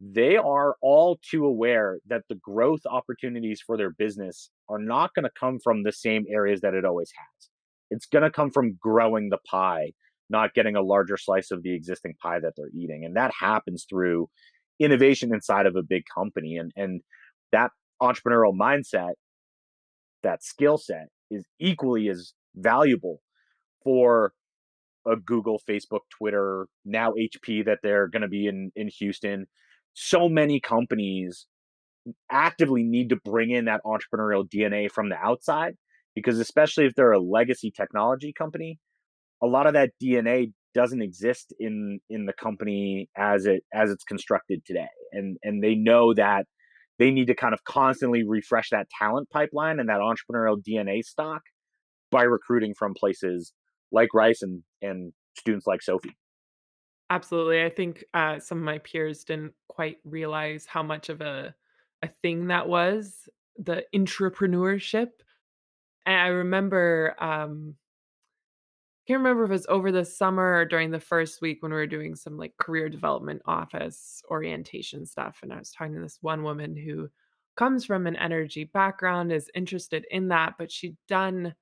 they 0.00 0.36
are 0.36 0.76
all 0.82 1.18
too 1.22 1.46
aware 1.46 1.98
that 2.06 2.22
the 2.28 2.34
growth 2.34 2.82
opportunities 2.84 3.62
for 3.64 3.76
their 3.76 3.90
business 3.90 4.50
are 4.68 4.78
not 4.78 5.14
going 5.14 5.24
to 5.24 5.30
come 5.38 5.58
from 5.62 5.82
the 5.82 5.92
same 5.92 6.24
areas 6.28 6.60
that 6.60 6.74
it 6.74 6.84
always 6.84 7.10
has. 7.16 7.48
It's 7.90 8.06
going 8.06 8.24
to 8.24 8.30
come 8.30 8.50
from 8.50 8.76
growing 8.80 9.30
the 9.30 9.38
pie, 9.48 9.92
not 10.28 10.52
getting 10.54 10.76
a 10.76 10.82
larger 10.82 11.16
slice 11.16 11.50
of 11.50 11.62
the 11.62 11.74
existing 11.74 12.14
pie 12.20 12.40
that 12.40 12.54
they're 12.56 12.70
eating. 12.74 13.04
And 13.04 13.16
that 13.16 13.32
happens 13.38 13.86
through 13.88 14.28
innovation 14.80 15.32
inside 15.32 15.66
of 15.66 15.76
a 15.76 15.82
big 15.82 16.02
company. 16.12 16.56
And, 16.56 16.72
and 16.76 17.00
that 17.52 17.70
entrepreneurial 18.02 18.54
mindset, 18.54 19.12
that 20.22 20.42
skill 20.42 20.76
set 20.76 21.06
is 21.30 21.44
equally 21.60 22.08
as 22.08 22.32
valuable 22.56 23.20
for 23.84 24.32
a 25.06 25.16
Google, 25.16 25.60
Facebook, 25.68 26.00
Twitter, 26.10 26.66
now 26.84 27.12
HP 27.12 27.66
that 27.66 27.80
they're 27.82 28.08
going 28.08 28.22
to 28.22 28.28
be 28.28 28.46
in 28.46 28.72
in 28.74 28.88
Houston. 28.98 29.46
So 29.92 30.28
many 30.28 30.60
companies 30.60 31.46
actively 32.30 32.82
need 32.82 33.10
to 33.10 33.16
bring 33.16 33.50
in 33.50 33.66
that 33.66 33.80
entrepreneurial 33.84 34.48
DNA 34.48 34.90
from 34.90 35.08
the 35.08 35.16
outside 35.16 35.74
because 36.14 36.38
especially 36.38 36.86
if 36.86 36.94
they're 36.94 37.12
a 37.12 37.20
legacy 37.20 37.70
technology 37.70 38.32
company, 38.32 38.78
a 39.42 39.46
lot 39.46 39.66
of 39.66 39.74
that 39.74 39.90
DNA 40.02 40.52
doesn't 40.74 41.02
exist 41.02 41.54
in 41.58 42.00
in 42.10 42.26
the 42.26 42.32
company 42.32 43.08
as 43.16 43.46
it 43.46 43.62
as 43.72 43.90
it's 43.90 44.04
constructed 44.04 44.64
today. 44.64 44.88
And 45.12 45.36
and 45.42 45.62
they 45.62 45.74
know 45.74 46.14
that 46.14 46.46
they 46.98 47.10
need 47.10 47.26
to 47.26 47.34
kind 47.34 47.54
of 47.54 47.64
constantly 47.64 48.24
refresh 48.24 48.70
that 48.70 48.88
talent 48.98 49.28
pipeline 49.30 49.80
and 49.80 49.88
that 49.88 50.00
entrepreneurial 50.00 50.62
DNA 50.62 51.02
stock 51.02 51.42
by 52.10 52.22
recruiting 52.22 52.74
from 52.78 52.94
places 52.94 53.52
like 53.92 54.12
Rice 54.14 54.42
and 54.42 54.62
and 54.82 55.12
students 55.36 55.66
like 55.66 55.82
Sophie. 55.82 56.16
Absolutely. 57.10 57.62
I 57.62 57.70
think 57.70 58.04
uh, 58.14 58.38
some 58.38 58.58
of 58.58 58.64
my 58.64 58.78
peers 58.78 59.24
didn't 59.24 59.52
quite 59.68 59.98
realize 60.04 60.66
how 60.66 60.82
much 60.82 61.08
of 61.08 61.20
a 61.20 61.54
a 62.02 62.08
thing 62.08 62.48
that 62.48 62.68
was 62.68 63.28
the 63.56 63.84
entrepreneurship. 63.94 65.08
And 66.06 66.20
I 66.20 66.26
remember 66.26 67.14
um 67.18 67.76
I 69.04 69.12
can't 69.12 69.18
remember 69.18 69.44
if 69.44 69.50
it 69.50 69.52
was 69.52 69.66
over 69.68 69.92
the 69.92 70.04
summer 70.04 70.54
or 70.54 70.64
during 70.64 70.90
the 70.90 71.00
first 71.00 71.42
week 71.42 71.62
when 71.62 71.72
we 71.72 71.76
were 71.76 71.86
doing 71.86 72.14
some 72.14 72.38
like 72.38 72.56
career 72.56 72.88
development 72.88 73.42
office 73.44 74.22
orientation 74.30 75.04
stuff. 75.04 75.40
And 75.42 75.52
I 75.52 75.58
was 75.58 75.70
talking 75.70 75.94
to 75.94 76.00
this 76.00 76.18
one 76.22 76.42
woman 76.42 76.74
who 76.74 77.10
comes 77.56 77.84
from 77.84 78.06
an 78.06 78.16
energy 78.16 78.64
background, 78.64 79.30
is 79.30 79.50
interested 79.54 80.06
in 80.10 80.28
that, 80.28 80.54
but 80.58 80.72
she'd 80.72 80.96
done 81.06 81.54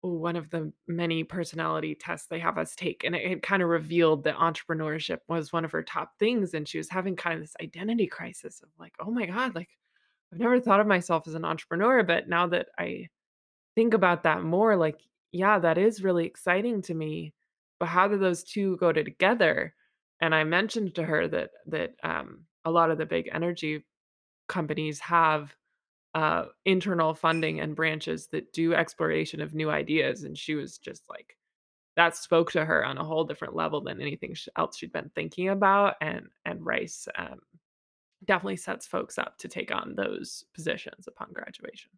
one 0.00 0.36
of 0.36 0.50
the 0.50 0.72
many 0.86 1.24
personality 1.24 1.94
tests 1.94 2.28
they 2.28 2.38
have 2.38 2.58
us 2.58 2.74
take. 2.74 3.04
And 3.04 3.14
it, 3.14 3.42
kind 3.42 3.62
of 3.62 3.68
revealed 3.68 4.24
that 4.24 4.36
entrepreneurship 4.36 5.18
was 5.28 5.52
one 5.52 5.64
of 5.64 5.72
her 5.72 5.82
top 5.82 6.18
things. 6.18 6.54
And 6.54 6.68
she 6.68 6.78
was 6.78 6.88
having 6.88 7.16
kind 7.16 7.34
of 7.34 7.40
this 7.40 7.56
identity 7.62 8.06
crisis 8.06 8.60
of 8.62 8.68
like, 8.78 8.94
oh 9.00 9.10
my 9.10 9.26
God, 9.26 9.54
like 9.54 9.70
I've 10.32 10.38
never 10.38 10.60
thought 10.60 10.80
of 10.80 10.86
myself 10.86 11.26
as 11.26 11.34
an 11.34 11.44
entrepreneur. 11.44 12.02
But 12.02 12.28
now 12.28 12.46
that 12.48 12.68
I 12.78 13.08
think 13.74 13.94
about 13.94 14.22
that 14.24 14.42
more, 14.42 14.76
like, 14.76 15.00
yeah, 15.32 15.58
that 15.58 15.78
is 15.78 16.02
really 16.02 16.26
exciting 16.26 16.82
to 16.82 16.94
me. 16.94 17.32
But 17.78 17.88
how 17.88 18.08
do 18.08 18.18
those 18.18 18.42
two 18.42 18.76
go 18.78 18.92
together? 18.92 19.74
And 20.20 20.34
I 20.34 20.44
mentioned 20.44 20.94
to 20.94 21.04
her 21.04 21.28
that 21.28 21.50
that 21.66 21.94
um, 22.02 22.44
a 22.64 22.70
lot 22.70 22.90
of 22.90 22.98
the 22.98 23.06
big 23.06 23.28
energy 23.32 23.84
companies 24.48 24.98
have 25.00 25.54
uh, 26.16 26.46
internal 26.64 27.12
funding 27.12 27.60
and 27.60 27.76
branches 27.76 28.28
that 28.28 28.50
do 28.54 28.72
exploration 28.72 29.42
of 29.42 29.54
new 29.54 29.68
ideas. 29.68 30.22
And 30.22 30.36
she 30.36 30.54
was 30.54 30.78
just 30.78 31.02
like, 31.10 31.36
that 31.94 32.16
spoke 32.16 32.50
to 32.52 32.64
her 32.64 32.86
on 32.86 32.96
a 32.96 33.04
whole 33.04 33.24
different 33.24 33.54
level 33.54 33.82
than 33.82 34.00
anything 34.00 34.34
else 34.56 34.78
she'd 34.78 34.92
been 34.92 35.10
thinking 35.14 35.50
about. 35.50 35.96
And 36.00 36.28
and 36.46 36.64
Rice 36.64 37.06
um, 37.18 37.40
definitely 38.24 38.56
sets 38.56 38.86
folks 38.86 39.18
up 39.18 39.36
to 39.38 39.48
take 39.48 39.70
on 39.70 39.94
those 39.94 40.42
positions 40.54 41.06
upon 41.06 41.34
graduation. 41.34 41.90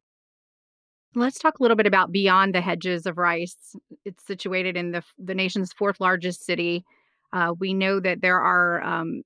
Let's 1.15 1.39
talk 1.39 1.61
a 1.61 1.63
little 1.63 1.77
bit 1.77 1.87
about 1.87 2.11
beyond 2.11 2.57
the 2.57 2.61
hedges 2.61 3.07
of 3.07 3.19
Rice. 3.19 3.77
It's 4.05 4.27
situated 4.27 4.77
in 4.77 4.91
the 4.91 5.05
the 5.17 5.35
nation's 5.35 5.73
fourth 5.73 6.01
largest 6.01 6.45
city. 6.45 6.85
Uh, 7.33 7.55
we 7.57 7.73
know 7.73 8.01
that 8.01 8.21
there 8.21 8.41
are 8.41 8.83
um, 8.83 9.23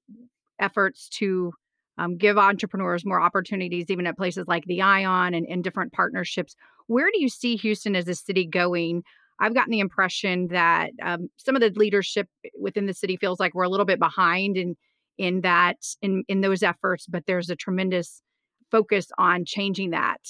efforts 0.58 1.08
to 1.08 1.54
um, 1.98 2.16
give 2.16 2.38
entrepreneurs 2.38 3.04
more 3.04 3.20
opportunities, 3.20 3.86
even 3.88 4.06
at 4.06 4.16
places 4.16 4.48
like 4.48 4.64
the 4.64 4.82
Ion 4.82 5.34
and, 5.34 5.46
and 5.46 5.62
different 5.62 5.92
partnerships. 5.92 6.54
Where 6.86 7.10
do 7.12 7.20
you 7.20 7.28
see 7.28 7.56
Houston 7.56 7.94
as 7.96 8.08
a 8.08 8.14
city 8.14 8.46
going? 8.46 9.02
I've 9.40 9.54
gotten 9.54 9.70
the 9.70 9.80
impression 9.80 10.48
that 10.48 10.90
um, 11.02 11.28
some 11.36 11.56
of 11.56 11.62
the 11.62 11.70
leadership 11.70 12.28
within 12.58 12.86
the 12.86 12.94
city 12.94 13.16
feels 13.16 13.40
like 13.40 13.54
we're 13.54 13.64
a 13.64 13.68
little 13.68 13.86
bit 13.86 13.98
behind 13.98 14.56
in 14.56 14.76
in 15.18 15.42
that 15.42 15.76
in 16.00 16.24
in 16.28 16.40
those 16.40 16.62
efforts, 16.62 17.06
but 17.06 17.24
there's 17.26 17.50
a 17.50 17.56
tremendous 17.56 18.22
focus 18.70 19.08
on 19.18 19.44
changing 19.44 19.90
that. 19.90 20.20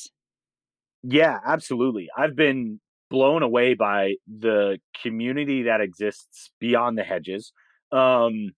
Yeah, 1.02 1.38
absolutely. 1.44 2.08
I've 2.16 2.36
been 2.36 2.80
blown 3.10 3.42
away 3.42 3.74
by 3.74 4.14
the 4.26 4.78
community 5.02 5.64
that 5.64 5.80
exists 5.80 6.50
beyond 6.58 6.96
the 6.96 7.04
hedges. 7.04 7.52
Um, 7.92 8.52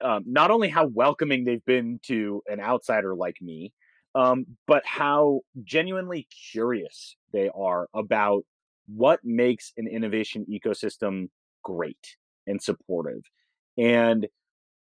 um, 0.00 0.24
not 0.26 0.50
only 0.50 0.68
how 0.68 0.86
welcoming 0.86 1.44
they've 1.44 1.64
been 1.64 2.00
to 2.04 2.42
an 2.46 2.60
outsider 2.60 3.14
like 3.14 3.36
me, 3.40 3.72
um, 4.14 4.46
but 4.66 4.82
how 4.84 5.40
genuinely 5.64 6.26
curious 6.52 7.16
they 7.32 7.50
are 7.54 7.88
about 7.94 8.42
what 8.86 9.20
makes 9.22 9.72
an 9.76 9.86
innovation 9.86 10.46
ecosystem 10.50 11.28
great 11.62 12.16
and 12.46 12.62
supportive. 12.62 13.22
And 13.76 14.26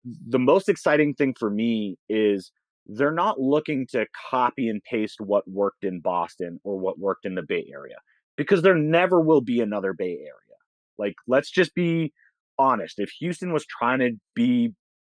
the 0.04 0.38
most 0.38 0.68
exciting 0.68 1.14
thing 1.14 1.34
for 1.38 1.48
me 1.48 1.96
is 2.08 2.50
they're 2.86 3.12
not 3.12 3.40
looking 3.40 3.86
to 3.92 4.06
copy 4.30 4.68
and 4.68 4.82
paste 4.82 5.20
what 5.20 5.48
worked 5.48 5.84
in 5.84 6.00
Boston 6.00 6.58
or 6.64 6.78
what 6.78 6.98
worked 6.98 7.24
in 7.24 7.36
the 7.36 7.42
Bay 7.42 7.64
Area 7.72 7.96
because 8.36 8.62
there 8.62 8.74
never 8.74 9.20
will 9.20 9.40
be 9.40 9.60
another 9.60 9.92
Bay 9.92 10.18
Area. 10.18 10.58
Like, 10.98 11.14
let's 11.28 11.50
just 11.50 11.74
be 11.74 12.12
honest. 12.58 12.98
If 12.98 13.10
Houston 13.20 13.52
was 13.52 13.64
trying 13.66 14.00
to 14.00 14.10
be 14.34 14.72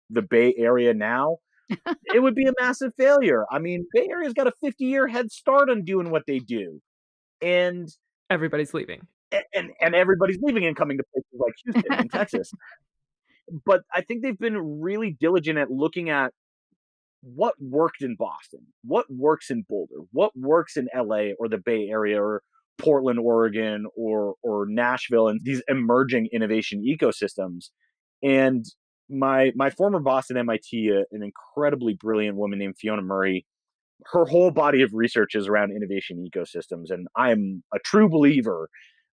the 0.10 0.22
Bay 0.22 0.54
Area 0.58 0.94
now, 0.94 1.38
it 2.14 2.22
would 2.22 2.36
be 2.36 2.48
a 2.48 2.54
massive 2.60 2.94
failure. 2.98 3.46
I 3.52 3.60
mean, 3.60 3.86
Bay 3.94 4.08
Area's 4.10 4.34
got 4.34 4.48
a 4.48 4.54
50 4.62 4.86
year 4.86 5.08
head 5.08 5.32
start 5.32 5.70
on 5.70 5.84
doing 5.84 6.10
what 6.10 6.24
they 6.28 6.40
do. 6.40 6.82
And 7.42 7.88
everybody's 8.30 8.74
leaving. 8.74 9.08
And 9.54 9.72
and 9.80 9.96
everybody's 9.96 10.40
leaving 10.42 10.66
and 10.66 10.76
coming 10.76 10.98
to 10.98 11.04
places 11.14 11.40
like 11.40 11.54
Houston 11.64 12.00
and 12.00 12.12
Texas. 12.12 12.52
But 13.66 13.82
I 13.94 14.02
think 14.02 14.24
they've 14.24 14.38
been 14.38 14.82
really 14.82 15.16
diligent 15.20 15.58
at 15.58 15.70
looking 15.70 16.10
at 16.10 16.34
what 17.22 17.54
worked 17.60 18.02
in 18.02 18.16
Boston, 18.16 18.62
what 18.84 19.06
works 19.10 19.50
in 19.50 19.66
Boulder, 19.68 20.06
what 20.12 20.32
works 20.36 20.78
in 20.78 20.88
LA 20.96 21.32
or 21.38 21.48
the 21.48 21.58
Bay 21.58 21.88
Area 21.90 22.22
or 22.22 22.42
Portland, 22.80 23.20
Oregon, 23.20 23.86
or 23.96 24.36
or 24.42 24.66
Nashville, 24.68 25.28
and 25.28 25.42
these 25.44 25.62
emerging 25.68 26.30
innovation 26.32 26.84
ecosystems. 26.84 27.70
And 28.24 28.66
my 29.10 29.52
my 29.56 29.70
former 29.70 30.00
boss 30.00 30.30
at 30.30 30.38
MIT, 30.38 30.92
uh, 30.92 31.04
an 31.12 31.24
incredibly 31.24 31.94
brilliant 31.94 32.38
woman 32.38 32.60
named 32.60 32.76
Fiona 32.78 33.02
Murray, 33.02 33.46
her 34.08 34.26
whole 34.26 34.52
body 34.52 34.82
of 34.82 34.92
research 34.94 35.36
is 35.36 35.48
around 35.48 35.72
innovation 35.72 36.26
ecosystems, 36.26 36.90
and 36.90 37.08
I'm 37.16 37.64
a 37.74 37.80
true 37.80 38.10
believer. 38.10 38.70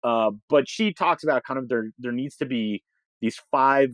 Uh, 0.04 0.32
but 0.50 0.68
she 0.68 0.94
talks 0.94 1.24
about 1.24 1.44
kind 1.44 1.60
of 1.60 1.70
there 1.70 1.92
there 2.00 2.12
needs 2.12 2.36
to 2.38 2.46
be 2.46 2.84
these 3.22 3.40
five 3.52 3.90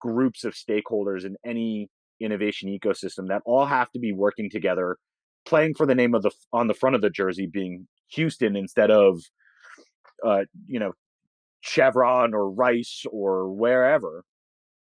groups 0.00 0.44
of 0.44 0.54
stakeholders 0.54 1.24
in 1.24 1.36
any 1.44 1.88
innovation 2.20 2.68
ecosystem 2.68 3.28
that 3.28 3.42
all 3.44 3.66
have 3.66 3.90
to 3.92 3.98
be 3.98 4.12
working 4.12 4.48
together, 4.50 4.96
playing 5.44 5.74
for 5.74 5.86
the 5.86 5.94
name 5.94 6.14
of 6.14 6.22
the 6.22 6.30
on 6.52 6.68
the 6.68 6.74
front 6.74 6.96
of 6.96 7.02
the 7.02 7.10
jersey 7.10 7.46
being 7.46 7.86
Houston 8.12 8.56
instead 8.56 8.90
of 8.90 9.20
uh, 10.24 10.44
you 10.66 10.78
know 10.78 10.92
Chevron 11.60 12.34
or 12.34 12.50
Rice 12.50 13.04
or 13.10 13.50
wherever 13.50 14.24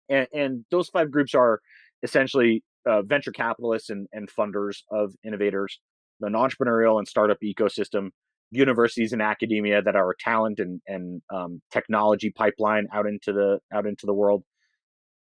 and, 0.09 0.27
and 0.33 0.65
those 0.71 0.89
five 0.89 1.11
groups 1.11 1.35
are 1.35 1.61
essentially 2.03 2.63
uh, 2.87 3.03
venture 3.03 3.33
capitalists 3.33 3.91
and, 3.91 4.07
and 4.13 4.29
funders 4.31 4.79
of 4.91 5.15
innovators, 5.25 5.81
an 6.21 6.35
entrepreneurial 6.35 6.99
and 6.99 7.09
startup 7.09 7.39
ecosystem, 7.43 8.11
universities 8.51 9.13
and 9.13 9.21
academia 9.21 9.83
that 9.83 9.97
are 9.97 10.11
a 10.11 10.17
talent 10.19 10.61
and, 10.61 10.81
and 10.87 11.21
um, 11.35 11.61
technology 11.73 12.31
pipeline 12.31 12.87
out 12.93 13.07
into 13.07 13.33
the 13.33 13.59
out 13.73 13.87
into 13.87 14.07
the 14.07 14.15
world, 14.15 14.45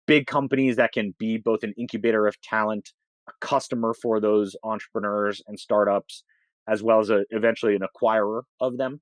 big 0.07 0.27
companies 0.27 0.75
that 0.75 0.91
can 0.91 1.15
be 1.17 1.37
both 1.37 1.63
an 1.63 1.73
incubator 1.77 2.27
of 2.27 2.39
talent, 2.41 2.91
a 3.29 3.31
customer 3.39 3.93
for 3.93 4.19
those 4.19 4.55
entrepreneurs 4.63 5.41
and 5.47 5.59
startups, 5.59 6.23
as 6.67 6.83
well 6.83 6.99
as 6.99 7.09
a, 7.09 7.23
eventually 7.29 7.75
an 7.75 7.81
acquirer 7.81 8.41
of 8.59 8.77
them, 8.77 8.99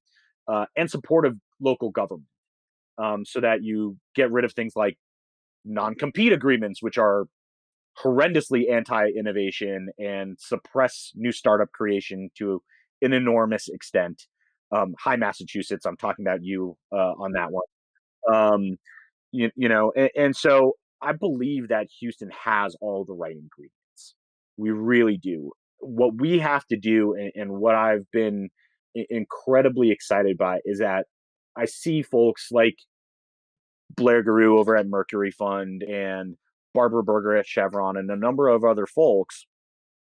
uh, 0.48 0.66
and 0.76 0.90
supportive 0.90 1.34
local 1.60 1.90
government. 1.90 2.28
Um, 2.98 3.26
so 3.26 3.40
that 3.40 3.64
you 3.64 3.98
get 4.16 4.32
rid 4.32 4.46
of 4.46 4.54
things 4.54 4.74
like 4.76 4.98
non-compete 5.66 6.34
agreements, 6.34 6.82
which 6.82 6.98
are 6.98 7.26
horrendously 8.04 8.72
anti-innovation 8.72 9.90
and 10.00 10.38
suppress 10.40 11.12
new 11.16 11.32
startup 11.32 11.72
creation 11.72 12.30
to 12.38 12.62
an 13.02 13.14
enormous 13.14 13.68
extent. 13.68 14.24
Um, 14.72 14.94
hi, 15.00 15.16
Massachusetts. 15.18 15.86
I'm 15.86 15.98
talking 15.98 16.26
about 16.26 16.40
you 16.44 16.78
uh, 16.94 17.14
on 17.20 17.34
that 17.34 17.52
one. 17.52 17.66
Um, 18.34 18.78
you, 19.32 19.50
you 19.56 19.68
know, 19.68 19.92
and, 19.96 20.10
and, 20.16 20.36
so 20.36 20.74
I 21.02 21.14
believe 21.14 21.70
that 21.70 21.88
Houston 22.00 22.30
has 22.46 22.76
all 22.80 23.04
the 23.06 23.14
right 23.14 23.36
ingredients. 23.36 24.16
We 24.58 24.70
really 24.70 25.18
do. 25.18 25.52
What 25.80 26.20
we 26.20 26.40
have 26.40 26.66
to 26.68 26.78
do, 26.78 27.16
and, 27.16 27.32
and 27.36 27.52
what 27.60 27.76
I've 27.76 28.10
been 28.14 28.50
incredibly 28.94 29.92
excited 29.92 30.38
by, 30.38 30.60
is 30.64 30.80
that 30.80 31.06
I 31.58 31.66
see 31.66 32.02
folks 32.02 32.50
like 32.52 32.76
Blair 33.96 34.24
Garrou 34.24 34.60
over 34.60 34.76
at 34.76 34.88
Mercury 34.88 35.32
Fund 35.32 35.84
and 35.84 36.36
Barbara 36.74 37.04
Burger 37.04 37.36
at 37.36 37.48
Chevron 37.48 37.98
and 37.98 38.10
a 38.10 38.16
number 38.16 38.48
of 38.48 38.64
other 38.64 38.86
folks 38.86 39.46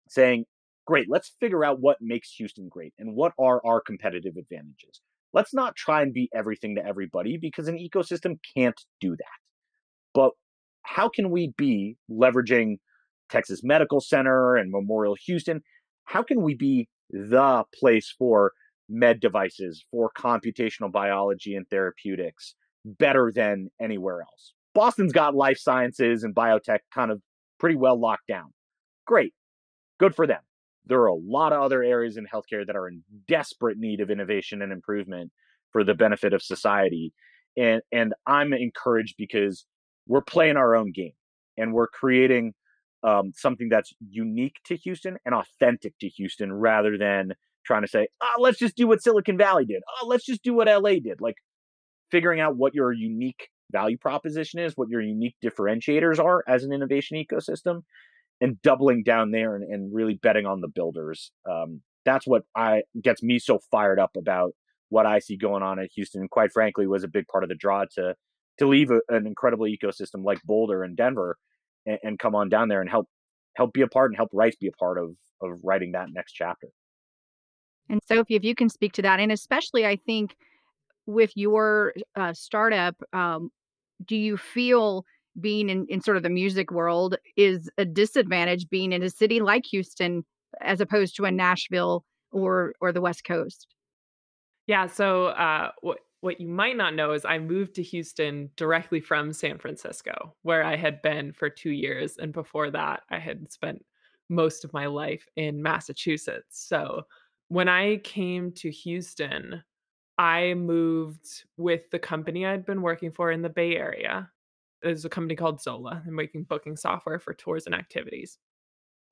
saying, 0.09 0.45
great, 0.87 1.07
let's 1.09 1.33
figure 1.41 1.65
out 1.65 1.81
what 1.81 1.99
makes 2.01 2.33
Houston 2.33 2.69
great 2.69 2.95
and 2.99 3.15
what 3.15 3.33
are 3.39 3.61
our 3.65 3.81
competitive 3.81 4.37
advantages. 4.37 5.01
Let's 5.33 5.53
not 5.53 5.77
try 5.77 6.03
and 6.03 6.13
be 6.13 6.31
everything 6.35 6.77
to 6.77 6.85
everybody 6.85 7.37
because 7.37 7.69
an 7.69 7.79
ecosystem 7.79 8.39
can't 8.57 8.81
do 9.01 9.11
that. 9.11 9.39
But 10.15 10.33
how 10.83 11.09
can 11.09 11.31
we 11.31 11.53
be 11.57 11.97
leveraging 12.11 12.77
Texas 13.29 13.61
Medical 13.63 14.01
Center 14.01 14.57
and 14.57 14.71
Memorial 14.71 15.17
Houston? 15.27 15.61
How 16.05 16.23
can 16.23 16.41
we 16.43 16.55
be 16.55 16.89
the 17.11 17.65
place 17.79 18.15
for 18.19 18.53
med 18.89 19.21
devices, 19.21 19.85
for 19.91 20.11
computational 20.17 20.91
biology 20.91 21.55
and 21.55 21.69
therapeutics 21.69 22.55
better 22.99 23.33
than 23.35 23.71
anywhere 23.81 24.21
else? 24.23 24.55
Boston's 24.75 25.13
got 25.13 25.35
life 25.35 25.59
sciences 25.59 26.25
and 26.25 26.35
biotech 26.35 26.81
kind 26.95 27.11
of 27.11 27.21
pretty 27.59 27.77
well 27.77 27.99
locked 27.99 28.27
down. 28.29 28.53
Great. 29.07 29.35
Good 29.99 30.15
for 30.15 30.27
them. 30.27 30.41
There 30.87 31.01
are 31.01 31.07
a 31.07 31.15
lot 31.15 31.53
of 31.53 31.61
other 31.61 31.83
areas 31.83 32.17
in 32.17 32.27
healthcare 32.27 32.67
that 32.67 32.77
are 32.77 32.89
in 32.89 33.03
desperate 33.27 33.79
need 33.79 34.01
of 34.01 34.11
innovation 34.11 34.63
and 34.63 34.73
improvement 34.73 35.33
for 35.73 35.85
the 35.85 35.95
benefit 35.95 36.33
of 36.33 36.43
society. 36.43 37.13
And 37.57 37.83
and 37.93 38.15
I'm 38.27 38.53
encouraged 38.53 39.17
because 39.19 39.67
we're 40.07 40.23
playing 40.23 40.57
our 40.57 40.75
own 40.75 40.93
game 40.93 41.13
and 41.57 41.75
we're 41.75 41.89
creating 41.89 42.55
um, 43.03 43.33
something 43.35 43.69
that's 43.69 43.93
unique 44.09 44.57
to 44.67 44.77
Houston 44.77 45.19
and 45.25 45.35
authentic 45.35 45.99
to 46.01 46.09
Houston 46.09 46.53
rather 46.53 46.97
than 46.97 47.33
trying 47.65 47.83
to 47.83 47.89
say, 47.89 48.09
oh, 48.23 48.41
let's 48.41 48.59
just 48.59 48.77
do 48.77 48.87
what 48.87 49.03
Silicon 49.03 49.37
Valley 49.37 49.65
did. 49.65 49.83
Oh, 50.01 50.07
let's 50.07 50.25
just 50.25 50.43
do 50.43 50.55
what 50.55 50.69
LA 50.69 50.95
did. 50.95 51.21
Like 51.21 51.37
figuring 52.11 52.41
out 52.41 52.57
what 52.57 52.75
your 52.75 52.93
unique 52.93 53.49
value 53.71 53.99
proposition 53.99 54.61
is, 54.61 54.77
what 54.77 54.89
your 54.89 55.01
unique 55.01 55.37
differentiators 55.45 56.23
are 56.23 56.43
as 56.49 56.65
an 56.65 56.73
innovation 56.73 57.23
ecosystem, 57.23 57.83
and 58.41 58.61
doubling 58.63 59.03
down 59.03 59.31
there 59.31 59.57
and, 59.57 59.65
and 59.65 59.95
really 59.95 60.15
betting 60.15 60.47
on 60.47 60.61
the 60.61 60.69
builders. 60.69 61.33
Um, 61.49 61.83
that's 62.05 62.27
what 62.27 62.43
I 62.57 62.83
gets 63.03 63.23
me 63.23 63.39
so 63.39 63.59
fired 63.71 63.99
up 63.99 64.13
about 64.17 64.53
what 64.89 65.07
I 65.07 65.19
see 65.19 65.37
going 65.37 65.63
on 65.63 65.79
at 65.79 65.91
Houston. 65.95 66.23
And 66.23 66.31
quite 66.31 66.53
frankly, 66.53 66.87
was 66.87 67.05
a 67.05 67.09
big 67.09 67.27
part 67.29 67.45
of 67.45 67.49
the 67.49 67.55
draw 67.55 67.85
to 67.97 68.15
to 68.59 68.67
leave 68.67 68.91
a, 68.91 69.01
an 69.09 69.27
incredible 69.27 69.67
ecosystem 69.67 70.25
like 70.25 70.43
Boulder 70.45 70.83
and 70.83 70.97
Denver 70.97 71.37
and, 71.87 71.99
and, 72.03 72.19
come 72.19 72.35
on 72.35 72.49
down 72.49 72.69
there 72.69 72.81
and 72.81 72.91
help 72.91 73.07
help 73.57 73.73
be 73.73 73.83
a 73.83 73.87
part 73.87 74.11
and 74.11 74.17
help 74.17 74.31
Rice 74.33 74.57
be 74.57 74.69
a 74.69 74.73
part 74.73 74.99
of 74.99 75.15
of 75.43 75.61
writing 75.63 75.93
that 75.93 76.09
next 76.13 76.33
chapter. 76.33 76.69
And 77.89 78.01
Sophie, 78.07 78.35
if 78.35 78.45
you 78.45 78.55
can 78.55 78.69
speak 78.69 78.93
to 78.95 79.03
that, 79.03 79.21
and 79.21 79.33
especially 79.33 79.87
I 79.87 79.97
think 79.97 80.37
with 81.09 81.33
your 81.37 81.95
uh, 82.17 82.35
startup, 82.35 82.95
um, 83.15 83.51
do 84.05 84.15
you 84.15 84.37
feel 84.37 85.05
being 85.41 85.71
in, 85.71 85.87
in 85.89 86.03
sort 86.03 86.19
of 86.19 86.23
the 86.23 86.29
music 86.29 86.71
world 86.71 87.17
is 87.37 87.71
a 87.79 87.85
disadvantage 87.85 88.69
being 88.69 88.93
in 88.93 89.03
a 89.03 89.09
city 89.09 89.41
like 89.41 89.65
Houston 89.71 90.25
as 90.61 90.81
opposed 90.81 91.17
to 91.17 91.25
a 91.25 91.31
Nashville 91.31 92.05
or 92.31 92.75
or 92.81 92.93
the 92.93 93.01
West 93.01 93.25
Coast? 93.25 93.67
Yeah, 94.67 94.87
so 94.87 95.27
uh, 95.29 95.71
what 95.81 96.01
what 96.21 96.41
you 96.41 96.49
might 96.49 96.77
not 96.77 96.95
know 96.95 97.13
is 97.13 97.25
I 97.25 97.39
moved 97.39 97.75
to 97.77 97.83
Houston 97.83 98.51
directly 98.57 99.01
from 99.01 99.33
San 99.33 99.57
Francisco, 99.59 100.35
where 100.43 100.63
I 100.63 100.77
had 100.77 101.01
been 101.01 101.33
for 101.33 101.49
two 101.49 101.71
years, 101.71 102.19
and 102.19 102.35
before 102.35 102.71
that, 102.73 103.05
I 103.09 103.19
had 103.19 103.51
spent 103.51 103.83
most 104.29 104.63
of 104.63 104.75
my 104.75 104.87
life 104.87 105.27
in 105.37 105.63
Massachusetts. 105.63 106.67
So 106.69 107.05
when 107.49 107.67
I 107.67 107.97
came 107.99 108.53
to 108.57 108.71
Houston, 108.71 109.63
I 110.19 110.55
moved 110.55 111.45
with 111.57 111.91
the 111.91 111.99
company 111.99 112.45
I'd 112.45 112.67
been 112.67 112.83
working 112.83 113.13
for 113.13 113.31
in 113.31 113.41
the 113.43 113.49
Bay 113.49 113.77
Area. 113.77 114.31
There's 114.83 115.05
a 115.05 115.09
company 115.09 115.37
called 115.37 115.61
Xola. 115.61 116.05
They're 116.05 116.13
making 116.13 116.45
booking 116.45 116.77
software 116.77 117.21
for 117.21 117.35
tours 117.35 117.67
and 117.67 117.75
activities. 117.75 118.39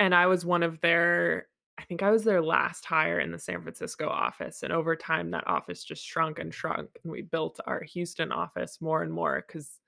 And 0.00 0.14
I 0.14 0.26
was 0.26 0.44
one 0.44 0.62
of 0.62 0.80
their, 0.80 1.46
I 1.78 1.84
think 1.84 2.02
I 2.02 2.10
was 2.10 2.24
their 2.24 2.42
last 2.42 2.84
hire 2.84 3.20
in 3.20 3.30
the 3.30 3.38
San 3.38 3.62
Francisco 3.62 4.08
office. 4.08 4.62
And 4.62 4.72
over 4.72 4.96
time, 4.96 5.30
that 5.30 5.46
office 5.46 5.84
just 5.84 6.04
shrunk 6.04 6.40
and 6.40 6.52
shrunk. 6.52 6.88
And 7.02 7.12
we 7.12 7.22
built 7.22 7.60
our 7.66 7.82
Houston 7.82 8.32
office 8.32 8.80
more 8.80 9.02
and 9.02 9.12
more 9.12 9.44
because 9.46 9.78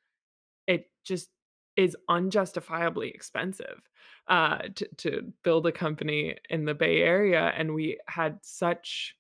it 0.67 0.91
just 1.05 1.31
is 1.77 1.97
unjustifiably 2.09 3.09
expensive 3.09 3.81
uh, 4.29 4.59
to, 4.75 4.89
to 4.97 5.33
build 5.43 5.67
a 5.67 5.73
company 5.73 6.37
in 6.51 6.65
the 6.65 6.75
Bay 6.75 7.03
Area. 7.03 7.53
And 7.57 7.75
we 7.75 7.99
had 8.07 8.39
such 8.43 9.15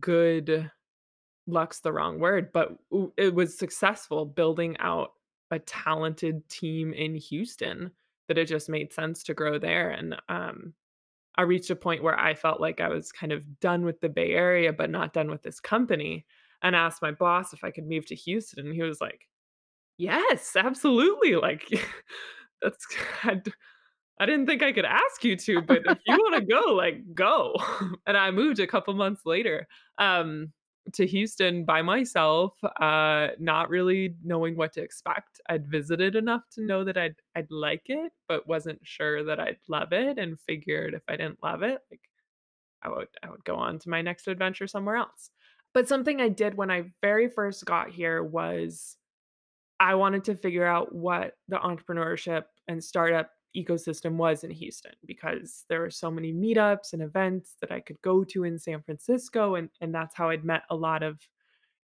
good 0.00 0.70
luck's 1.46 1.80
the 1.80 1.92
wrong 1.92 2.18
word, 2.18 2.52
but 2.52 2.76
it 3.16 3.34
was 3.34 3.58
successful 3.58 4.24
building 4.24 4.76
out 4.78 5.12
a 5.50 5.58
talented 5.60 6.48
team 6.48 6.92
in 6.92 7.14
Houston 7.14 7.90
that 8.28 8.38
it 8.38 8.48
just 8.48 8.68
made 8.68 8.92
sense 8.92 9.22
to 9.24 9.34
grow 9.34 9.58
there. 9.58 9.90
And 9.90 10.16
um, 10.28 10.74
I 11.36 11.42
reached 11.42 11.70
a 11.70 11.76
point 11.76 12.02
where 12.02 12.18
I 12.18 12.34
felt 12.34 12.60
like 12.60 12.80
I 12.80 12.88
was 12.88 13.12
kind 13.12 13.32
of 13.32 13.60
done 13.60 13.84
with 13.84 14.00
the 14.00 14.08
Bay 14.08 14.32
Area, 14.32 14.72
but 14.72 14.90
not 14.90 15.12
done 15.12 15.30
with 15.30 15.42
this 15.42 15.60
company. 15.60 16.26
And 16.62 16.74
asked 16.74 17.02
my 17.02 17.12
boss 17.12 17.52
if 17.52 17.62
I 17.62 17.70
could 17.70 17.86
move 17.86 18.06
to 18.06 18.14
Houston. 18.14 18.66
And 18.66 18.74
he 18.74 18.82
was 18.82 19.00
like, 19.00 19.28
Yes, 19.98 20.56
absolutely. 20.56 21.36
Like, 21.36 21.68
that's, 22.62 22.86
I, 23.22 23.40
I 24.18 24.26
didn't 24.26 24.46
think 24.46 24.62
I 24.62 24.72
could 24.72 24.84
ask 24.84 25.22
you 25.24 25.36
to, 25.36 25.62
but 25.62 25.82
if 25.86 25.98
you 26.06 26.16
want 26.16 26.36
to 26.36 26.40
go, 26.54 26.72
like, 26.74 27.14
go. 27.14 27.54
and 28.06 28.16
I 28.16 28.30
moved 28.30 28.58
a 28.58 28.66
couple 28.66 28.94
months 28.94 29.22
later. 29.24 29.66
Um, 29.98 30.52
to 30.94 31.06
Houston 31.06 31.64
by 31.64 31.82
myself, 31.82 32.52
uh, 32.80 33.28
not 33.38 33.70
really 33.70 34.16
knowing 34.24 34.56
what 34.56 34.72
to 34.74 34.82
expect. 34.82 35.40
I'd 35.48 35.66
visited 35.66 36.16
enough 36.16 36.42
to 36.52 36.62
know 36.62 36.84
that 36.84 36.96
I'd 36.96 37.16
I'd 37.34 37.50
like 37.50 37.82
it, 37.86 38.12
but 38.28 38.46
wasn't 38.46 38.80
sure 38.82 39.24
that 39.24 39.40
I'd 39.40 39.58
love 39.68 39.92
it, 39.92 40.18
and 40.18 40.40
figured 40.40 40.94
if 40.94 41.02
I 41.08 41.16
didn't 41.16 41.42
love 41.42 41.62
it, 41.62 41.80
like 41.90 42.00
I 42.82 42.88
would 42.88 43.08
I 43.22 43.30
would 43.30 43.44
go 43.44 43.56
on 43.56 43.78
to 43.80 43.90
my 43.90 44.02
next 44.02 44.28
adventure 44.28 44.66
somewhere 44.66 44.96
else. 44.96 45.30
But 45.74 45.88
something 45.88 46.20
I 46.20 46.28
did 46.28 46.54
when 46.54 46.70
I 46.70 46.92
very 47.02 47.28
first 47.28 47.64
got 47.64 47.90
here 47.90 48.22
was 48.22 48.96
I 49.78 49.94
wanted 49.96 50.24
to 50.24 50.34
figure 50.34 50.64
out 50.66 50.94
what 50.94 51.34
the 51.48 51.56
entrepreneurship 51.56 52.44
and 52.68 52.82
startup 52.82 53.30
ecosystem 53.56 54.12
was 54.16 54.44
in 54.44 54.50
Houston 54.50 54.92
because 55.06 55.64
there 55.68 55.80
were 55.80 55.90
so 55.90 56.10
many 56.10 56.32
meetups 56.32 56.92
and 56.92 57.02
events 57.02 57.56
that 57.60 57.72
I 57.72 57.80
could 57.80 58.00
go 58.02 58.24
to 58.24 58.44
in 58.44 58.58
San 58.58 58.82
Francisco 58.82 59.54
and 59.54 59.70
and 59.80 59.94
that's 59.94 60.14
how 60.14 60.30
I'd 60.30 60.44
met 60.44 60.62
a 60.70 60.76
lot 60.76 61.02
of 61.02 61.18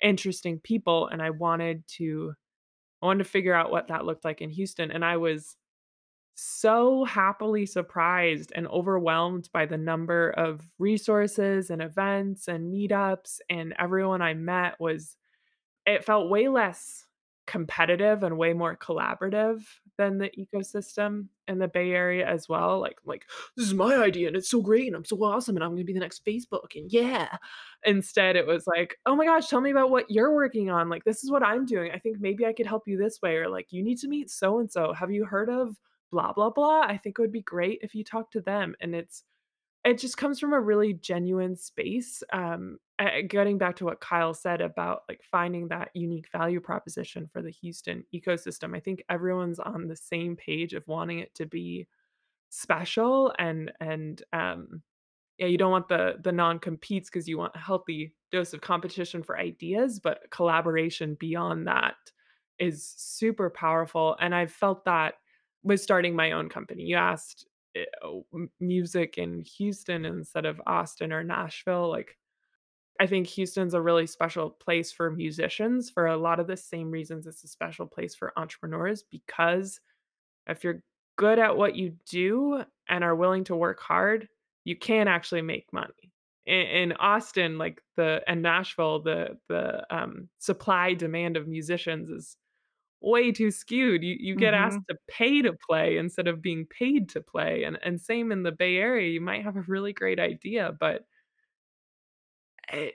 interesting 0.03 0.61
people 0.61 1.09
and 1.09 1.23
I 1.23 1.31
wanted 1.31 1.87
to 1.99 2.35
I 3.03 3.07
wanted 3.07 3.25
to 3.25 3.31
figure 3.31 3.55
out 3.55 3.70
what 3.70 3.89
that 3.89 4.05
looked 4.05 4.25
like 4.25 4.41
in 4.41 4.51
Houston 4.51 4.91
and 4.91 5.05
I 5.05 5.16
was 5.16 5.57
so 6.35 7.05
happily 7.05 7.66
surprised 7.66 8.53
and 8.55 8.66
overwhelmed 8.68 9.49
by 9.53 9.66
the 9.66 9.77
number 9.77 10.31
of 10.31 10.66
resources 10.79 11.70
and 11.70 11.83
events 11.83 12.49
and 12.49 12.73
meetups 12.73 13.39
and 13.51 13.75
everyone 13.79 14.23
I 14.23 14.35
met 14.35 14.81
was 14.81 15.16
it 15.87 16.05
felt 16.05 16.31
way 16.31 16.49
less 16.49 17.07
competitive 17.53 18.23
and 18.23 18.39
way 18.39 18.55
more 18.55 18.75
collaborative 18.79 19.63
than 19.99 20.17
the 20.17 20.31
ecosystem 20.31 21.27
in 21.47 21.59
the 21.59 21.69
Bay 21.69 21.91
Area 21.91 22.27
as 22.27 22.49
well. 22.49 22.81
Like, 22.81 22.97
like 23.05 23.27
this 23.59 23.67
is 23.67 23.75
my 23.75 23.95
idea 23.95 24.29
and 24.29 24.37
it's 24.39 24.49
so 24.49 24.63
great 24.63 24.87
and 24.87 24.97
I'm 24.97 25.05
so 25.05 25.23
awesome 25.23 25.55
and 25.55 25.63
I'm 25.63 25.73
gonna 25.73 25.85
be 25.85 25.93
the 25.93 26.01
next 26.01 26.25
Facebook 26.25 26.75
and 26.77 26.91
yeah. 26.91 27.37
Instead, 27.85 28.37
it 28.37 28.47
was 28.47 28.67
like, 28.67 28.97
oh 29.05 29.15
my 29.15 29.27
gosh, 29.27 29.49
tell 29.49 29.61
me 29.61 29.71
about 29.71 29.91
what 29.91 30.07
you're 30.09 30.35
working 30.35 30.71
on. 30.71 30.89
Like, 30.89 31.05
this 31.05 31.23
is 31.23 31.31
what 31.31 31.43
I'm 31.43 31.67
doing. 31.67 31.91
I 31.93 31.99
think 31.99 32.17
maybe 32.21 32.47
I 32.47 32.55
could 32.55 32.67
help 32.67 32.85
you 32.87 32.97
this 32.97 33.21
way, 33.21 33.37
or 33.37 33.51
like, 33.51 33.67
you 33.69 33.83
need 33.83 33.99
to 33.99 34.09
meet 34.09 34.31
so 34.31 34.59
and 34.59 34.73
so. 34.73 34.95
Have 34.95 35.11
you 35.11 35.27
heard 35.27 35.51
of 35.51 35.77
blah 36.11 36.33
blah 36.33 36.49
blah? 36.49 36.81
I 36.81 36.97
think 36.97 37.19
it 37.19 37.23
would 37.23 37.33
be 37.33 37.43
great 37.43 37.81
if 37.83 37.95
you 37.95 38.03
talk 38.03 38.31
to 38.31 38.41
them. 38.41 38.75
And 38.81 38.95
it's 38.95 39.25
it 39.85 39.99
just 39.99 40.17
comes 40.17 40.41
from 40.41 40.55
a 40.55 40.61
really 40.61 40.95
genuine 40.95 41.57
space 41.57 42.23
um 42.33 42.79
getting 43.29 43.59
back 43.59 43.77
to 43.77 43.85
what 43.85 44.01
kyle 44.01 44.35
said 44.35 44.61
about 44.61 45.03
like 45.09 45.21
finding 45.23 45.69
that 45.69 45.91
unique 45.95 46.29
value 46.33 46.61
proposition 46.61 47.29
for 47.33 47.43
the 47.43 47.51
houston 47.51 48.05
ecosystem 48.15 48.77
i 48.77 48.81
think 48.81 49.03
everyone's 49.09 49.59
on 49.59 49.87
the 49.87 49.97
same 49.97 50.37
page 50.37 50.75
of 50.75 50.87
wanting 50.87 51.19
it 51.19 51.35
to 51.35 51.47
be 51.47 51.87
special 52.51 53.33
and 53.39 53.73
and 53.81 54.23
um 54.33 54.83
yeah 55.39 55.47
you 55.47 55.57
don't 55.57 55.71
want 55.71 55.89
the 55.89 56.17
the 56.23 56.33
non-competes 56.33 57.09
because 57.09 57.29
you 57.29 57.39
want 57.39 57.55
a 57.55 57.59
healthy 57.59 58.15
dose 58.31 58.53
of 58.53 58.61
competition 58.61 59.23
for 59.23 59.39
ideas 59.39 59.99
but 59.99 60.21
collaboration 60.31 61.17
beyond 61.19 61.67
that 61.67 61.95
is 62.59 62.95
super 62.97 63.49
powerful 63.49 64.17
and 64.21 64.35
i've 64.35 64.53
felt 64.53 64.85
that 64.85 65.15
with 65.63 65.81
starting 65.81 66.15
my 66.15 66.33
own 66.33 66.49
company 66.49 66.83
you 66.83 66.97
asked 66.97 67.47
Eh, 67.75 67.85
music 68.61 69.17
in 69.17 69.41
Houston 69.41 70.05
instead 70.05 70.45
of 70.45 70.61
Austin 70.67 71.13
or 71.13 71.25
Nashville. 71.25 71.89
Like, 71.89 72.19
I 73.01 73.07
think 73.07 73.26
Houston's 73.28 73.74
a 73.74 73.82
really 73.82 74.07
special 74.07 74.51
place 74.51 74.93
for 74.93 75.11
musicians 75.11 75.90
for 75.90 76.07
a 76.07 76.16
lot 76.16 76.40
of 76.40 76.47
the 76.47 76.57
same 76.57 76.90
reasons 76.90 77.26
it's 77.26 77.45
a 77.45 77.49
special 77.49 77.86
place 77.86 78.14
for 78.14 78.32
entrepreneurs 78.38 79.03
because 79.03 79.80
If 80.49 80.64
you're 80.64 80.82
good 81.16 81.38
at 81.38 81.57
what 81.57 81.76
you 81.76 81.97
do 82.09 82.64
and 82.88 83.05
are 83.05 83.14
willing 83.16 83.45
to 83.45 83.57
work 83.57 83.80
hard, 83.80 84.28
you 84.64 84.76
can 84.76 85.09
actually 85.09 85.43
make 85.43 85.72
money. 85.72 86.12
In, 86.47 86.61
in 86.61 86.93
Austin, 86.95 87.59
like 87.59 87.82
the 87.97 88.22
and 88.28 88.43
Nashville, 88.43 89.01
the 89.03 89.38
the 89.49 89.86
um, 89.95 90.28
supply 90.38 90.95
demand 90.95 91.36
of 91.36 91.49
musicians 91.49 92.11
is 92.11 92.36
way 93.01 93.32
too 93.32 93.51
skewed. 93.51 94.03
You 94.05 94.16
you 94.18 94.36
get 94.36 94.55
Mm-hmm. 94.55 94.55
asked 94.55 94.80
to 94.90 94.97
pay 95.09 95.43
to 95.43 95.55
play 95.68 95.97
instead 95.99 96.28
of 96.28 96.43
being 96.43 96.66
paid 96.66 97.09
to 97.11 97.20
play. 97.20 97.64
And 97.64 97.78
and 97.82 98.01
same 98.01 98.32
in 98.32 98.43
the 98.43 98.53
Bay 98.53 98.76
Area, 98.76 99.11
you 99.11 99.20
might 99.20 99.45
have 99.45 99.57
a 99.57 99.62
really 99.62 99.93
great 99.93 100.20
idea, 100.20 100.76
but 100.78 101.07
it, 102.73 102.95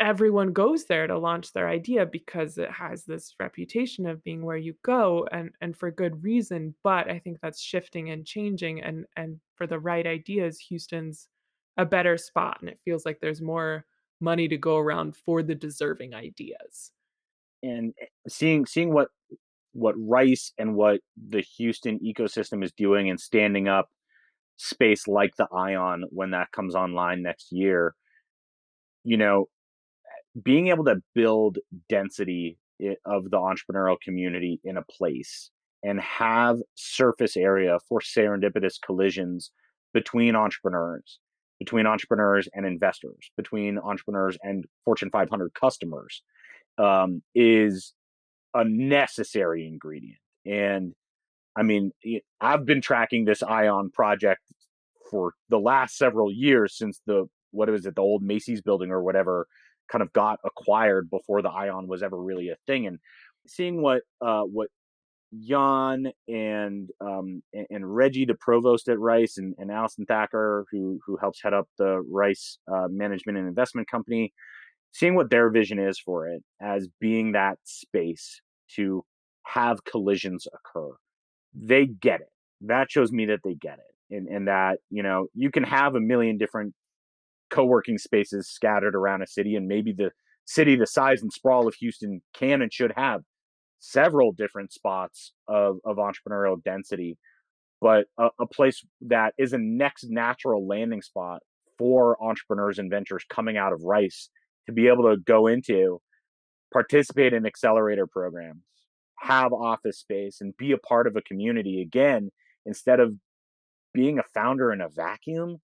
everyone 0.00 0.52
goes 0.52 0.84
there 0.84 1.06
to 1.06 1.18
launch 1.18 1.52
their 1.52 1.68
idea 1.68 2.06
because 2.06 2.58
it 2.58 2.70
has 2.70 3.04
this 3.04 3.34
reputation 3.40 4.06
of 4.06 4.22
being 4.22 4.44
where 4.44 4.56
you 4.56 4.74
go 4.84 5.26
and 5.32 5.50
and 5.60 5.76
for 5.76 5.90
good 5.90 6.22
reason 6.22 6.74
but 6.84 7.10
i 7.10 7.18
think 7.18 7.38
that's 7.42 7.60
shifting 7.60 8.10
and 8.10 8.24
changing 8.24 8.80
and 8.80 9.04
and 9.16 9.40
for 9.56 9.66
the 9.66 9.78
right 9.78 10.06
ideas 10.06 10.64
houston's 10.68 11.28
a 11.76 11.84
better 11.84 12.16
spot 12.16 12.58
and 12.60 12.70
it 12.70 12.78
feels 12.84 13.04
like 13.04 13.18
there's 13.20 13.40
more 13.40 13.84
money 14.22 14.48
to 14.48 14.56
go 14.56 14.78
around 14.78 15.16
for 15.16 15.42
the 15.42 15.54
deserving 15.54 16.14
ideas. 16.14 16.92
And 17.62 17.92
eh, 18.00 18.06
seeing 18.28 18.64
seeing 18.64 18.94
what 18.94 19.08
what 19.72 19.94
Rice 19.98 20.52
and 20.58 20.74
what 20.74 21.00
the 21.16 21.40
Houston 21.56 21.98
ecosystem 21.98 22.62
is 22.64 22.72
doing 22.72 23.10
and 23.10 23.18
standing 23.18 23.68
up 23.68 23.88
space 24.56 25.08
like 25.08 25.34
the 25.36 25.48
Ion 25.52 26.04
when 26.10 26.30
that 26.30 26.52
comes 26.52 26.74
online 26.74 27.22
next 27.22 27.52
year, 27.52 27.94
you 29.04 29.16
know, 29.16 29.46
being 30.42 30.68
able 30.68 30.84
to 30.84 31.02
build 31.14 31.58
density 31.88 32.58
of 33.04 33.30
the 33.30 33.38
entrepreneurial 33.38 33.96
community 34.02 34.60
in 34.64 34.76
a 34.76 34.82
place 34.82 35.50
and 35.82 36.00
have 36.00 36.58
surface 36.74 37.36
area 37.36 37.78
for 37.88 38.00
serendipitous 38.00 38.74
collisions 38.84 39.50
between 39.92 40.36
entrepreneurs, 40.36 41.18
between 41.58 41.86
entrepreneurs 41.86 42.48
and 42.54 42.64
investors, 42.64 43.30
between 43.36 43.78
entrepreneurs 43.78 44.38
and 44.42 44.64
Fortune 44.84 45.10
500 45.10 45.52
customers 45.54 46.22
um, 46.78 47.22
is 47.34 47.92
a 48.54 48.64
necessary 48.64 49.66
ingredient. 49.66 50.18
And 50.46 50.94
I 51.56 51.62
mean, 51.62 51.92
I've 52.40 52.64
been 52.64 52.80
tracking 52.80 53.24
this 53.24 53.42
Ion 53.42 53.90
project 53.90 54.40
for 55.10 55.34
the 55.50 55.58
last 55.58 55.98
several 55.98 56.32
years 56.32 56.76
since 56.76 57.00
the 57.06 57.26
what 57.52 57.70
was 57.70 57.86
it, 57.86 57.94
the 57.94 58.02
old 58.02 58.22
Macy's 58.22 58.60
building 58.60 58.90
or 58.90 59.02
whatever, 59.02 59.46
kind 59.90 60.02
of 60.02 60.12
got 60.12 60.38
acquired 60.44 61.08
before 61.10 61.42
the 61.42 61.50
Ion 61.50 61.86
was 61.86 62.02
ever 62.02 62.20
really 62.20 62.48
a 62.48 62.56
thing. 62.66 62.86
And 62.86 62.98
seeing 63.46 63.80
what 63.80 64.02
uh, 64.20 64.42
what 64.42 64.68
Jan 65.38 66.12
and 66.28 66.90
um, 67.00 67.42
and, 67.52 67.94
Reggie, 67.94 68.26
the 68.26 68.34
provost 68.34 68.88
at 68.88 68.98
Rice, 68.98 69.38
and, 69.38 69.54
and 69.58 69.70
Allison 69.70 70.04
Thacker, 70.06 70.66
who 70.70 70.98
who 71.06 71.16
helps 71.16 71.40
head 71.42 71.54
up 71.54 71.68
the 71.78 72.02
Rice 72.10 72.58
uh, 72.70 72.88
Management 72.90 73.38
and 73.38 73.48
Investment 73.48 73.88
Company, 73.88 74.32
seeing 74.92 75.14
what 75.14 75.30
their 75.30 75.50
vision 75.50 75.78
is 75.78 75.98
for 75.98 76.28
it 76.28 76.42
as 76.60 76.88
being 77.00 77.32
that 77.32 77.58
space 77.64 78.40
to 78.76 79.04
have 79.44 79.84
collisions 79.84 80.46
occur. 80.46 80.90
They 81.54 81.86
get 81.86 82.20
it. 82.20 82.30
That 82.62 82.90
shows 82.90 83.10
me 83.10 83.26
that 83.26 83.40
they 83.44 83.54
get 83.54 83.78
it. 83.78 84.14
And, 84.14 84.28
and 84.28 84.48
that, 84.48 84.78
you 84.90 85.02
know, 85.02 85.26
you 85.34 85.50
can 85.50 85.62
have 85.62 85.94
a 85.94 86.00
million 86.00 86.36
different 86.36 86.74
co 87.52 87.64
working 87.64 87.98
spaces 87.98 88.48
scattered 88.48 88.96
around 88.96 89.22
a 89.22 89.26
city, 89.28 89.54
and 89.54 89.68
maybe 89.68 89.92
the 89.92 90.10
city, 90.44 90.74
the 90.74 90.86
size 90.86 91.22
and 91.22 91.32
sprawl 91.32 91.68
of 91.68 91.74
Houston, 91.74 92.20
can 92.34 92.62
and 92.62 92.72
should 92.72 92.92
have 92.96 93.20
several 93.78 94.32
different 94.32 94.72
spots 94.72 95.32
of, 95.46 95.76
of 95.84 95.98
entrepreneurial 95.98 96.62
density. 96.62 97.16
But 97.80 98.06
a, 98.18 98.28
a 98.40 98.46
place 98.46 98.84
that 99.02 99.34
is 99.38 99.52
a 99.52 99.58
next 99.58 100.06
natural 100.08 100.66
landing 100.66 101.02
spot 101.02 101.42
for 101.78 102.16
entrepreneurs 102.22 102.78
and 102.78 102.90
ventures 102.90 103.24
coming 103.28 103.56
out 103.56 103.72
of 103.72 103.82
Rice 103.82 104.28
to 104.66 104.72
be 104.72 104.88
able 104.88 105.04
to 105.04 105.16
go 105.16 105.46
into, 105.46 106.00
participate 106.72 107.32
in 107.32 107.44
accelerator 107.44 108.06
programs, 108.06 108.62
have 109.18 109.52
office 109.52 109.98
space, 109.98 110.40
and 110.40 110.56
be 110.56 110.72
a 110.72 110.78
part 110.78 111.06
of 111.06 111.16
a 111.16 111.22
community 111.22 111.82
again, 111.82 112.30
instead 112.64 113.00
of 113.00 113.14
being 113.92 114.18
a 114.18 114.24
founder 114.34 114.72
in 114.72 114.80
a 114.80 114.88
vacuum. 114.88 115.58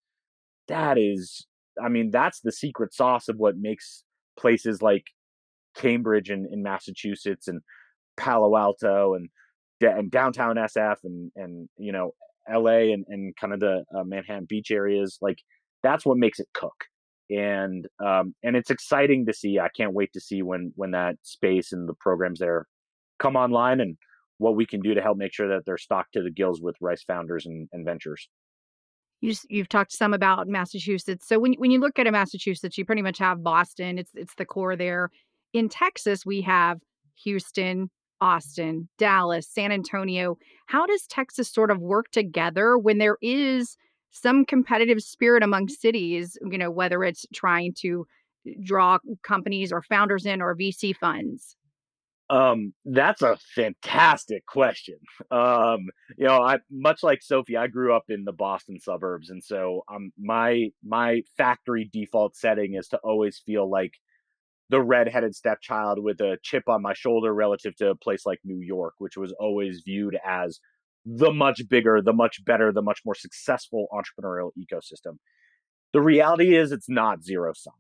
That 0.67 0.99
is, 0.99 1.47
I 1.83 1.89
mean, 1.89 2.11
that's 2.11 2.41
the 2.41 2.53
secret 2.53 2.95
sauce 2.95 3.29
of 3.29 3.37
what 3.37 3.57
makes 3.57 4.05
places 4.39 4.83
like 4.83 5.05
Cambridge 5.77 6.31
in, 6.31 6.49
in 6.53 6.63
Massachusetts 6.63 7.49
and 7.49 7.61
Palo 8.17 8.57
Alto 8.57 9.15
and, 9.15 9.29
and 9.81 10.11
downtown 10.11 10.57
SF 10.57 10.97
and, 11.05 11.31
and, 11.37 11.69
you 11.79 11.93
know, 11.93 12.13
LA 12.51 12.93
and, 12.93 13.05
and 13.09 13.37
kind 13.37 13.53
of 13.53 13.61
the 13.61 13.85
uh, 13.97 14.05
Manhattan 14.05 14.47
Beach 14.49 14.71
areas. 14.71 15.19
Like, 15.21 15.39
that's 15.83 16.05
what 16.05 16.19
makes 16.19 16.41
it 16.41 16.49
cook 16.55 16.85
and 17.31 17.87
um, 18.05 18.35
and 18.43 18.57
it's 18.57 18.71
exciting 18.71 19.27
to 19.27 19.35
see. 19.35 19.59
I 19.59 19.69
can't 19.77 19.93
wait 19.93 20.13
to 20.15 20.21
see 20.21 20.43
when 20.43 20.73
when 20.77 20.93
that 20.93 21.17
space 21.23 21.73
and 21.73 21.89
the 21.89 21.95
programs 21.95 22.39
there 22.39 22.67
come 23.19 23.37
online 23.37 23.81
and 23.81 23.97
what 24.39 24.57
we 24.57 24.65
can 24.65 24.81
do 24.81 24.95
to 24.95 25.03
help 25.03 25.19
make 25.19 25.35
sure 25.35 25.49
that 25.49 25.65
they're 25.67 25.79
stocked 25.79 26.13
to 26.15 26.23
the 26.23 26.31
gills 26.31 26.63
with 26.63 26.77
Rice 26.81 27.03
founders 27.03 27.47
and, 27.47 27.69
and 27.73 27.85
ventures. 27.85 28.29
You 29.21 29.35
you've 29.49 29.69
talked 29.69 29.93
some 29.93 30.15
about 30.15 30.49
Massachusetts. 30.49 31.27
So 31.27 31.39
when 31.39 31.55
when 31.55 31.71
you 31.71 31.81
look 31.81 31.99
at 31.99 32.07
a 32.07 32.13
Massachusetts, 32.13 32.79
you 32.79 32.85
pretty 32.85 33.03
much 33.03 33.19
have 33.19 33.43
Boston. 33.43 33.99
It's 33.99 34.13
it's 34.15 34.35
the 34.37 34.45
core 34.45 34.77
there. 34.77 35.11
In 35.53 35.69
Texas, 35.69 36.25
we 36.25 36.43
have 36.43 36.79
Houston, 37.25 37.91
Austin, 38.21 38.89
Dallas, 38.99 39.49
San 39.49 39.73
Antonio. 39.73 40.37
How 40.67 40.87
does 40.87 41.07
Texas 41.07 41.53
sort 41.53 41.71
of 41.71 41.81
work 41.81 42.11
together 42.13 42.79
when 42.79 42.99
there 42.99 43.17
is 43.23 43.77
some 44.11 44.45
competitive 44.45 45.01
spirit 45.03 45.43
among 45.43 45.69
cities, 45.69 46.39
you 46.51 46.59
know, 46.59 46.71
whether 46.71 47.05
it's 47.05 47.27
trying 47.35 47.75
to 47.79 48.07
draw 48.63 48.99
companies 49.23 49.73
or 49.73 49.83
founders 49.83 50.27
in 50.27 50.41
or 50.41 50.57
VC 50.57 50.95
funds? 50.95 51.57
Um, 52.31 52.75
that's 52.85 53.23
a 53.23 53.39
fantastic 53.55 54.45
question. 54.45 54.99
Um, 55.31 55.89
you 56.19 56.27
know, 56.27 56.43
I 56.43 56.59
much 56.71 57.03
like 57.03 57.23
Sophie, 57.23 57.57
I 57.57 57.69
grew 57.69 57.95
up 57.95 58.05
in 58.09 58.25
the 58.25 58.33
Boston 58.33 58.79
suburbs, 58.81 59.31
and 59.31 59.43
so 59.43 59.83
um, 59.93 60.13
my 60.19 60.69
my 60.85 61.23
factory 61.39 61.89
default 61.91 62.37
setting 62.37 62.75
is 62.75 62.89
to 62.89 62.99
always 62.99 63.39
feel 63.45 63.69
like 63.69 63.93
the 64.71 64.83
redheaded 64.83 65.35
stepchild 65.35 66.03
with 66.03 66.21
a 66.21 66.37
chip 66.43 66.65
on 66.69 66.83
my 66.83 66.93
shoulder 66.93 67.33
relative 67.33 67.75
to 67.77 67.89
a 67.91 67.97
place 67.97 68.27
like 68.27 68.41
New 68.45 68.61
York, 68.61 68.95
which 68.99 69.17
was 69.17 69.33
always 69.41 69.83
viewed 69.85 70.19
as 70.27 70.61
the 71.07 71.33
much 71.33 71.63
bigger, 71.71 72.03
the 72.03 72.13
much 72.13 72.45
better, 72.45 72.71
the 72.73 72.83
much 72.83 73.01
more 73.07 73.15
successful 73.15 73.87
entrepreneurial 73.93 74.51
ecosystem. 74.59 75.17
The 75.95 76.03
reality 76.03 76.55
is 76.55 76.71
it's 76.71 76.89
not 76.89 77.25
zero 77.25 77.53
sum. 77.55 77.73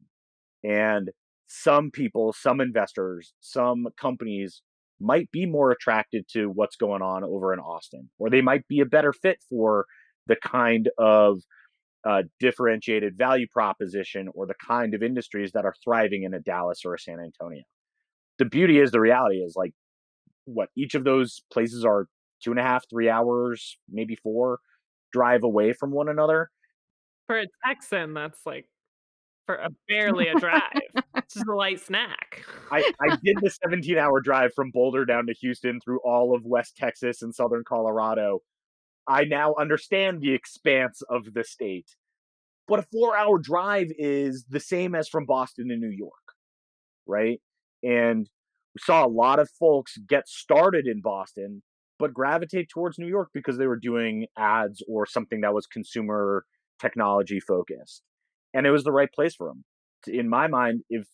And 0.64 1.10
some 1.48 1.90
people, 1.90 2.32
some 2.32 2.60
investors, 2.60 3.32
some 3.40 3.88
companies 3.98 4.62
might 5.00 5.30
be 5.30 5.46
more 5.46 5.70
attracted 5.70 6.26
to 6.28 6.46
what's 6.46 6.76
going 6.76 7.02
on 7.02 7.24
over 7.24 7.52
in 7.52 7.58
Austin, 7.58 8.10
or 8.18 8.30
they 8.30 8.42
might 8.42 8.66
be 8.68 8.80
a 8.80 8.86
better 8.86 9.12
fit 9.12 9.38
for 9.48 9.86
the 10.26 10.36
kind 10.36 10.90
of 10.98 11.40
uh, 12.04 12.22
differentiated 12.38 13.16
value 13.16 13.46
proposition 13.52 14.28
or 14.34 14.46
the 14.46 14.54
kind 14.66 14.94
of 14.94 15.02
industries 15.02 15.52
that 15.52 15.64
are 15.64 15.74
thriving 15.82 16.22
in 16.22 16.34
a 16.34 16.40
Dallas 16.40 16.82
or 16.84 16.94
a 16.94 16.98
San 16.98 17.18
Antonio. 17.18 17.62
The 18.38 18.44
beauty 18.44 18.78
is, 18.78 18.90
the 18.90 19.00
reality 19.00 19.38
is 19.38 19.54
like 19.56 19.72
what 20.44 20.68
each 20.76 20.94
of 20.94 21.04
those 21.04 21.42
places 21.52 21.84
are 21.84 22.06
two 22.42 22.50
and 22.50 22.60
a 22.60 22.62
half, 22.62 22.88
three 22.88 23.08
hours, 23.08 23.78
maybe 23.90 24.16
four 24.16 24.60
drive 25.12 25.42
away 25.42 25.72
from 25.72 25.90
one 25.90 26.08
another. 26.08 26.50
for 27.26 27.38
a 27.38 27.46
texan 27.66 28.14
that's 28.14 28.40
like 28.44 28.66
for 29.46 29.56
a 29.56 29.70
barely 29.88 30.28
a 30.28 30.34
drive 30.34 30.62
it's 31.18 31.34
just 31.34 31.46
a 31.46 31.54
light 31.54 31.80
snack 31.80 32.44
I, 32.70 32.92
I 33.00 33.16
did 33.24 33.36
the 33.40 33.50
17 33.50 33.98
hour 33.98 34.20
drive 34.20 34.52
from 34.54 34.70
Boulder 34.70 35.04
down 35.04 35.26
to 35.26 35.32
Houston 35.34 35.80
through 35.80 36.00
all 36.04 36.34
of 36.34 36.44
West 36.44 36.76
Texas 36.76 37.22
and 37.22 37.34
Southern 37.34 37.64
Colorado. 37.64 38.40
I 39.06 39.24
now 39.24 39.54
understand 39.58 40.20
the 40.20 40.34
expanse 40.34 41.02
of 41.08 41.32
the 41.34 41.44
state. 41.44 41.96
But 42.66 42.80
a 42.80 42.86
four 42.92 43.16
hour 43.16 43.38
drive 43.38 43.88
is 43.98 44.44
the 44.48 44.60
same 44.60 44.94
as 44.94 45.08
from 45.08 45.24
Boston 45.24 45.68
to 45.68 45.76
New 45.76 45.90
York, 45.90 46.12
right? 47.06 47.40
And 47.82 48.28
we 48.74 48.80
saw 48.80 49.06
a 49.06 49.08
lot 49.08 49.38
of 49.38 49.48
folks 49.58 49.96
get 50.06 50.28
started 50.28 50.86
in 50.86 51.00
Boston, 51.00 51.62
but 51.98 52.12
gravitate 52.12 52.68
towards 52.68 52.98
New 52.98 53.06
York 53.06 53.30
because 53.32 53.56
they 53.56 53.66
were 53.66 53.78
doing 53.78 54.26
ads 54.36 54.82
or 54.86 55.06
something 55.06 55.40
that 55.40 55.54
was 55.54 55.66
consumer 55.66 56.44
technology 56.78 57.40
focused. 57.40 58.02
And 58.52 58.66
it 58.66 58.70
was 58.70 58.84
the 58.84 58.92
right 58.92 59.10
place 59.10 59.34
for 59.34 59.48
them. 59.48 59.64
In 60.06 60.28
my 60.28 60.46
mind, 60.46 60.82
if 60.88 61.06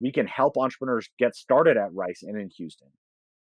we 0.00 0.12
can 0.12 0.26
help 0.26 0.56
entrepreneurs 0.56 1.08
get 1.18 1.34
started 1.34 1.76
at 1.76 1.92
Rice 1.94 2.22
and 2.22 2.38
in 2.38 2.50
Houston, 2.56 2.88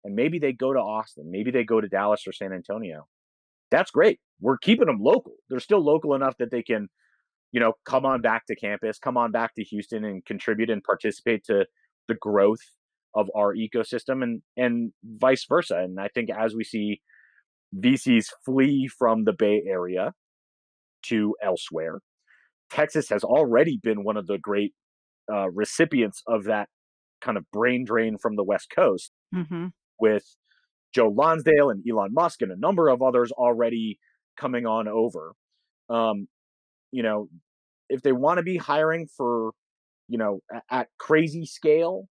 and 0.04 0.16
maybe 0.16 0.40
they 0.40 0.54
go 0.54 0.74
to 0.74 0.80
Austin, 0.80 1.30
maybe 1.30 1.52
they 1.52 1.64
go 1.64 1.82
to 1.82 1.88
Dallas 1.88 2.26
or 2.26 2.32
San 2.32 2.54
Antonio, 2.54 3.08
that's 3.72 3.92
great. 3.92 4.20
We're 4.40 4.58
keeping 4.58 4.88
them 4.88 5.00
local. 5.02 5.34
They're 5.50 5.60
still 5.60 5.84
local 5.84 6.16
enough 6.16 6.38
that 6.40 6.52
they 6.52 6.64
can, 6.64 6.88
you 7.52 7.60
know, 7.60 7.74
come 7.86 8.06
on 8.06 8.22
back 8.22 8.46
to 8.48 8.56
campus, 8.56 8.98
come 8.98 9.18
on 9.18 9.32
back 9.32 9.54
to 9.56 9.64
Houston 9.64 10.06
and 10.06 10.26
contribute 10.26 10.70
and 10.70 10.84
participate 10.84 11.44
to 11.46 11.66
the 12.08 12.16
growth 12.16 12.62
of 13.16 13.28
our 13.36 13.56
ecosystem 13.56 14.24
and 14.24 14.42
and 14.56 14.94
vice 15.04 15.46
versa. 15.48 15.78
And 15.78 16.00
I 16.00 16.08
think 16.08 16.30
as 16.30 16.56
we 16.56 16.64
see 16.64 17.02
VCs 17.78 18.28
flee 18.46 18.88
from 18.88 19.26
the 19.26 19.34
Bay 19.34 19.64
Area 19.68 20.14
to 21.04 21.36
elsewhere. 21.44 22.00
Texas 22.72 23.10
has 23.10 23.24
already 23.24 23.80
been 23.82 24.04
one 24.04 24.18
of 24.18 24.28
the 24.28 24.38
great 24.38 24.74
uh, 25.32 25.50
recipients 25.52 26.22
of 26.28 26.46
that 26.46 26.70
kind 27.22 27.38
of 27.38 27.46
brain 27.52 27.84
drain 27.86 28.18
from 28.18 28.36
the 28.36 28.44
West 28.44 28.70
Coast 28.74 29.12
Mm-hmm. 29.34 29.68
with 30.00 30.24
Joe 30.94 31.10
Lonsdale 31.10 31.70
and 31.70 31.84
Elon 31.88 32.14
Musk 32.14 32.42
and 32.42 32.52
a 32.52 32.58
number 32.58 32.90
of 32.90 33.02
others 33.02 33.32
already 33.32 34.00
coming 34.38 34.66
on 34.66 34.88
over. 34.88 35.34
Um, 35.90 36.28
you 36.92 37.04
know, 37.04 37.28
if 37.90 38.02
they 38.02 38.12
want 38.12 38.38
to 38.38 38.44
be 38.44 38.58
hiring 38.58 39.08
for, 39.16 39.52
you 40.08 40.18
know, 40.18 40.40
at, 40.72 40.88
crazy 40.98 41.46
scale, 41.46 42.08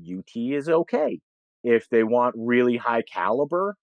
UT 0.00 0.30
is 0.34 0.68
okay. 0.68 1.20
If 1.62 1.88
they 1.90 2.02
want 2.04 2.34
really 2.38 2.76
high 2.76 3.02
caliber 3.02 3.76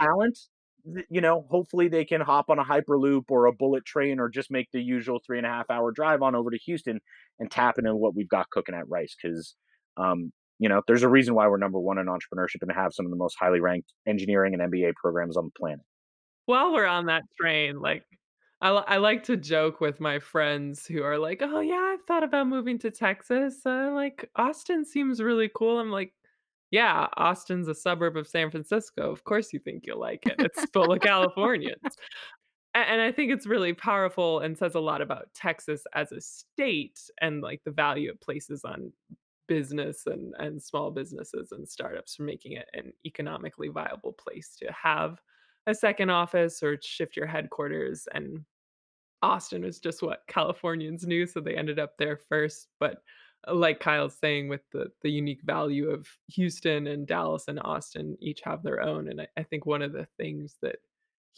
talent, 0.00 0.38
you 0.84 1.20
know, 1.20 1.46
hopefully 1.50 1.88
they 1.88 2.04
can 2.04 2.20
hop 2.20 2.50
on 2.50 2.58
a 2.58 2.64
hyperloop 2.64 3.24
or 3.28 3.46
a 3.46 3.52
bullet 3.52 3.84
train 3.84 4.18
or 4.18 4.28
just 4.28 4.50
make 4.50 4.68
the 4.72 4.82
usual 4.82 5.20
three 5.24 5.38
and 5.38 5.46
a 5.46 5.50
half 5.50 5.70
hour 5.70 5.92
drive 5.92 6.22
on 6.22 6.34
over 6.34 6.50
to 6.50 6.58
Houston 6.58 7.00
and 7.38 7.50
tap 7.50 7.78
into 7.78 7.94
what 7.94 8.14
we've 8.14 8.28
got 8.28 8.50
cooking 8.50 8.74
at 8.74 8.88
Rice. 8.88 9.14
Because, 9.20 9.54
um, 9.96 10.32
you 10.58 10.68
know, 10.68 10.82
there's 10.86 11.02
a 11.02 11.08
reason 11.08 11.34
why 11.34 11.46
we're 11.48 11.56
number 11.56 11.78
one 11.78 11.98
in 11.98 12.06
entrepreneurship 12.06 12.62
and 12.62 12.72
have 12.72 12.92
some 12.94 13.06
of 13.06 13.10
the 13.10 13.16
most 13.16 13.36
highly 13.38 13.60
ranked 13.60 13.92
engineering 14.06 14.54
and 14.54 14.62
MBA 14.62 14.94
programs 14.94 15.36
on 15.36 15.44
the 15.44 15.52
planet. 15.58 15.84
While 16.46 16.72
we're 16.72 16.86
on 16.86 17.06
that 17.06 17.22
train, 17.40 17.80
like 17.80 18.04
I, 18.60 18.70
I 18.70 18.96
like 18.98 19.24
to 19.24 19.36
joke 19.36 19.80
with 19.80 20.00
my 20.00 20.18
friends 20.18 20.86
who 20.86 21.02
are 21.02 21.18
like, 21.18 21.42
"Oh 21.42 21.60
yeah, 21.60 21.92
I've 21.94 22.04
thought 22.04 22.22
about 22.22 22.48
moving 22.48 22.78
to 22.80 22.90
Texas. 22.90 23.64
Uh, 23.66 23.92
like 23.92 24.30
Austin 24.36 24.84
seems 24.84 25.20
really 25.22 25.50
cool." 25.54 25.78
I'm 25.78 25.90
like, 25.90 26.12
"Yeah, 26.72 27.08
Austin's 27.16 27.68
a 27.68 27.74
suburb 27.76 28.16
of 28.16 28.26
San 28.28 28.50
Francisco. 28.50 29.12
Of 29.12 29.24
course 29.24 29.52
you 29.52 29.60
think 29.60 29.86
you'll 29.86 30.00
like 30.00 30.26
it. 30.26 30.36
It's 30.40 30.66
full 30.72 30.92
of 30.92 31.00
Californians." 31.00 31.96
And 32.74 33.02
I 33.02 33.12
think 33.12 33.30
it's 33.32 33.46
really 33.46 33.74
powerful 33.74 34.40
and 34.40 34.56
says 34.56 34.74
a 34.74 34.80
lot 34.80 35.02
about 35.02 35.34
Texas 35.34 35.84
as 35.94 36.10
a 36.12 36.20
state 36.22 36.98
and 37.20 37.42
like 37.42 37.62
the 37.64 37.70
value 37.70 38.10
it 38.10 38.20
places 38.22 38.64
on 38.64 38.92
business 39.48 40.06
and 40.06 40.34
and 40.38 40.62
small 40.62 40.90
businesses 40.90 41.52
and 41.52 41.68
startups 41.68 42.16
for 42.16 42.22
making 42.22 42.52
it 42.52 42.68
an 42.74 42.92
economically 43.04 43.68
viable 43.68 44.12
place 44.12 44.56
to 44.56 44.72
have 44.72 45.20
a 45.66 45.74
second 45.74 46.10
office 46.10 46.62
or 46.62 46.78
shift 46.82 47.16
your 47.16 47.26
headquarters 47.26 48.08
and 48.14 48.44
Austin 49.22 49.62
was 49.64 49.80
just 49.80 50.02
what 50.02 50.22
Californians 50.28 51.06
knew 51.06 51.26
so 51.26 51.40
they 51.40 51.56
ended 51.56 51.78
up 51.78 51.98
there 51.98 52.16
first 52.16 52.68
but 52.80 53.02
like 53.48 53.80
Kyle's 53.80 54.16
saying 54.16 54.48
with 54.48 54.62
the 54.72 54.92
the 55.02 55.10
unique 55.10 55.42
value 55.42 55.90
of 55.90 56.08
Houston 56.28 56.86
and 56.86 57.06
Dallas 57.06 57.48
and 57.48 57.60
Austin 57.64 58.16
each 58.20 58.40
have 58.42 58.62
their 58.62 58.80
own 58.80 59.08
and 59.08 59.20
I, 59.22 59.28
I 59.36 59.42
think 59.42 59.66
one 59.66 59.82
of 59.82 59.92
the 59.92 60.06
things 60.18 60.56
that 60.62 60.76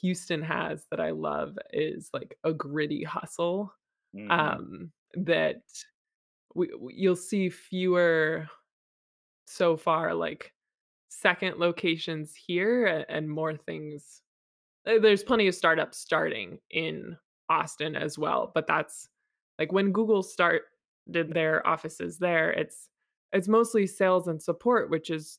Houston 0.00 0.42
has 0.42 0.86
that 0.90 1.00
I 1.00 1.10
love 1.12 1.58
is 1.72 2.10
like 2.12 2.38
a 2.44 2.52
gritty 2.52 3.04
hustle 3.04 3.72
Mhm. 4.14 4.30
um 4.30 4.92
that 5.14 5.62
we, 6.54 6.70
we- 6.78 6.94
you'll 6.94 7.16
see 7.16 7.50
fewer 7.50 8.48
so 9.46 9.76
far 9.76 10.14
like 10.14 10.52
second 11.08 11.58
locations 11.58 12.34
here 12.34 12.86
a- 12.86 13.10
and 13.10 13.28
more 13.30 13.56
things 13.56 14.22
uh, 14.86 14.98
there's 15.00 15.24
plenty 15.24 15.48
of 15.48 15.54
startups 15.54 15.98
starting 15.98 16.58
in 16.70 17.16
Austin 17.50 17.96
as 17.96 18.18
well 18.18 18.50
but 18.54 18.66
that's 18.66 19.08
like 19.58 19.72
when 19.72 19.92
Google 19.92 20.22
started 21.08 21.34
their 21.34 21.66
offices 21.66 22.18
there 22.18 22.50
it's 22.50 22.88
it's 23.32 23.48
mostly 23.48 23.86
sales 23.86 24.28
and 24.28 24.42
support 24.42 24.90
which 24.90 25.10
is 25.10 25.38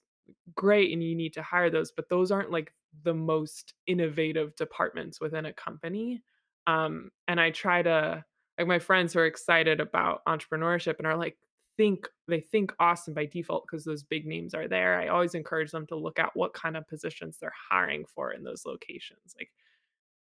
great 0.56 0.92
and 0.92 1.04
you 1.04 1.16
need 1.16 1.34
to 1.34 1.42
hire 1.42 1.70
those 1.70 1.92
but 1.92 2.10
those 2.10 2.32
aren't 2.32 2.52
like 2.52 2.74
the 3.04 3.14
most 3.14 3.74
innovative 3.88 4.56
departments 4.56 5.20
within 5.20 5.46
a 5.46 5.54
company 5.54 6.22
um 6.68 7.10
and 7.28 7.40
I 7.40 7.52
try 7.52 7.82
to 7.82 8.24
like 8.58 8.68
my 8.68 8.80
friends 8.80 9.14
who 9.14 9.20
are 9.20 9.26
excited 9.26 9.80
about 9.80 10.24
entrepreneurship 10.28 10.98
and 10.98 11.08
are 11.08 11.18
like 11.18 11.38
think 11.78 12.08
they 12.28 12.40
think 12.40 12.72
Austin 12.80 13.14
by 13.14 13.26
default 13.26 13.66
because 13.68 13.84
those 13.84 14.02
big 14.02 14.26
names 14.26 14.54
are 14.54 14.68
there. 14.68 14.98
I 14.98 15.10
always 15.10 15.36
encourage 15.36 15.72
them 15.72 15.86
to 15.88 15.98
look 15.98 16.20
at 16.20 16.32
what 16.34 16.54
kind 16.54 16.78
of 16.78 16.88
positions 16.88 17.38
they're 17.38 17.52
hiring 17.70 18.06
for 18.08 18.32
in 18.32 18.44
those 18.44 18.64
locations. 18.66 19.36
Like 19.38 19.50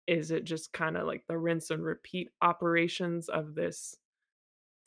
is 0.08 0.32
it 0.32 0.44
just 0.44 0.72
kind 0.74 0.98
of 0.98 1.08
like 1.08 1.24
the 1.28 1.38
rinse 1.38 1.70
and 1.72 1.84
repeat 1.84 2.30
operations 2.42 3.30
of 3.30 3.56
this 3.56 3.96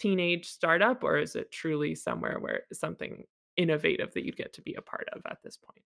teenage 0.04 0.46
startup 0.46 1.02
or 1.02 1.16
is 1.16 1.34
it 1.34 1.50
truly 1.50 1.94
somewhere 1.94 2.38
where 2.38 2.64
something 2.74 3.24
innovative 3.56 4.12
that 4.12 4.22
you'd 4.22 4.36
get 4.36 4.52
to 4.52 4.60
be 4.60 4.74
a 4.74 4.82
part 4.82 5.08
of 5.14 5.22
at 5.30 5.38
this 5.42 5.56
point? 5.56 5.82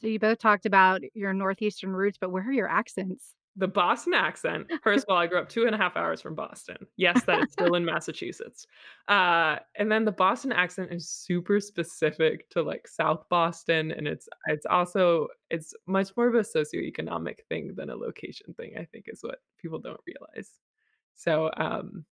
So 0.00 0.06
you 0.06 0.18
both 0.18 0.38
talked 0.38 0.64
about 0.64 1.02
your 1.12 1.34
northeastern 1.34 1.90
roots, 1.90 2.16
but 2.18 2.30
where 2.30 2.48
are 2.48 2.52
your 2.52 2.68
accents? 2.68 3.34
The 3.56 3.68
Boston 3.68 4.14
accent. 4.14 4.70
First 4.82 5.04
of 5.04 5.12
all, 5.12 5.18
I 5.18 5.26
grew 5.26 5.38
up 5.38 5.50
two 5.50 5.66
and 5.66 5.74
a 5.74 5.78
half 5.78 5.98
hours 5.98 6.22
from 6.22 6.34
Boston. 6.34 6.78
Yes, 6.96 7.24
that 7.24 7.42
is 7.42 7.52
still 7.52 7.74
in 7.74 7.84
Massachusetts. 7.84 8.66
Uh, 9.06 9.56
and 9.76 9.92
then 9.92 10.06
the 10.06 10.12
Boston 10.12 10.52
accent 10.52 10.92
is 10.92 11.10
super 11.10 11.60
specific 11.60 12.48
to 12.50 12.62
like 12.62 12.88
South 12.88 13.28
Boston, 13.28 13.90
and 13.90 14.08
it's 14.08 14.28
it's 14.46 14.64
also 14.64 15.26
it's 15.50 15.74
much 15.86 16.16
more 16.16 16.28
of 16.28 16.36
a 16.36 16.40
socioeconomic 16.40 17.40
thing 17.50 17.74
than 17.74 17.90
a 17.90 17.96
location 17.96 18.54
thing. 18.54 18.78
I 18.78 18.84
think 18.84 19.06
is 19.08 19.20
what 19.22 19.40
people 19.60 19.78
don't 19.78 20.00
realize. 20.06 20.52
So 21.16 21.50
um, 21.56 22.04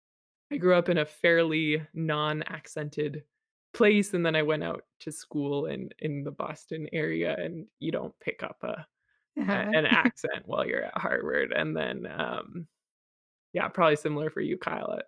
I 0.50 0.58
grew 0.58 0.74
up 0.74 0.88
in 0.88 0.98
a 0.98 1.04
fairly 1.06 1.86
non-accented 1.94 3.24
place, 3.72 4.14
and 4.14 4.24
then 4.24 4.36
I 4.36 4.42
went 4.42 4.62
out 4.64 4.84
to 5.00 5.12
school 5.12 5.66
in 5.66 5.90
in 5.98 6.24
the 6.24 6.30
Boston 6.30 6.88
area, 6.92 7.36
and 7.36 7.66
you 7.80 7.92
don't 7.92 8.18
pick 8.20 8.42
up 8.42 8.62
a 8.62 8.86
a- 9.52 9.66
Uh-huh. 9.66 9.72
an 9.74 9.86
accent 9.86 10.46
while 10.46 10.66
you're 10.66 10.84
at 10.84 10.98
Harvard. 10.98 11.52
And 11.52 11.76
then, 11.76 12.06
um, 12.06 12.68
yeah, 13.54 13.68
probably 13.68 13.96
similar 13.96 14.30
for 14.30 14.40
you, 14.42 14.58
Kyle. 14.58 14.90
uh, 14.92 15.02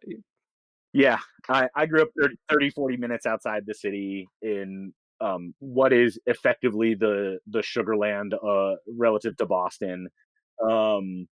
Yeah, 0.93 1.19
I, 1.49 1.69
I 1.75 1.87
grew 1.87 2.03
up 2.03 2.09
30, 2.21 2.37
30, 2.51 2.71
40 2.71 2.97
minutes 2.97 3.27
outside 3.27 3.65
the 3.67 3.75
city 3.75 4.27
in 4.43 4.93
um, 5.21 5.55
what 5.59 5.93
is 5.93 6.19
effectively 6.27 6.95
the 6.95 7.41
the 7.47 7.61
Sugarland 7.61 8.33
uh, 8.43 8.77
relative 8.89 9.37
to 9.39 9.47
Boston. 9.47 10.09
Um, 10.63 11.29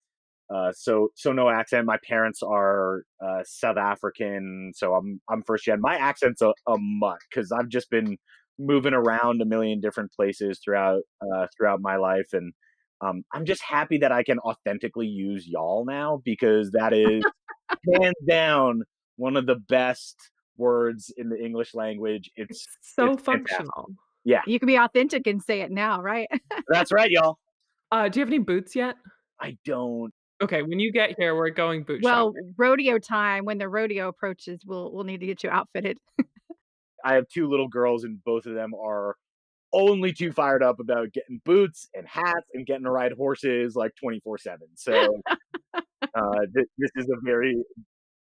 uh, 0.53 0.73
so 0.73 1.09
so 1.15 1.33
no 1.33 1.49
accent. 1.49 1.87
My 1.87 1.99
parents 2.07 2.43
are 2.43 3.03
uh, 3.25 3.43
South 3.45 3.77
African, 3.77 4.73
so 4.75 4.95
I'm 4.95 5.21
I'm 5.29 5.43
first 5.43 5.65
gen. 5.65 5.81
My 5.81 5.97
accent's 5.97 6.43
a, 6.43 6.53
a 6.67 6.77
mutt 6.79 7.19
because 7.31 7.51
I've 7.51 7.69
just 7.69 7.91
been 7.91 8.19
moving 8.59 8.95
around 8.95 9.41
a 9.43 9.47
million 9.47 9.81
different 9.81 10.13
places 10.13 10.61
throughout 10.63 11.03
uh, 11.23 11.47
throughout 11.57 11.81
my 11.81 11.97
life, 11.97 12.29
and 12.33 12.53
um, 13.01 13.25
I'm 13.33 13.47
just 13.47 13.63
happy 13.63 13.99
that 13.99 14.13
I 14.13 14.23
can 14.23 14.39
authentically 14.41 15.07
use 15.07 15.47
y'all 15.47 15.85
now 15.87 16.21
because 16.25 16.73
that 16.73 16.93
is 16.93 17.25
hands 17.91 18.15
down 18.29 18.83
one 19.17 19.37
of 19.37 19.47
the 19.47 19.57
best 19.57 20.31
words 20.57 21.13
in 21.17 21.31
the 21.31 21.43
English 21.43 21.75
language. 21.75 22.31
It's 22.37 22.67
It's 22.67 22.95
so 22.97 23.13
it's 23.13 23.23
fantastic. 23.23 23.67
functional. 23.67 23.91
You 24.47 24.59
can 24.59 24.67
be 24.67 24.77
authentic 24.77 25.27
and 25.27 25.43
say 25.43 25.61
it 25.61 25.71
now, 25.71 26.01
right? 26.01 26.29
That's 26.69 26.93
right, 26.93 27.11
y'all. 27.11 27.39
Uh, 27.91 28.09
do 28.09 28.21
you 28.21 28.25
have 28.25 28.33
any 28.33 28.39
boots 28.39 28.75
yet? 28.75 28.97
I 29.41 29.57
don't. 29.65 30.13
Okay, 30.45 30.63
when 30.63 30.79
you 30.79 30.93
get 30.93 31.15
here, 31.19 31.35
we're 31.35 31.51
going 31.51 31.85
boot 31.85 32.03
well, 32.03 32.29
shopping. 32.29 32.55
rodeo 32.59 32.99
time. 32.99 33.47
When 33.47 33.57
the 33.57 33.69
rodeo 33.69 34.09
approaches, 34.09 34.63
we'll 34.67 34.93
we'll 34.93 35.05
need 35.05 35.21
to 35.21 35.27
get 35.27 35.43
you 35.43 35.51
outfitted. 35.51 35.99
I 37.05 37.15
have 37.15 37.29
two 37.29 37.49
little 37.49 37.69
girls, 37.69 38.05
and 38.05 38.23
both 38.25 38.45
of 38.47 38.55
them 38.55 38.73
are 38.75 39.17
only 39.73 40.13
too 40.13 40.33
fired 40.33 40.63
up 40.63 40.81
about 40.81 41.13
getting 41.13 41.41
boots 41.45 41.89
and 41.95 42.07
hats 42.07 42.47
and 42.53 42.67
getting 42.67 42.85
to 42.85 42.91
ride 42.91 43.13
horses 43.13 43.75
like 43.75 43.93
24 44.01 44.39
7. 44.39 44.69
So 44.77 44.93
uh, 45.75 45.81
th- 46.55 46.69
this 46.79 46.91
is 46.97 47.09
a 47.11 47.17
very, 47.25 47.57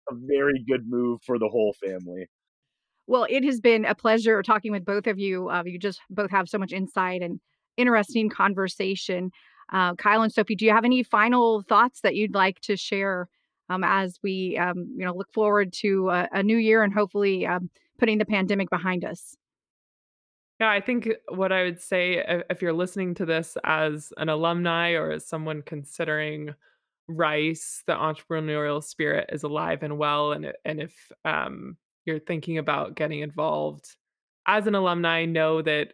a 0.09 0.13
very 0.13 0.63
good 0.67 0.81
move 0.87 1.19
for 1.25 1.37
the 1.39 1.47
whole 1.47 1.73
family. 1.83 2.27
Well, 3.07 3.25
it 3.29 3.45
has 3.45 3.61
been 3.61 3.85
a 3.85 3.95
pleasure 3.95 4.41
talking 4.43 4.71
with 4.71 4.83
both 4.83 5.07
of 5.07 5.17
you. 5.17 5.49
Uh, 5.49 5.63
you 5.65 5.79
just 5.79 6.01
both 6.09 6.31
have 6.31 6.49
so 6.49 6.57
much 6.57 6.73
insight 6.73 7.21
and 7.21 7.39
interesting 7.77 8.29
conversation. 8.29 9.31
Uh, 9.71 9.95
Kyle 9.95 10.21
and 10.21 10.31
Sophie, 10.31 10.55
do 10.55 10.65
you 10.65 10.71
have 10.71 10.85
any 10.85 11.03
final 11.03 11.61
thoughts 11.61 12.01
that 12.01 12.15
you'd 12.15 12.33
like 12.33 12.59
to 12.61 12.77
share 12.77 13.27
um, 13.69 13.83
as 13.83 14.17
we, 14.23 14.57
um, 14.57 14.87
you 14.97 15.05
know, 15.05 15.13
look 15.13 15.31
forward 15.33 15.73
to 15.73 16.09
a, 16.09 16.29
a 16.31 16.43
new 16.43 16.57
year 16.57 16.83
and 16.83 16.93
hopefully 16.93 17.45
um, 17.45 17.69
putting 17.99 18.17
the 18.17 18.25
pandemic 18.25 18.69
behind 18.69 19.03
us? 19.03 19.35
Yeah, 20.59 20.71
I 20.71 20.81
think 20.81 21.09
what 21.27 21.51
I 21.51 21.63
would 21.63 21.79
say 21.79 22.43
if 22.49 22.61
you're 22.61 22.73
listening 22.73 23.13
to 23.15 23.25
this 23.25 23.57
as 23.63 24.11
an 24.17 24.29
alumni 24.29 24.93
or 24.93 25.11
as 25.11 25.27
someone 25.27 25.61
considering 25.61 26.55
Rice, 27.07 27.83
the 27.85 27.93
entrepreneurial 27.93 28.83
spirit 28.83 29.29
is 29.31 29.43
alive 29.43 29.83
and 29.83 29.97
well, 29.97 30.33
and 30.33 30.51
and 30.65 30.81
if 30.81 31.11
um, 31.23 31.77
you're 32.05 32.19
thinking 32.19 32.57
about 32.57 32.95
getting 32.95 33.21
involved 33.21 33.95
as 34.45 34.67
an 34.67 34.75
alumni, 34.75 35.23
know 35.23 35.61
that 35.61 35.93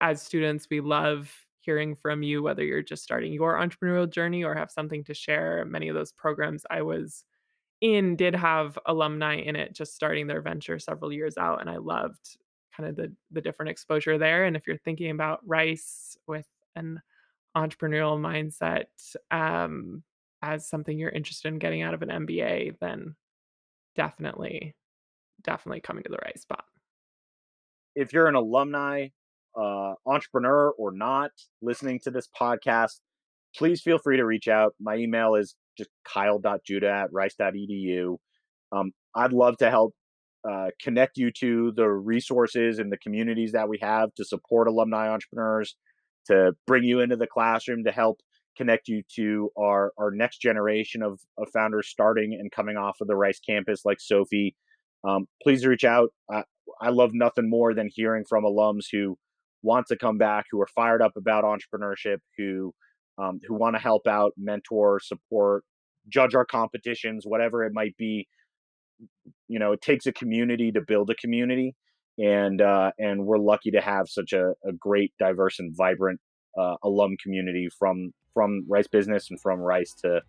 as 0.00 0.22
students 0.22 0.66
we 0.70 0.80
love 0.80 1.43
hearing 1.64 1.94
from 1.94 2.22
you, 2.22 2.42
whether 2.42 2.64
you're 2.64 2.82
just 2.82 3.02
starting 3.02 3.32
your 3.32 3.54
entrepreneurial 3.54 4.10
journey 4.10 4.44
or 4.44 4.54
have 4.54 4.70
something 4.70 5.04
to 5.04 5.14
share. 5.14 5.64
Many 5.64 5.88
of 5.88 5.94
those 5.94 6.12
programs 6.12 6.64
I 6.70 6.82
was 6.82 7.24
in 7.80 8.16
did 8.16 8.34
have 8.34 8.78
alumni 8.86 9.36
in 9.36 9.56
it 9.56 9.74
just 9.74 9.94
starting 9.94 10.26
their 10.26 10.40
venture 10.40 10.78
several 10.78 11.12
years 11.12 11.36
out 11.36 11.60
and 11.60 11.68
i 11.68 11.76
loved 11.76 12.38
kind 12.74 12.88
of 12.88 12.94
the 12.94 13.12
the 13.32 13.40
different 13.40 13.68
exposure 13.68 14.16
there 14.16 14.44
and 14.44 14.56
if 14.56 14.66
you're 14.66 14.78
thinking 14.78 15.10
about 15.10 15.40
rice 15.44 16.16
with 16.28 16.46
an 16.76 17.02
entrepreneurial 17.56 18.18
mindset 18.18 18.86
um, 19.30 20.02
as 20.42 20.68
something 20.68 20.98
you're 20.98 21.10
interested 21.10 21.48
in 21.48 21.58
getting 21.58 21.82
out 21.82 21.94
of 21.94 22.02
an 22.02 22.26
MBA, 22.26 22.78
then 22.80 23.14
definitely, 23.96 24.74
definitely 25.42 25.80
coming 25.80 26.02
to 26.04 26.10
the 26.10 26.18
right 26.24 26.38
spot. 26.38 26.64
If 27.94 28.12
you're 28.12 28.26
an 28.26 28.34
alumni, 28.34 29.08
uh, 29.60 29.94
entrepreneur, 30.06 30.70
or 30.70 30.92
not 30.92 31.30
listening 31.62 32.00
to 32.04 32.10
this 32.10 32.28
podcast, 32.38 33.00
please 33.56 33.80
feel 33.80 33.98
free 33.98 34.16
to 34.16 34.24
reach 34.24 34.48
out. 34.48 34.74
My 34.80 34.96
email 34.96 35.34
is 35.34 35.54
just 35.76 35.90
kyle.judah 36.04 36.90
at 36.90 37.12
rice.edu. 37.12 38.16
Um, 38.72 38.92
I'd 39.14 39.32
love 39.32 39.56
to 39.58 39.70
help 39.70 39.94
uh, 40.48 40.68
connect 40.82 41.16
you 41.16 41.30
to 41.30 41.72
the 41.74 41.88
resources 41.88 42.78
and 42.78 42.92
the 42.92 42.98
communities 42.98 43.52
that 43.52 43.68
we 43.68 43.78
have 43.80 44.14
to 44.16 44.24
support 44.24 44.68
alumni 44.68 45.08
entrepreneurs, 45.08 45.76
to 46.26 46.52
bring 46.66 46.84
you 46.84 47.00
into 47.00 47.16
the 47.16 47.26
classroom, 47.26 47.84
to 47.84 47.92
help 47.92 48.20
connect 48.56 48.88
you 48.88 49.02
to 49.16 49.50
our, 49.58 49.92
our 49.98 50.10
next 50.10 50.38
generation 50.38 51.02
of, 51.02 51.20
of 51.38 51.48
founders 51.52 51.88
starting 51.88 52.34
and 52.34 52.52
coming 52.52 52.76
off 52.76 52.98
of 53.00 53.08
the 53.08 53.16
Rice 53.16 53.40
campus 53.40 53.84
like 53.84 54.00
Sophie. 54.00 54.54
Um, 55.06 55.26
please 55.42 55.66
reach 55.66 55.84
out. 55.84 56.10
I, 56.30 56.44
I 56.80 56.90
love 56.90 57.10
nothing 57.12 57.48
more 57.48 57.74
than 57.74 57.88
hearing 57.92 58.24
from 58.28 58.44
alums 58.44 58.86
who 58.90 59.18
want 59.64 59.86
to 59.88 59.96
come 59.96 60.18
back, 60.18 60.44
who 60.50 60.60
are 60.60 60.68
fired 60.68 61.02
up 61.02 61.12
about 61.16 61.42
entrepreneurship, 61.42 62.18
who 62.38 62.72
um, 63.18 63.40
who 63.46 63.54
want 63.54 63.74
to 63.76 63.80
help 63.80 64.06
out, 64.06 64.32
mentor, 64.36 65.00
support, 65.00 65.64
judge 66.08 66.34
our 66.34 66.44
competitions, 66.44 67.24
whatever 67.26 67.64
it 67.64 67.72
might 67.72 67.96
be. 67.96 68.28
You 69.48 69.58
know, 69.58 69.72
it 69.72 69.80
takes 69.80 70.06
a 70.06 70.12
community 70.12 70.70
to 70.72 70.80
build 70.80 71.10
a 71.10 71.14
community, 71.14 71.74
and 72.18 72.60
uh, 72.60 72.92
and 72.98 73.26
we're 73.26 73.38
lucky 73.38 73.70
to 73.72 73.80
have 73.80 74.08
such 74.08 74.32
a, 74.32 74.50
a 74.64 74.72
great, 74.78 75.12
diverse, 75.18 75.58
and 75.58 75.74
vibrant 75.76 76.20
uh, 76.58 76.76
alum 76.82 77.16
community 77.22 77.68
from 77.76 78.12
from 78.32 78.64
Rice 78.68 78.88
Business 78.88 79.30
and 79.30 79.40
from 79.40 79.60
Rice 79.60 79.94
to 80.04 80.20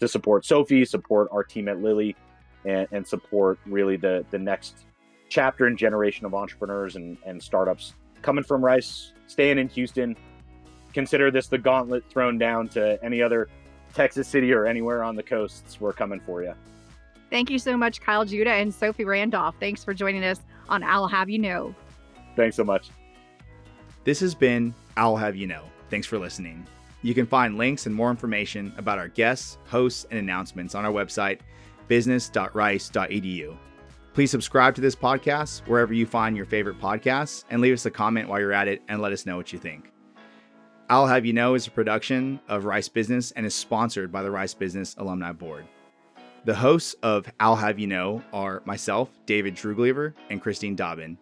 to 0.00 0.08
support 0.08 0.44
Sophie, 0.44 0.84
support 0.84 1.28
our 1.32 1.44
team 1.44 1.68
at 1.68 1.80
Lilie, 1.80 2.16
and, 2.64 2.88
and 2.92 3.06
support 3.06 3.58
really 3.66 3.96
the 3.96 4.24
the 4.30 4.38
next 4.38 4.84
chapter 5.28 5.66
and 5.66 5.78
generation 5.78 6.26
of 6.26 6.34
entrepreneurs 6.34 6.96
and, 6.96 7.16
and 7.24 7.42
startups 7.42 7.94
coming 8.22 8.44
from 8.44 8.64
Rice, 8.64 9.12
staying 9.26 9.58
in 9.58 9.68
Houston. 9.68 10.16
Consider 10.94 11.30
this 11.30 11.46
the 11.46 11.58
gauntlet 11.58 12.04
thrown 12.10 12.38
down 12.38 12.68
to 12.68 13.02
any 13.02 13.22
other 13.22 13.48
Texas 13.94 14.28
city 14.28 14.52
or 14.52 14.66
anywhere 14.66 15.02
on 15.02 15.16
the 15.16 15.22
coasts. 15.22 15.80
We're 15.80 15.92
coming 15.92 16.20
for 16.20 16.42
you. 16.42 16.54
Thank 17.30 17.50
you 17.50 17.58
so 17.58 17.76
much, 17.76 18.00
Kyle 18.00 18.24
Judah 18.24 18.52
and 18.52 18.72
Sophie 18.72 19.04
Randolph. 19.06 19.54
Thanks 19.58 19.82
for 19.82 19.94
joining 19.94 20.22
us 20.24 20.40
on 20.68 20.82
I'll 20.82 21.08
Have 21.08 21.30
You 21.30 21.38
Know. 21.38 21.74
Thanks 22.36 22.56
so 22.56 22.64
much. 22.64 22.90
This 24.04 24.20
has 24.20 24.34
been 24.34 24.74
I'll 24.96 25.16
Have 25.16 25.36
You 25.36 25.46
Know. 25.46 25.64
Thanks 25.88 26.06
for 26.06 26.18
listening. 26.18 26.66
You 27.02 27.14
can 27.14 27.26
find 27.26 27.56
links 27.56 27.86
and 27.86 27.94
more 27.94 28.10
information 28.10 28.72
about 28.76 28.98
our 28.98 29.08
guests, 29.08 29.58
hosts, 29.66 30.06
and 30.10 30.18
announcements 30.18 30.74
on 30.74 30.84
our 30.84 30.92
website, 30.92 31.40
business.rice.edu. 31.88 33.56
Please 34.14 34.30
subscribe 34.30 34.74
to 34.74 34.82
this 34.82 34.94
podcast 34.94 35.66
wherever 35.66 35.94
you 35.94 36.04
find 36.04 36.36
your 36.36 36.44
favorite 36.44 36.78
podcasts 36.78 37.44
and 37.48 37.62
leave 37.62 37.72
us 37.72 37.86
a 37.86 37.90
comment 37.90 38.28
while 38.28 38.38
you're 38.38 38.52
at 38.52 38.68
it 38.68 38.82
and 38.88 39.00
let 39.00 39.10
us 39.10 39.24
know 39.24 39.38
what 39.38 39.54
you 39.54 39.58
think. 39.58 39.90
I'll 40.90 41.06
Have 41.06 41.24
You 41.24 41.32
Know 41.32 41.54
is 41.54 41.66
a 41.66 41.70
production 41.70 42.38
of 42.46 42.66
Rice 42.66 42.90
Business 42.90 43.30
and 43.30 43.46
is 43.46 43.54
sponsored 43.54 44.12
by 44.12 44.22
the 44.22 44.30
Rice 44.30 44.52
Business 44.52 44.94
Alumni 44.98 45.32
Board. 45.32 45.64
The 46.44 46.54
hosts 46.54 46.94
of 47.02 47.32
I'll 47.40 47.56
Have 47.56 47.78
You 47.78 47.86
Know 47.86 48.22
are 48.34 48.60
myself, 48.66 49.08
David 49.24 49.56
Trugliever, 49.56 50.12
and 50.28 50.42
Christine 50.42 50.76
Dobbin. 50.76 51.16